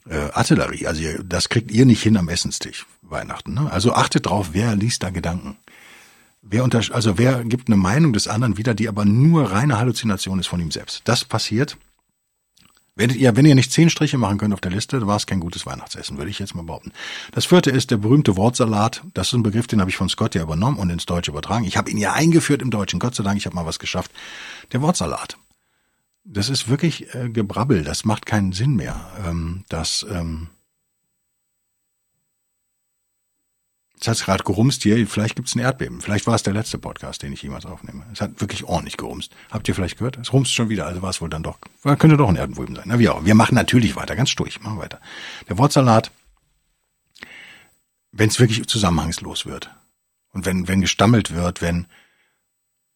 äh, 0.09 0.31
Artillerie. 0.33 0.87
Also 0.87 1.02
ihr, 1.02 1.22
das 1.22 1.48
kriegt 1.48 1.70
ihr 1.70 1.87
nicht 1.87 2.02
hin 2.02 2.16
am 2.16 2.28
Essenstisch 2.28 2.87
Weihnachten. 3.02 3.55
Ne? 3.55 3.70
Also 3.70 3.92
achtet 3.92 4.26
drauf, 4.26 4.50
wer 4.52 4.74
liest 4.74 5.02
da 5.02 5.11
Gedanken. 5.11 5.57
Wer 6.42 6.64
unter, 6.64 6.81
also 6.92 7.18
wer 7.18 7.44
gibt 7.44 7.68
eine 7.68 7.76
Meinung 7.76 8.12
des 8.12 8.26
anderen 8.26 8.57
wieder, 8.57 8.74
die 8.74 8.88
aber 8.88 9.05
nur 9.05 9.52
reine 9.52 9.78
Halluzination 9.78 10.40
ist 10.40 10.48
von 10.48 10.61
ihm 10.61 10.72
selbst. 10.72 11.02
Das 11.05 11.24
passiert. 11.24 11.76
Wenn 12.94 13.09
ihr, 13.09 13.35
wenn 13.37 13.46
ihr 13.46 13.55
nicht 13.55 13.72
zehn 13.72 13.88
Striche 13.88 14.18
machen 14.18 14.37
könnt 14.37 14.52
auf 14.52 14.61
der 14.61 14.70
Liste, 14.70 14.98
dann 14.98 15.09
war 15.09 15.16
es 15.16 15.26
kein 15.26 15.40
gutes 15.40 15.64
Weihnachtsessen, 15.64 16.18
würde 16.18 16.31
ich 16.31 16.38
jetzt 16.38 16.55
mal 16.55 16.62
behaupten. 16.62 16.92
Das 17.33 17.46
vierte 17.46 17.70
ist 17.70 17.90
der 17.90 17.96
berühmte 17.96 18.37
Wortsalat. 18.37 19.02
Das 19.14 19.28
ist 19.28 19.33
ein 19.33 19.42
Begriff, 19.42 19.66
den 19.66 19.81
habe 19.81 19.88
ich 19.88 19.96
von 19.96 20.11
Scott 20.11 20.35
ja 20.35 20.42
übernommen 20.42 20.78
und 20.78 20.90
ins 20.90 21.07
Deutsche 21.07 21.31
übertragen. 21.31 21.64
Ich 21.64 21.78
habe 21.78 21.90
ihn 21.90 21.96
ja 21.96 22.12
eingeführt 22.12 22.61
im 22.61 22.70
Deutschen. 22.70 23.00
Gott 23.00 23.14
sei 23.14 23.24
Dank, 23.24 23.38
ich 23.38 23.46
habe 23.46 23.57
mal 23.57 23.64
was 23.64 23.78
geschafft. 23.78 24.11
Der 24.72 24.83
Wortsalat. 24.83 25.38
Das 26.24 26.50
ist 26.50 26.68
wirklich 26.68 27.14
äh, 27.14 27.31
Gebrabbel. 27.31 27.83
Das 27.83 28.05
macht 28.05 28.26
keinen 28.26 28.52
Sinn 28.52 28.76
mehr. 28.76 29.11
Ähm, 29.26 29.64
das 29.68 30.07
ähm, 30.11 30.48
Jetzt 34.02 34.08
hat 34.08 34.16
es 34.16 34.24
gerade 34.24 34.42
gerumst 34.42 34.82
hier, 34.82 35.06
vielleicht 35.06 35.36
gibt 35.36 35.46
es 35.46 35.54
ein 35.54 35.60
Erdbeben. 35.60 36.00
Vielleicht 36.00 36.26
war 36.26 36.34
es 36.34 36.42
der 36.42 36.52
letzte 36.52 36.76
Podcast, 36.76 37.22
den 37.22 37.32
ich 37.32 37.40
jemals 37.40 37.64
aufnehme. 37.66 38.04
Es 38.12 38.20
hat 38.20 38.40
wirklich 38.40 38.64
ordentlich 38.64 38.96
gerumst. 38.96 39.32
Habt 39.48 39.68
ihr 39.68 39.76
vielleicht 39.76 39.98
gehört? 39.98 40.18
Es 40.18 40.32
rumst 40.32 40.52
schon 40.52 40.68
wieder, 40.68 40.86
also 40.86 41.02
war 41.02 41.10
es 41.10 41.20
wohl 41.20 41.30
dann 41.30 41.44
doch. 41.44 41.60
Könnte 41.84 42.16
doch 42.16 42.28
ein 42.28 42.34
Erdbeben 42.34 42.74
sein. 42.74 42.86
Na 42.88 42.98
wie 42.98 43.08
auch. 43.08 43.24
Wir 43.24 43.36
machen 43.36 43.54
natürlich 43.54 43.94
weiter, 43.94 44.16
ganz 44.16 44.34
durch, 44.34 44.60
machen 44.60 44.80
weiter. 44.80 45.00
Der 45.48 45.56
Wortsalat, 45.56 46.10
wenn 48.10 48.28
es 48.28 48.40
wirklich 48.40 48.66
zusammenhangslos 48.66 49.46
wird 49.46 49.70
und 50.32 50.46
wenn, 50.46 50.66
wenn 50.66 50.80
gestammelt 50.80 51.32
wird, 51.32 51.62
wenn 51.62 51.86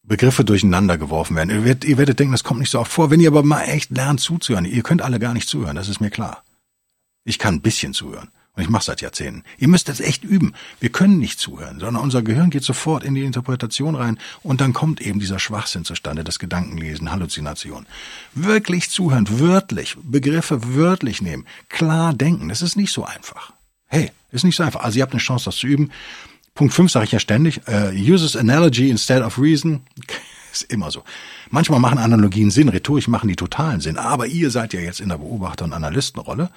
Begriffe 0.03 0.45
durcheinander 0.45 0.99
geworfen 0.99 1.37
werden. 1.37 1.51
Ihr 1.51 1.64
werdet, 1.64 1.85
ihr 1.85 1.99
werdet 1.99 2.19
denken, 2.19 2.33
das 2.33 2.42
kommt 2.42 2.59
nicht 2.59 2.71
so 2.71 2.81
oft 2.81 2.90
vor. 2.90 3.12
Wenn 3.12 3.21
ihr 3.21 3.29
aber 3.29 3.45
mal 3.45 3.62
echt 3.62 3.92
lernt 3.92 4.19
zuzuhören, 4.19 4.64
ihr 4.64 4.83
könnt 4.83 5.03
alle 5.03 5.21
gar 5.21 5.35
nicht 5.35 5.49
zuhören, 5.49 5.77
das 5.77 5.88
ist 5.88 6.01
mir 6.01 6.11
klar. 6.11 6.42
Ich 7.23 7.38
kann 7.38 7.55
ein 7.55 7.62
bisschen 7.62 7.95
zuhören. 7.95 8.33
Und 8.57 8.62
ich 8.62 8.71
mache 8.71 8.85
seit 8.85 9.03
Jahrzehnten. 9.03 9.45
Ihr 9.59 9.69
müsst 9.69 9.88
das 9.88 10.01
echt 10.01 10.25
üben. 10.25 10.55
Wir 10.81 10.88
können 10.88 11.19
nicht 11.19 11.38
zuhören, 11.38 11.79
sondern 11.79 12.03
unser 12.03 12.23
Gehirn 12.23 12.49
geht 12.49 12.64
sofort 12.64 13.05
in 13.05 13.14
die 13.14 13.25
Interpretation 13.25 13.95
rein 13.95 14.19
und 14.42 14.62
dann 14.62 14.73
kommt 14.73 15.03
eben 15.03 15.21
dieser 15.21 15.38
Schwachsinn 15.38 15.85
zustande, 15.85 16.25
das 16.25 16.38
Gedankenlesen, 16.38 17.12
Halluzination. 17.12 17.87
Wirklich 18.35 18.90
zuhören, 18.90 19.27
wörtlich, 19.38 19.97
Begriffe 20.03 20.75
wörtlich 20.75 21.21
nehmen, 21.21 21.47
klar 21.69 22.14
denken, 22.14 22.49
das 22.49 22.62
ist 22.62 22.77
nicht 22.77 22.92
so 22.92 23.05
einfach. 23.05 23.53
Hey, 23.88 24.11
ist 24.33 24.45
nicht 24.45 24.57
so 24.57 24.62
einfach. 24.62 24.81
Also 24.81 24.99
ihr 24.99 25.03
habt 25.03 25.12
eine 25.12 25.21
Chance, 25.21 25.45
das 25.45 25.57
zu 25.57 25.66
üben. 25.66 25.92
Punkt 26.55 26.73
5 26.73 26.90
sage 26.90 27.05
ich 27.05 27.12
ja 27.12 27.21
ständig, 27.21 27.61
uh, 27.69 27.90
uses 27.95 28.37
analogy 28.37 28.88
instead 28.88 29.23
of 29.23 29.38
reason. 29.38 29.83
ist 30.53 30.73
immer 30.73 30.90
so. 30.90 31.05
Manchmal 31.51 31.81
machen 31.81 31.99
Analogien 31.99 32.51
Sinn, 32.51 32.71
rhetorisch 32.71 33.09
machen 33.09 33.29
die 33.29 33.37
totalen 33.37 33.81
Sinn, 33.81 33.99
aber 33.99 34.27
ihr 34.27 34.51
seid 34.51 34.73
ja 34.73 34.81
jetzt 34.81 35.01
in 35.01 35.11
der 35.11 35.19
Beobachter- 35.19 35.64
und 35.64 35.75
Analystenrolle 35.75 36.51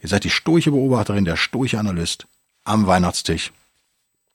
Ihr 0.00 0.08
seid 0.08 0.24
die 0.24 0.30
sturche 0.30 0.70
Beobachterin, 0.70 1.24
der 1.24 1.36
sturche 1.36 1.78
Analyst 1.78 2.26
am 2.64 2.86
Weihnachtstisch. 2.86 3.52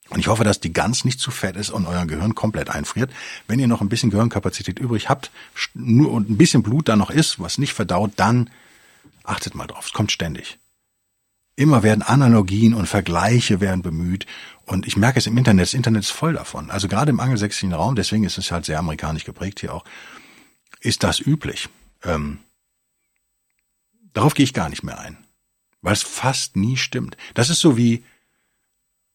Und 0.10 0.20
ich 0.20 0.28
hoffe, 0.28 0.44
dass 0.44 0.60
die 0.60 0.74
Gans 0.74 1.06
nicht 1.06 1.22
zu 1.22 1.32
fett 1.32 1.56
ist 1.56 1.70
und 1.70 1.86
euer 1.86 2.06
Gehirn 2.06 2.36
komplett 2.36 2.70
einfriert. 2.70 3.12
Wenn 3.48 3.60
ihr 3.60 3.68
noch 3.68 3.80
ein 3.80 3.88
bisschen 3.88 4.10
Gehirnkapazität 4.10 4.78
übrig 4.78 5.08
habt 5.08 5.32
nur 5.74 6.12
und 6.12 6.30
ein 6.30 6.38
bisschen 6.38 6.64
Blut 6.64 6.90
da 6.90 6.98
noch 6.98 7.10
ist, 7.10 7.40
was 7.40 7.58
nicht 7.58 7.74
verdaut, 7.74 8.12
dann 8.18 8.50
achtet 9.24 9.56
mal 9.56 9.68
drauf. 9.68 9.86
Es 9.86 9.94
kommt 9.94 10.12
ständig. 10.12 10.58
Immer 11.56 11.82
werden 11.84 12.02
Analogien 12.02 12.74
und 12.74 12.88
Vergleiche 12.88 13.62
werden 13.62 13.84
bemüht. 13.84 14.26
Und 14.66 14.86
ich 14.86 14.98
merke 14.98 15.20
es 15.20 15.28
im 15.28 15.38
Internet. 15.38 15.68
Das 15.68 15.74
Internet 15.74 16.04
ist 16.04 16.12
voll 16.12 16.34
davon. 16.34 16.72
Also 16.72 16.90
gerade 16.90 17.12
im 17.12 17.20
angelsächsischen 17.22 17.72
Raum, 17.72 17.96
deswegen 17.96 18.26
ist 18.26 18.38
es 18.38 18.52
halt 18.52 18.66
sehr 18.66 18.80
amerikanisch 18.80 19.24
geprägt 19.24 19.62
hier 19.62 19.74
auch, 19.74 19.86
ist 20.82 21.04
das 21.04 21.22
üblich. 21.22 21.70
Ähm, 22.04 22.40
darauf 24.14 24.34
gehe 24.34 24.44
ich 24.44 24.54
gar 24.54 24.68
nicht 24.68 24.84
mehr 24.84 25.00
ein 25.00 25.18
weil 25.82 25.94
es 25.94 26.04
fast 26.04 26.56
nie 26.56 26.78
stimmt. 26.78 27.18
Das 27.34 27.50
ist 27.50 27.60
so 27.60 27.78
wie 27.78 28.04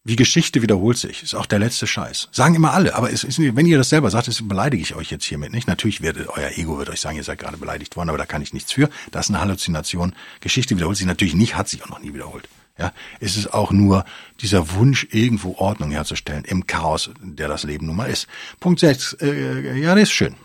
wie 0.06 0.14
Geschichte 0.14 0.62
wiederholt 0.62 0.96
sich. 0.96 1.24
Ist 1.24 1.34
auch 1.34 1.46
der 1.46 1.58
letzte 1.58 1.88
Scheiß. 1.88 2.28
Sagen 2.30 2.54
immer 2.54 2.72
alle, 2.72 2.94
aber 2.94 3.12
es 3.12 3.24
ist, 3.24 3.40
wenn 3.40 3.66
ihr 3.66 3.76
das 3.76 3.88
selber 3.88 4.08
sagt, 4.08 4.28
das 4.28 4.46
beleidige 4.46 4.80
ich 4.80 4.94
euch 4.94 5.10
jetzt 5.10 5.24
hiermit 5.24 5.52
nicht. 5.52 5.66
Natürlich 5.66 6.00
wird 6.00 6.28
euer 6.28 6.52
Ego 6.56 6.78
wird 6.78 6.90
euch 6.90 7.00
sagen, 7.00 7.16
ihr 7.16 7.24
seid 7.24 7.40
gerade 7.40 7.56
beleidigt 7.56 7.96
worden, 7.96 8.10
aber 8.10 8.18
da 8.18 8.24
kann 8.24 8.40
ich 8.40 8.52
nichts 8.52 8.70
für. 8.70 8.88
Das 9.10 9.26
ist 9.26 9.30
eine 9.30 9.40
Halluzination. 9.40 10.14
Geschichte 10.40 10.76
wiederholt 10.76 10.96
sich 10.96 11.08
natürlich 11.08 11.34
nicht, 11.34 11.56
hat 11.56 11.68
sich 11.68 11.82
auch 11.82 11.88
noch 11.88 11.98
nie 11.98 12.14
wiederholt. 12.14 12.48
Ja, 12.78 12.92
es 13.18 13.36
ist 13.36 13.52
auch 13.52 13.72
nur 13.72 14.04
dieser 14.40 14.74
Wunsch, 14.74 15.08
irgendwo 15.10 15.56
Ordnung 15.56 15.90
herzustellen 15.90 16.44
im 16.44 16.68
Chaos, 16.68 17.10
der 17.20 17.48
das 17.48 17.64
Leben 17.64 17.86
nun 17.86 17.96
mal 17.96 18.08
ist. 18.08 18.28
Punkt 18.60 18.78
6. 18.78 19.14
Äh, 19.14 19.80
ja, 19.80 19.94
das 19.94 20.04
ist 20.04 20.12
schön. 20.12 20.36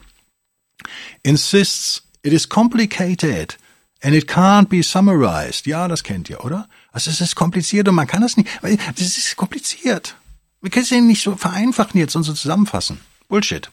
Insists 1.21 2.01
it 2.23 2.33
is 2.33 2.49
complicated 2.49 3.57
And 4.01 4.15
it 4.15 4.27
can't 4.27 4.67
be 4.67 4.81
summarized. 4.81 5.67
Ja, 5.67 5.87
das 5.87 6.03
kennt 6.03 6.29
ihr, 6.29 6.43
oder? 6.43 6.67
Also 6.91 7.11
es 7.11 7.21
ist 7.21 7.35
kompliziert 7.35 7.87
und 7.87 7.95
man 7.95 8.07
kann 8.07 8.21
das 8.21 8.35
nicht. 8.35 8.49
Das 8.61 9.17
ist 9.17 9.35
kompliziert. 9.35 10.15
Wir 10.61 10.71
können 10.71 10.83
es 10.83 10.89
ja 10.89 11.01
nicht 11.01 11.23
so 11.23 11.35
vereinfachen 11.35 11.99
jetzt 11.99 12.15
und 12.15 12.23
so 12.23 12.33
zusammenfassen. 12.33 12.99
Bullshit. 13.27 13.69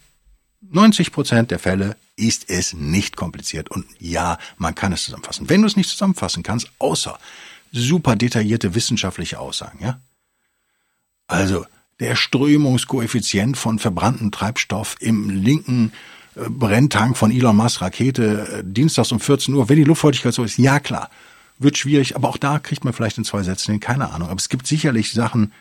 90 0.61 1.13
Prozent 1.13 1.51
der 1.51 1.59
Fälle 1.59 1.97
ist 2.17 2.51
es 2.51 2.75
nicht 2.75 3.17
kompliziert 3.17 3.71
und 3.71 3.87
ja, 3.99 4.39
man 4.57 4.75
kann 4.75 4.93
es 4.93 5.05
zusammenfassen. 5.05 5.49
Wenn 5.49 5.63
du 5.63 5.67
es 5.67 5.77
nicht 5.77 5.89
zusammenfassen 5.89 6.43
kannst, 6.43 6.71
außer 6.79 7.19
super 7.73 8.17
detaillierte 8.17 8.75
wissenschaftliche 8.75 9.39
Aussagen, 9.39 9.79
ja? 9.83 10.01
Also, 11.27 11.67
der 12.01 12.17
Strömungskoeffizient 12.17 13.57
von 13.57 13.79
verbranntem 13.79 14.31
Treibstoff 14.31 14.97
im 15.01 15.31
linken 15.31 15.93
Brenntank 16.49 17.17
von 17.17 17.31
Elon 17.31 17.57
Musk 17.57 17.81
Rakete 17.81 18.61
äh, 18.61 18.63
dienstags 18.65 19.13
um 19.13 19.21
14 19.21 19.55
Uhr, 19.55 19.69
wenn 19.69 19.77
die 19.77 19.85
Luftfeuchtigkeit 19.85 20.35
so 20.35 20.45
ist, 20.45 20.59
ja 20.59 20.81
klar, 20.81 21.11
wird 21.59 21.77
schwierig, 21.77 22.17
aber 22.17 22.29
auch 22.29 22.37
da 22.37 22.59
kriegt 22.59 22.85
man 22.85 22.93
vielleicht 22.93 23.19
in 23.19 23.25
zwei 23.25 23.43
Sätzen 23.43 23.73
hin, 23.73 23.81
keine 23.81 24.11
Ahnung. 24.13 24.29
Aber 24.29 24.39
es 24.39 24.49
gibt 24.49 24.67
sicherlich 24.67 25.13
Sachen, 25.13 25.53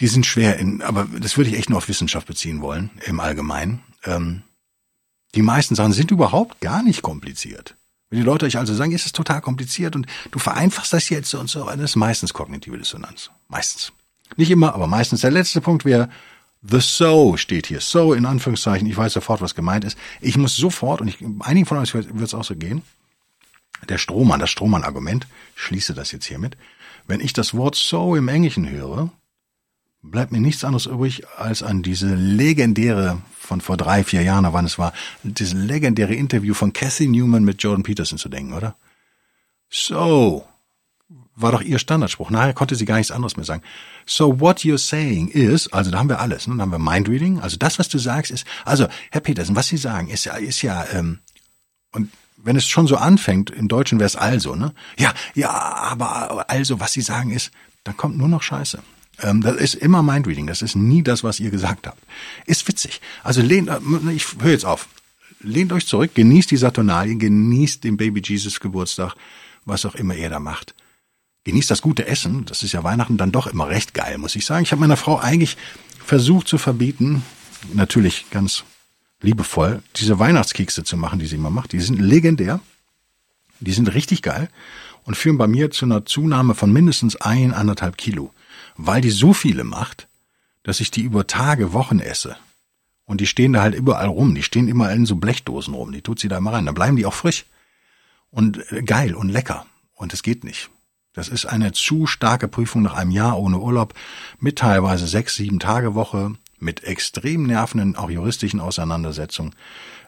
die 0.00 0.06
sind 0.06 0.26
schwer 0.26 0.58
in, 0.58 0.82
aber 0.82 1.06
das 1.18 1.36
würde 1.36 1.50
ich 1.50 1.56
echt 1.56 1.70
nur 1.70 1.78
auf 1.78 1.88
Wissenschaft 1.88 2.26
beziehen 2.26 2.60
wollen, 2.60 2.90
im 3.06 3.20
Allgemeinen. 3.20 3.82
Ähm, 4.04 4.42
die 5.34 5.42
meisten 5.42 5.74
Sachen 5.74 5.92
sind 5.92 6.10
überhaupt 6.10 6.60
gar 6.60 6.82
nicht 6.82 7.02
kompliziert. 7.02 7.76
Wenn 8.08 8.20
die 8.20 8.24
Leute 8.24 8.46
euch 8.46 8.58
also 8.58 8.74
sagen, 8.74 8.92
ist 8.92 9.06
es 9.06 9.12
total 9.12 9.40
kompliziert 9.40 9.96
und 9.96 10.06
du 10.30 10.38
vereinfachst 10.38 10.92
das 10.92 11.08
jetzt 11.08 11.34
und 11.34 11.50
so, 11.50 11.64
dann 11.64 11.80
ist 11.80 11.96
meistens 11.96 12.32
kognitive 12.32 12.78
Dissonanz. 12.78 13.30
Meistens. 13.48 13.92
Nicht 14.36 14.50
immer, 14.50 14.74
aber 14.74 14.86
meistens. 14.86 15.22
Der 15.22 15.30
letzte 15.30 15.60
Punkt 15.60 15.84
wäre, 15.84 16.08
The 16.62 16.80
so 16.80 17.36
steht 17.36 17.66
hier. 17.66 17.80
So 17.80 18.12
in 18.12 18.26
Anführungszeichen. 18.26 18.88
Ich 18.88 18.96
weiß 18.96 19.12
sofort, 19.12 19.40
was 19.40 19.54
gemeint 19.54 19.84
ist. 19.84 19.96
Ich 20.20 20.36
muss 20.36 20.56
sofort, 20.56 21.00
und 21.00 21.08
ich, 21.08 21.18
einigen 21.40 21.66
von 21.66 21.78
euch 21.78 21.94
wird 21.94 22.20
es 22.20 22.34
auch 22.34 22.44
so 22.44 22.56
gehen, 22.56 22.82
der 23.88 23.98
Strohmann, 23.98 24.40
das 24.40 24.50
Strohmann-Argument, 24.50 25.26
schließe 25.54 25.94
das 25.94 26.12
jetzt 26.12 26.26
hiermit. 26.26 26.56
Wenn 27.06 27.20
ich 27.20 27.32
das 27.32 27.54
Wort 27.54 27.76
so 27.76 28.16
im 28.16 28.28
Englischen 28.28 28.68
höre, 28.68 29.10
bleibt 30.02 30.32
mir 30.32 30.40
nichts 30.40 30.64
anderes 30.64 30.86
übrig, 30.86 31.26
als 31.36 31.62
an 31.62 31.82
diese 31.82 32.14
legendäre, 32.14 33.22
von 33.38 33.60
vor 33.60 33.76
drei, 33.76 34.02
vier 34.02 34.22
Jahren, 34.22 34.52
wann 34.52 34.64
es 34.64 34.78
war, 34.78 34.92
dieses 35.22 35.54
legendäre 35.54 36.14
Interview 36.14 36.54
von 36.54 36.72
Cathy 36.72 37.06
Newman 37.06 37.44
mit 37.44 37.62
Jordan 37.62 37.82
Peterson 37.82 38.18
zu 38.18 38.28
denken, 38.28 38.54
oder? 38.54 38.76
So, 39.68 40.46
war 41.36 41.52
doch 41.52 41.60
ihr 41.60 41.78
Standardspruch. 41.78 42.30
Nachher 42.30 42.54
konnte 42.54 42.74
sie 42.74 42.86
gar 42.86 42.96
nichts 42.96 43.12
anderes 43.12 43.36
mehr 43.36 43.44
sagen. 43.44 43.62
So 44.06 44.40
what 44.40 44.60
you're 44.60 44.78
saying 44.78 45.28
is, 45.28 45.70
also 45.72 45.90
da 45.90 45.98
haben 45.98 46.08
wir 46.08 46.18
alles. 46.18 46.46
Ne? 46.46 46.54
Dann 46.54 46.62
haben 46.62 46.72
wir 46.72 46.78
Mindreading. 46.78 47.40
Also 47.40 47.58
das, 47.58 47.78
was 47.78 47.88
du 47.88 47.98
sagst, 47.98 48.32
ist, 48.32 48.46
also 48.64 48.88
Herr 49.10 49.20
Petersen, 49.20 49.54
was 49.54 49.68
Sie 49.68 49.76
sagen, 49.76 50.08
ist 50.08 50.24
ja, 50.24 50.34
ist 50.34 50.62
ja, 50.62 50.86
ähm, 50.92 51.18
und 51.92 52.10
wenn 52.38 52.56
es 52.56 52.66
schon 52.66 52.86
so 52.86 52.96
anfängt, 52.96 53.50
im 53.50 53.68
Deutschen 53.68 53.98
wäre 53.98 54.06
es 54.06 54.16
also, 54.16 54.54
ne? 54.54 54.72
Ja, 54.98 55.12
ja, 55.34 55.50
aber 55.50 56.48
also, 56.48 56.80
was 56.80 56.92
Sie 56.92 57.00
sagen 57.00 57.30
ist, 57.30 57.50
dann 57.84 57.96
kommt 57.96 58.16
nur 58.16 58.28
noch 58.28 58.42
Scheiße. 58.42 58.82
Ähm, 59.22 59.42
das 59.42 59.56
ist 59.56 59.74
immer 59.74 60.02
Mindreading. 60.02 60.46
Das 60.46 60.62
ist 60.62 60.74
nie 60.74 61.02
das, 61.02 61.22
was 61.22 61.38
ihr 61.38 61.50
gesagt 61.50 61.86
habt. 61.86 62.02
Ist 62.46 62.66
witzig. 62.66 63.00
Also 63.22 63.42
lehnt, 63.42 63.68
äh, 63.68 63.78
ich 64.14 64.26
höre 64.40 64.52
jetzt 64.52 64.64
auf. 64.64 64.88
Lehnt 65.40 65.72
euch 65.72 65.86
zurück, 65.86 66.14
genießt 66.14 66.50
die 66.50 66.56
Saturnalien, 66.56 67.18
genießt 67.18 67.84
den 67.84 67.98
Baby 67.98 68.22
Jesus 68.24 68.58
Geburtstag, 68.58 69.14
was 69.66 69.84
auch 69.84 69.94
immer 69.94 70.14
ihr 70.14 70.30
da 70.30 70.40
macht 70.40 70.74
genießt 71.46 71.70
das 71.70 71.80
gute 71.80 72.06
Essen. 72.06 72.44
Das 72.44 72.62
ist 72.62 72.72
ja 72.72 72.84
Weihnachten 72.84 73.16
dann 73.16 73.32
doch 73.32 73.46
immer 73.46 73.68
recht 73.68 73.94
geil, 73.94 74.18
muss 74.18 74.34
ich 74.34 74.44
sagen. 74.44 74.64
Ich 74.64 74.72
habe 74.72 74.80
meiner 74.80 74.96
Frau 74.96 75.18
eigentlich 75.18 75.56
versucht 76.04 76.48
zu 76.48 76.58
verbieten, 76.58 77.22
natürlich 77.72 78.26
ganz 78.30 78.64
liebevoll, 79.22 79.82
diese 79.94 80.18
Weihnachtskekse 80.18 80.84
zu 80.84 80.96
machen, 80.96 81.20
die 81.20 81.26
sie 81.26 81.36
immer 81.36 81.50
macht. 81.50 81.72
Die 81.72 81.80
sind 81.80 82.00
legendär. 82.00 82.60
Die 83.60 83.72
sind 83.72 83.94
richtig 83.94 84.22
geil 84.22 84.50
und 85.04 85.16
führen 85.16 85.38
bei 85.38 85.46
mir 85.46 85.70
zu 85.70 85.86
einer 85.86 86.04
Zunahme 86.04 86.54
von 86.54 86.72
mindestens 86.72 87.16
ein, 87.16 87.54
anderthalb 87.54 87.96
Kilo, 87.96 88.34
weil 88.76 89.00
die 89.00 89.10
so 89.10 89.32
viele 89.32 89.64
macht, 89.64 90.08
dass 90.62 90.80
ich 90.80 90.90
die 90.90 91.02
über 91.02 91.26
Tage, 91.26 91.72
Wochen 91.72 92.00
esse. 92.00 92.36
Und 93.06 93.20
die 93.20 93.26
stehen 93.26 93.52
da 93.52 93.62
halt 93.62 93.74
überall 93.76 94.08
rum. 94.08 94.34
Die 94.34 94.42
stehen 94.42 94.66
immer 94.66 94.92
in 94.92 95.06
so 95.06 95.14
Blechdosen 95.14 95.74
rum. 95.74 95.92
Die 95.92 96.02
tut 96.02 96.18
sie 96.18 96.26
da 96.28 96.38
immer 96.38 96.52
rein. 96.52 96.66
Dann 96.66 96.74
bleiben 96.74 96.96
die 96.96 97.06
auch 97.06 97.14
frisch. 97.14 97.46
Und 98.30 98.70
äh, 98.72 98.82
geil 98.82 99.14
und 99.14 99.28
lecker. 99.28 99.64
Und 99.94 100.12
es 100.12 100.24
geht 100.24 100.42
nicht. 100.42 100.70
Das 101.16 101.28
ist 101.28 101.46
eine 101.46 101.72
zu 101.72 102.06
starke 102.06 102.46
Prüfung 102.46 102.82
nach 102.82 102.94
einem 102.94 103.10
Jahr 103.10 103.38
ohne 103.38 103.58
Urlaub 103.58 103.94
mit 104.38 104.58
teilweise 104.58 105.06
sechs, 105.06 105.34
sieben 105.34 105.58
Tage 105.58 105.94
Woche, 105.94 106.34
mit 106.58 106.84
extrem 106.84 107.46
nervenden, 107.46 107.96
auch 107.96 108.10
juristischen 108.10 108.60
Auseinandersetzungen. 108.60 109.54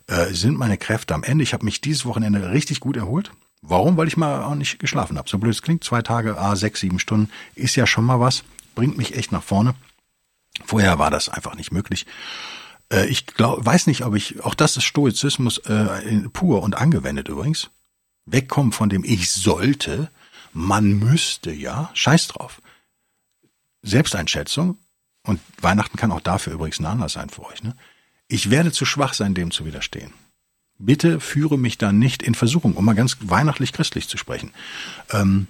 Äh, 0.06 0.26
sind 0.34 0.58
meine 0.58 0.76
Kräfte 0.76 1.14
am 1.14 1.22
Ende. 1.24 1.42
Ich 1.42 1.54
habe 1.54 1.64
mich 1.64 1.80
dieses 1.80 2.04
Wochenende 2.04 2.52
richtig 2.52 2.80
gut 2.80 2.98
erholt. 2.98 3.32
Warum? 3.62 3.96
Weil 3.96 4.06
ich 4.06 4.18
mal 4.18 4.42
auch 4.44 4.54
nicht 4.54 4.78
geschlafen 4.78 5.16
habe. 5.16 5.30
So 5.30 5.38
blöd 5.38 5.54
es 5.54 5.62
klingt, 5.62 5.82
zwei 5.82 6.02
Tage, 6.02 6.38
ah, 6.38 6.54
sechs, 6.56 6.80
sieben 6.80 6.98
Stunden, 6.98 7.30
ist 7.54 7.74
ja 7.74 7.86
schon 7.86 8.04
mal 8.04 8.20
was, 8.20 8.44
bringt 8.74 8.98
mich 8.98 9.16
echt 9.16 9.32
nach 9.32 9.42
vorne. 9.42 9.74
Vorher 10.66 10.98
war 10.98 11.10
das 11.10 11.30
einfach 11.30 11.54
nicht 11.54 11.72
möglich. 11.72 12.04
Äh, 12.92 13.06
ich 13.06 13.26
glaub, 13.26 13.64
weiß 13.64 13.86
nicht, 13.86 14.04
ob 14.04 14.14
ich, 14.14 14.44
auch 14.44 14.54
das 14.54 14.76
ist 14.76 14.84
Stoizismus 14.84 15.56
äh, 15.56 16.28
pur 16.34 16.62
und 16.62 16.76
angewendet 16.76 17.28
übrigens. 17.28 17.70
Wegkommen 18.26 18.72
von 18.72 18.90
dem 18.90 19.04
Ich 19.04 19.30
sollte, 19.30 20.10
man 20.58 20.98
müsste 20.98 21.52
ja, 21.52 21.90
scheiß 21.94 22.28
drauf. 22.28 22.60
Selbsteinschätzung, 23.82 24.76
und 25.22 25.40
Weihnachten 25.60 25.96
kann 25.96 26.10
auch 26.10 26.20
dafür 26.20 26.54
übrigens 26.54 26.80
ein 26.80 26.86
Anlass 26.86 27.12
sein 27.12 27.28
für 27.28 27.44
euch, 27.44 27.62
ne? 27.62 27.76
Ich 28.26 28.50
werde 28.50 28.72
zu 28.72 28.84
schwach 28.84 29.14
sein, 29.14 29.34
dem 29.34 29.50
zu 29.50 29.64
widerstehen. 29.64 30.12
Bitte 30.78 31.20
führe 31.20 31.58
mich 31.58 31.78
da 31.78 31.92
nicht 31.92 32.22
in 32.22 32.34
Versuchung, 32.34 32.74
um 32.74 32.84
mal 32.84 32.94
ganz 32.94 33.16
weihnachtlich 33.20 33.72
christlich 33.72 34.08
zu 34.08 34.18
sprechen. 34.18 34.52
Ähm, 35.10 35.46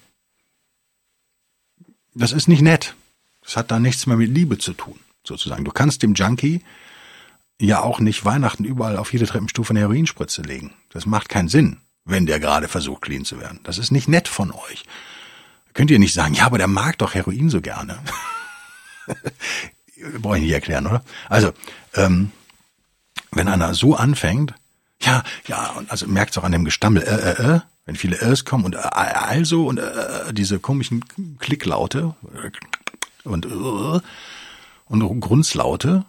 das 2.14 2.32
ist 2.32 2.48
nicht 2.48 2.62
nett. 2.62 2.94
Das 3.42 3.56
hat 3.56 3.70
da 3.70 3.78
nichts 3.78 4.06
mehr 4.06 4.16
mit 4.16 4.30
Liebe 4.30 4.58
zu 4.58 4.74
tun, 4.74 4.98
sozusagen. 5.24 5.64
Du 5.64 5.72
kannst 5.72 6.02
dem 6.02 6.14
Junkie 6.14 6.62
ja 7.60 7.82
auch 7.82 7.98
nicht 8.00 8.24
Weihnachten 8.24 8.64
überall 8.64 8.96
auf 8.96 9.12
jede 9.12 9.26
Treppenstufe 9.26 9.70
eine 9.70 9.80
Heroinspritze 9.80 10.42
legen. 10.42 10.74
Das 10.90 11.06
macht 11.06 11.28
keinen 11.28 11.48
Sinn 11.48 11.78
wenn 12.08 12.26
der 12.26 12.40
gerade 12.40 12.68
versucht, 12.68 13.02
clean 13.02 13.24
zu 13.24 13.40
werden. 13.40 13.60
Das 13.62 13.78
ist 13.78 13.92
nicht 13.92 14.08
nett 14.08 14.28
von 14.28 14.50
euch. 14.50 14.84
Könnt 15.74 15.90
ihr 15.90 15.98
nicht 15.98 16.14
sagen, 16.14 16.34
ja, 16.34 16.46
aber 16.46 16.58
der 16.58 16.66
mag 16.66 16.98
doch 16.98 17.14
Heroin 17.14 17.50
so 17.50 17.60
gerne. 17.60 17.98
Brauche 20.20 20.38
ich 20.38 20.44
nicht 20.44 20.52
erklären, 20.52 20.86
oder? 20.86 21.04
Also, 21.28 21.52
ähm, 21.94 22.32
wenn 23.30 23.48
einer 23.48 23.74
so 23.74 23.94
anfängt, 23.94 24.54
ja, 25.00 25.22
ja, 25.46 25.70
und 25.72 25.90
also 25.90 26.06
merkt 26.06 26.32
es 26.32 26.38
auch 26.38 26.44
an 26.44 26.52
dem 26.52 26.64
Gestammel, 26.64 27.02
äh, 27.02 27.30
äh, 27.30 27.56
äh, 27.56 27.60
wenn 27.84 27.96
viele 27.96 28.20
Ös 28.20 28.44
kommen 28.44 28.64
und 28.64 28.74
äh, 28.74 28.78
also 28.78 29.66
und 29.66 29.78
äh, 29.78 30.32
diese 30.32 30.58
komischen 30.58 31.04
Klicklaute 31.38 32.14
und 33.24 33.46
äh, 33.46 34.00
und 34.86 35.20
Grunzlaute 35.20 36.04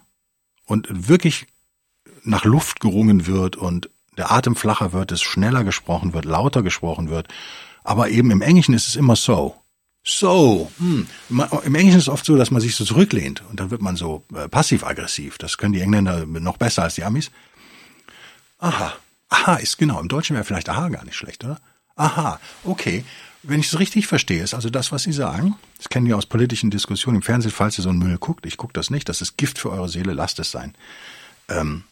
und 0.65 0.87
wirklich 0.89 1.47
nach 2.23 2.45
Luft 2.45 2.79
gerungen 2.79 3.27
wird 3.27 3.55
und 3.55 3.89
der 4.19 4.31
Atem 4.31 4.55
flacher 4.55 4.93
wird, 4.93 5.11
es 5.11 5.21
schneller 5.21 5.63
gesprochen 5.63 6.13
wird, 6.13 6.25
lauter 6.25 6.61
gesprochen 6.61 7.09
wird. 7.09 7.27
Aber 7.83 8.09
eben 8.09 8.29
im 8.29 8.41
Englischen 8.41 8.75
ist 8.75 8.87
es 8.87 8.95
immer 8.95 9.15
so. 9.15 9.55
So. 10.03 10.71
Hm. 10.77 11.07
Im 11.29 11.75
Englischen 11.75 11.97
ist 11.97 12.03
es 12.03 12.09
oft 12.09 12.25
so, 12.25 12.37
dass 12.37 12.51
man 12.51 12.61
sich 12.61 12.75
so 12.75 12.85
zurücklehnt 12.85 13.43
und 13.49 13.59
dann 13.59 13.71
wird 13.71 13.81
man 13.81 13.95
so 13.95 14.23
äh, 14.35 14.47
passiv-aggressiv. 14.47 15.37
Das 15.37 15.57
können 15.57 15.73
die 15.73 15.81
Engländer 15.81 16.25
noch 16.25 16.57
besser 16.57 16.83
als 16.83 16.95
die 16.95 17.03
Amis. 17.03 17.31
Aha. 18.59 18.93
Aha 19.29 19.55
ist 19.55 19.77
genau. 19.77 19.99
Im 19.99 20.07
Deutschen 20.07 20.35
wäre 20.35 20.45
vielleicht 20.45 20.69
aha 20.69 20.89
gar 20.89 21.05
nicht 21.05 21.15
schlecht, 21.15 21.43
oder? 21.43 21.59
Aha. 21.95 22.39
Okay. 22.63 23.03
Wenn 23.41 23.61
ich 23.61 23.67
es 23.67 23.79
richtig 23.79 24.07
verstehe, 24.07 24.43
ist 24.43 24.53
also 24.53 24.69
das, 24.69 24.91
was 24.91 25.03
Sie 25.03 25.13
sagen, 25.13 25.55
das 25.77 25.87
kennen 25.87 26.07
wir 26.07 26.17
aus 26.17 26.25
politischen 26.25 26.71
Diskussionen 26.71 27.17
im 27.17 27.21
Fernsehen, 27.21 27.51
falls 27.51 27.77
ihr 27.77 27.83
so 27.83 27.89
einen 27.89 27.99
Müll 27.99 28.17
guckt, 28.17 28.45
ich 28.45 28.57
gucke 28.57 28.73
das 28.73 28.89
nicht, 28.89 29.07
das 29.07 29.21
ist 29.21 29.37
Gift 29.37 29.57
für 29.59 29.71
eure 29.71 29.87
Seele, 29.87 30.11
lasst 30.11 30.39
es 30.39 30.51
sein. 30.51 30.75
Ähm, 31.47 31.83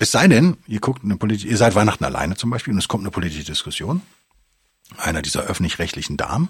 es 0.00 0.10
sei 0.10 0.26
denn, 0.28 0.56
ihr 0.66 0.80
guckt 0.80 1.04
eine 1.04 1.16
politische, 1.16 1.48
ihr 1.48 1.58
seid 1.58 1.74
Weihnachten 1.74 2.04
alleine 2.04 2.34
zum 2.34 2.48
Beispiel 2.48 2.72
und 2.72 2.78
es 2.78 2.88
kommt 2.88 3.04
eine 3.04 3.10
politische 3.10 3.44
Diskussion, 3.44 4.00
einer 4.96 5.20
dieser 5.20 5.42
öffentlich-rechtlichen 5.42 6.16
Damen, 6.16 6.48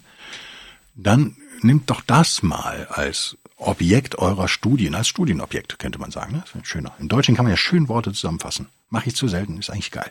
dann 0.94 1.36
nimmt 1.60 1.90
doch 1.90 2.00
das 2.00 2.44
mal 2.44 2.86
als 2.86 3.36
Objekt 3.56 4.16
eurer 4.18 4.46
Studien, 4.46 4.94
als 4.94 5.08
Studienobjekt, 5.08 5.80
könnte 5.80 5.98
man 5.98 6.12
sagen. 6.12 6.36
Ne? 6.36 6.44
Das 6.52 6.66
schöner. 6.66 6.92
Im 7.00 7.08
Deutschen 7.08 7.34
kann 7.34 7.44
man 7.44 7.50
ja 7.50 7.56
schön 7.56 7.88
Worte 7.88 8.12
zusammenfassen. 8.12 8.68
Mache 8.88 9.08
ich 9.08 9.16
zu 9.16 9.26
selten, 9.26 9.58
ist 9.58 9.68
eigentlich 9.68 9.90
geil. 9.90 10.10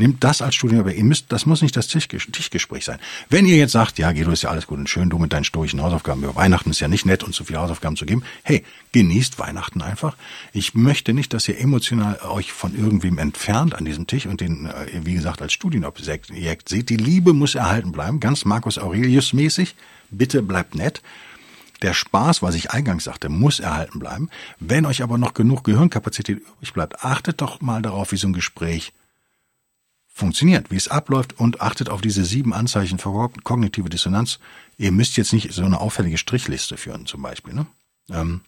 Nehmt 0.00 0.24
das 0.24 0.40
als 0.40 0.54
Studienobjekt. 0.54 0.98
Ihr 0.98 1.04
müsst, 1.04 1.30
das 1.30 1.44
muss 1.44 1.60
nicht 1.60 1.76
das 1.76 1.86
Tischgespräch 1.86 2.86
sein. 2.86 2.98
Wenn 3.28 3.44
ihr 3.44 3.58
jetzt 3.58 3.72
sagt, 3.72 3.98
ja, 3.98 4.10
Guido, 4.12 4.30
ist 4.30 4.40
ja 4.40 4.48
alles 4.48 4.66
gut 4.66 4.78
und 4.78 4.88
schön, 4.88 5.10
du 5.10 5.18
mit 5.18 5.34
deinen 5.34 5.44
stoischen 5.44 5.82
Hausaufgaben 5.82 6.22
über 6.22 6.34
Weihnachten 6.36 6.70
ist 6.70 6.80
ja 6.80 6.88
nicht 6.88 7.04
nett, 7.04 7.22
uns 7.22 7.36
so 7.36 7.44
viele 7.44 7.60
Hausaufgaben 7.60 7.96
zu 7.96 8.06
geben. 8.06 8.22
Hey, 8.42 8.64
genießt 8.92 9.38
Weihnachten 9.38 9.82
einfach. 9.82 10.16
Ich 10.54 10.72
möchte 10.72 11.12
nicht, 11.12 11.34
dass 11.34 11.46
ihr 11.48 11.60
emotional 11.60 12.18
euch 12.30 12.50
von 12.50 12.74
irgendwem 12.74 13.18
entfernt 13.18 13.74
an 13.74 13.84
diesem 13.84 14.06
Tisch 14.06 14.24
und 14.24 14.40
den, 14.40 14.64
äh, 14.64 15.04
wie 15.04 15.12
gesagt, 15.12 15.42
als 15.42 15.52
Studienobjekt 15.52 16.70
seht. 16.70 16.88
Die 16.88 16.96
Liebe 16.96 17.34
muss 17.34 17.54
erhalten 17.54 17.92
bleiben, 17.92 18.20
ganz 18.20 18.46
Marcus 18.46 18.78
Aurelius 18.78 19.34
mäßig. 19.34 19.74
Bitte 20.10 20.42
bleibt 20.42 20.76
nett. 20.76 21.02
Der 21.82 21.92
Spaß, 21.92 22.40
was 22.40 22.54
ich 22.54 22.70
eingangs 22.70 23.04
sagte, 23.04 23.28
muss 23.28 23.60
erhalten 23.60 23.98
bleiben. 23.98 24.30
Wenn 24.60 24.86
euch 24.86 25.02
aber 25.02 25.18
noch 25.18 25.34
genug 25.34 25.62
Gehirnkapazität 25.62 26.38
übrig 26.38 26.72
bleibt, 26.72 27.04
achtet 27.04 27.42
doch 27.42 27.60
mal 27.60 27.82
darauf, 27.82 28.12
wie 28.12 28.16
so 28.16 28.28
ein 28.28 28.32
Gespräch 28.32 28.94
funktioniert, 30.12 30.70
wie 30.70 30.76
es 30.76 30.88
abläuft 30.88 31.38
und 31.38 31.60
achtet 31.60 31.88
auf 31.88 32.00
diese 32.00 32.24
sieben 32.24 32.52
Anzeichen 32.52 32.98
für 32.98 33.30
kognitive 33.44 33.88
Dissonanz. 33.88 34.38
Ihr 34.76 34.92
müsst 34.92 35.16
jetzt 35.16 35.32
nicht 35.32 35.52
so 35.52 35.64
eine 35.64 35.80
auffällige 35.80 36.18
Strichliste 36.18 36.76
führen 36.76 37.06
zum 37.06 37.22
Beispiel. 37.22 37.54
Ne? 37.54 37.66
Ähm, 38.10 38.42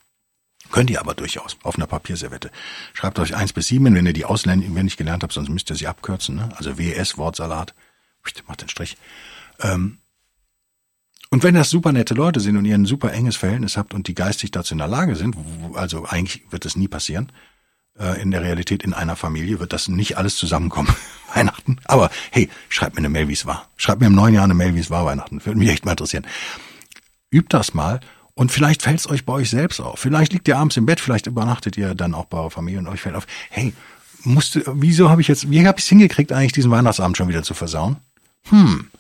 könnt 0.70 0.90
ihr 0.90 1.00
aber 1.00 1.14
durchaus 1.14 1.56
auf 1.62 1.76
einer 1.76 1.86
Papierservette. 1.86 2.50
Schreibt 2.92 3.18
euch 3.18 3.34
eins 3.34 3.52
bis 3.52 3.68
sieben, 3.68 3.94
wenn 3.94 4.06
ihr 4.06 4.12
die 4.12 4.24
auswendig 4.24 4.96
gelernt 4.96 5.22
habt, 5.22 5.32
sonst 5.32 5.48
müsst 5.48 5.70
ihr 5.70 5.76
sie 5.76 5.86
abkürzen. 5.86 6.36
Ne? 6.36 6.50
Also 6.56 6.78
WS, 6.78 7.16
Wortsalat, 7.16 7.74
macht 8.46 8.62
den 8.62 8.68
Strich. 8.68 8.96
Ähm, 9.60 9.98
und 11.30 11.42
wenn 11.42 11.54
das 11.54 11.70
super 11.70 11.92
nette 11.92 12.12
Leute 12.12 12.40
sind 12.40 12.58
und 12.58 12.66
ihr 12.66 12.74
ein 12.74 12.84
super 12.84 13.12
enges 13.12 13.36
Verhältnis 13.36 13.78
habt 13.78 13.94
und 13.94 14.06
die 14.06 14.14
geistig 14.14 14.50
dazu 14.50 14.74
in 14.74 14.78
der 14.78 14.88
Lage 14.88 15.16
sind, 15.16 15.34
also 15.74 16.04
eigentlich 16.04 16.42
wird 16.50 16.66
das 16.66 16.76
nie 16.76 16.88
passieren, 16.88 17.32
in 18.20 18.30
der 18.30 18.42
Realität 18.42 18.82
in 18.82 18.94
einer 18.94 19.16
Familie 19.16 19.60
wird 19.60 19.72
das 19.72 19.88
nicht 19.88 20.16
alles 20.16 20.36
zusammenkommen. 20.36 20.94
Weihnachten. 21.34 21.78
Aber 21.84 22.10
hey, 22.30 22.48
schreibt 22.68 22.96
mir 22.96 23.00
eine 23.00 23.08
Mail, 23.08 23.28
wie 23.28 23.32
es 23.32 23.46
war. 23.46 23.68
Schreibt 23.76 24.00
mir 24.00 24.06
im 24.06 24.14
neuen 24.14 24.34
Jahr 24.34 24.44
eine 24.44 24.54
Mail, 24.54 24.74
wie 24.74 24.80
es 24.80 24.90
war 24.90 25.04
Weihnachten. 25.04 25.44
Würde 25.44 25.58
mich 25.58 25.70
echt 25.70 25.84
mal 25.84 25.92
interessieren. 25.92 26.26
Übt 27.30 27.48
das 27.50 27.74
mal 27.74 28.00
und 28.34 28.50
vielleicht 28.50 28.82
fällt 28.82 28.98
es 28.98 29.08
euch 29.08 29.24
bei 29.24 29.34
euch 29.34 29.50
selbst 29.50 29.80
auf. 29.80 29.98
Vielleicht 29.98 30.32
liegt 30.32 30.48
ihr 30.48 30.56
abends 30.56 30.76
im 30.76 30.86
Bett, 30.86 31.00
vielleicht 31.00 31.26
übernachtet 31.26 31.76
ihr 31.76 31.94
dann 31.94 32.14
auch 32.14 32.26
bei 32.26 32.38
eurer 32.38 32.50
Familie 32.50 32.80
und 32.80 32.88
euch 32.88 33.00
fällt 33.00 33.14
auf, 33.14 33.26
hey, 33.50 33.72
musste, 34.24 34.64
wieso 34.74 35.10
habe 35.10 35.20
ich 35.20 35.28
jetzt, 35.28 35.50
wie 35.50 35.66
habe 35.66 35.78
ich 35.78 35.84
es 35.84 35.88
hingekriegt, 35.88 36.32
eigentlich 36.32 36.52
diesen 36.52 36.70
Weihnachtsabend 36.70 37.16
schon 37.16 37.28
wieder 37.28 37.42
zu 37.42 37.54
versauen? 37.54 37.96
Hm, 38.48 38.90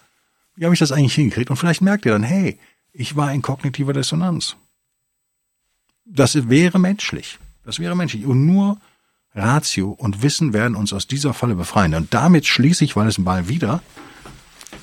wie 0.56 0.64
habe 0.64 0.74
ich 0.74 0.80
das 0.80 0.92
eigentlich 0.92 1.14
hingekriegt? 1.14 1.50
Und 1.50 1.56
vielleicht 1.56 1.80
merkt 1.80 2.04
ihr 2.04 2.12
dann, 2.12 2.22
hey, 2.22 2.58
ich 2.92 3.16
war 3.16 3.32
in 3.32 3.42
kognitiver 3.42 3.92
Dissonanz. 3.92 4.56
Das 6.04 6.48
wäre 6.50 6.78
menschlich. 6.78 7.38
Das 7.64 7.78
wäre 7.78 7.96
menschlich. 7.96 8.26
Und 8.26 8.46
nur 8.46 8.78
Ratio 9.34 9.90
und 9.90 10.22
Wissen 10.22 10.52
werden 10.52 10.76
uns 10.76 10.92
aus 10.92 11.06
dieser 11.06 11.32
Falle 11.32 11.54
befreien. 11.54 11.94
Und 11.94 12.12
damit 12.12 12.46
schließe 12.46 12.84
ich, 12.84 12.96
weil 12.96 13.08
es 13.08 13.18
mal 13.18 13.48
wieder 13.48 13.82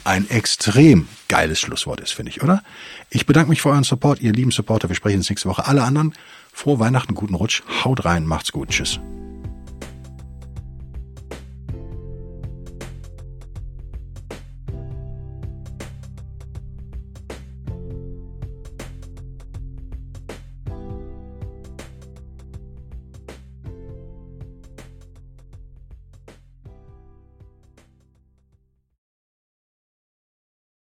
ein 0.03 0.29
extrem 0.29 1.07
geiles 1.27 1.59
Schlusswort 1.59 1.99
ist, 1.99 2.13
finde 2.13 2.31
ich, 2.31 2.41
oder? 2.41 2.63
Ich 3.09 3.25
bedanke 3.25 3.49
mich 3.49 3.61
für 3.61 3.69
euren 3.69 3.83
Support, 3.83 4.21
ihr 4.21 4.33
lieben 4.33 4.51
Supporter. 4.51 4.89
Wir 4.89 4.95
sprechen 4.95 5.17
uns 5.17 5.29
nächste 5.29 5.49
Woche. 5.49 5.67
Alle 5.67 5.83
anderen, 5.83 6.13
frohe 6.51 6.79
Weihnachten, 6.79 7.13
guten 7.15 7.35
Rutsch. 7.35 7.61
Haut 7.83 8.05
rein, 8.05 8.25
macht's 8.25 8.51
gut. 8.51 8.69
Tschüss. 8.69 8.99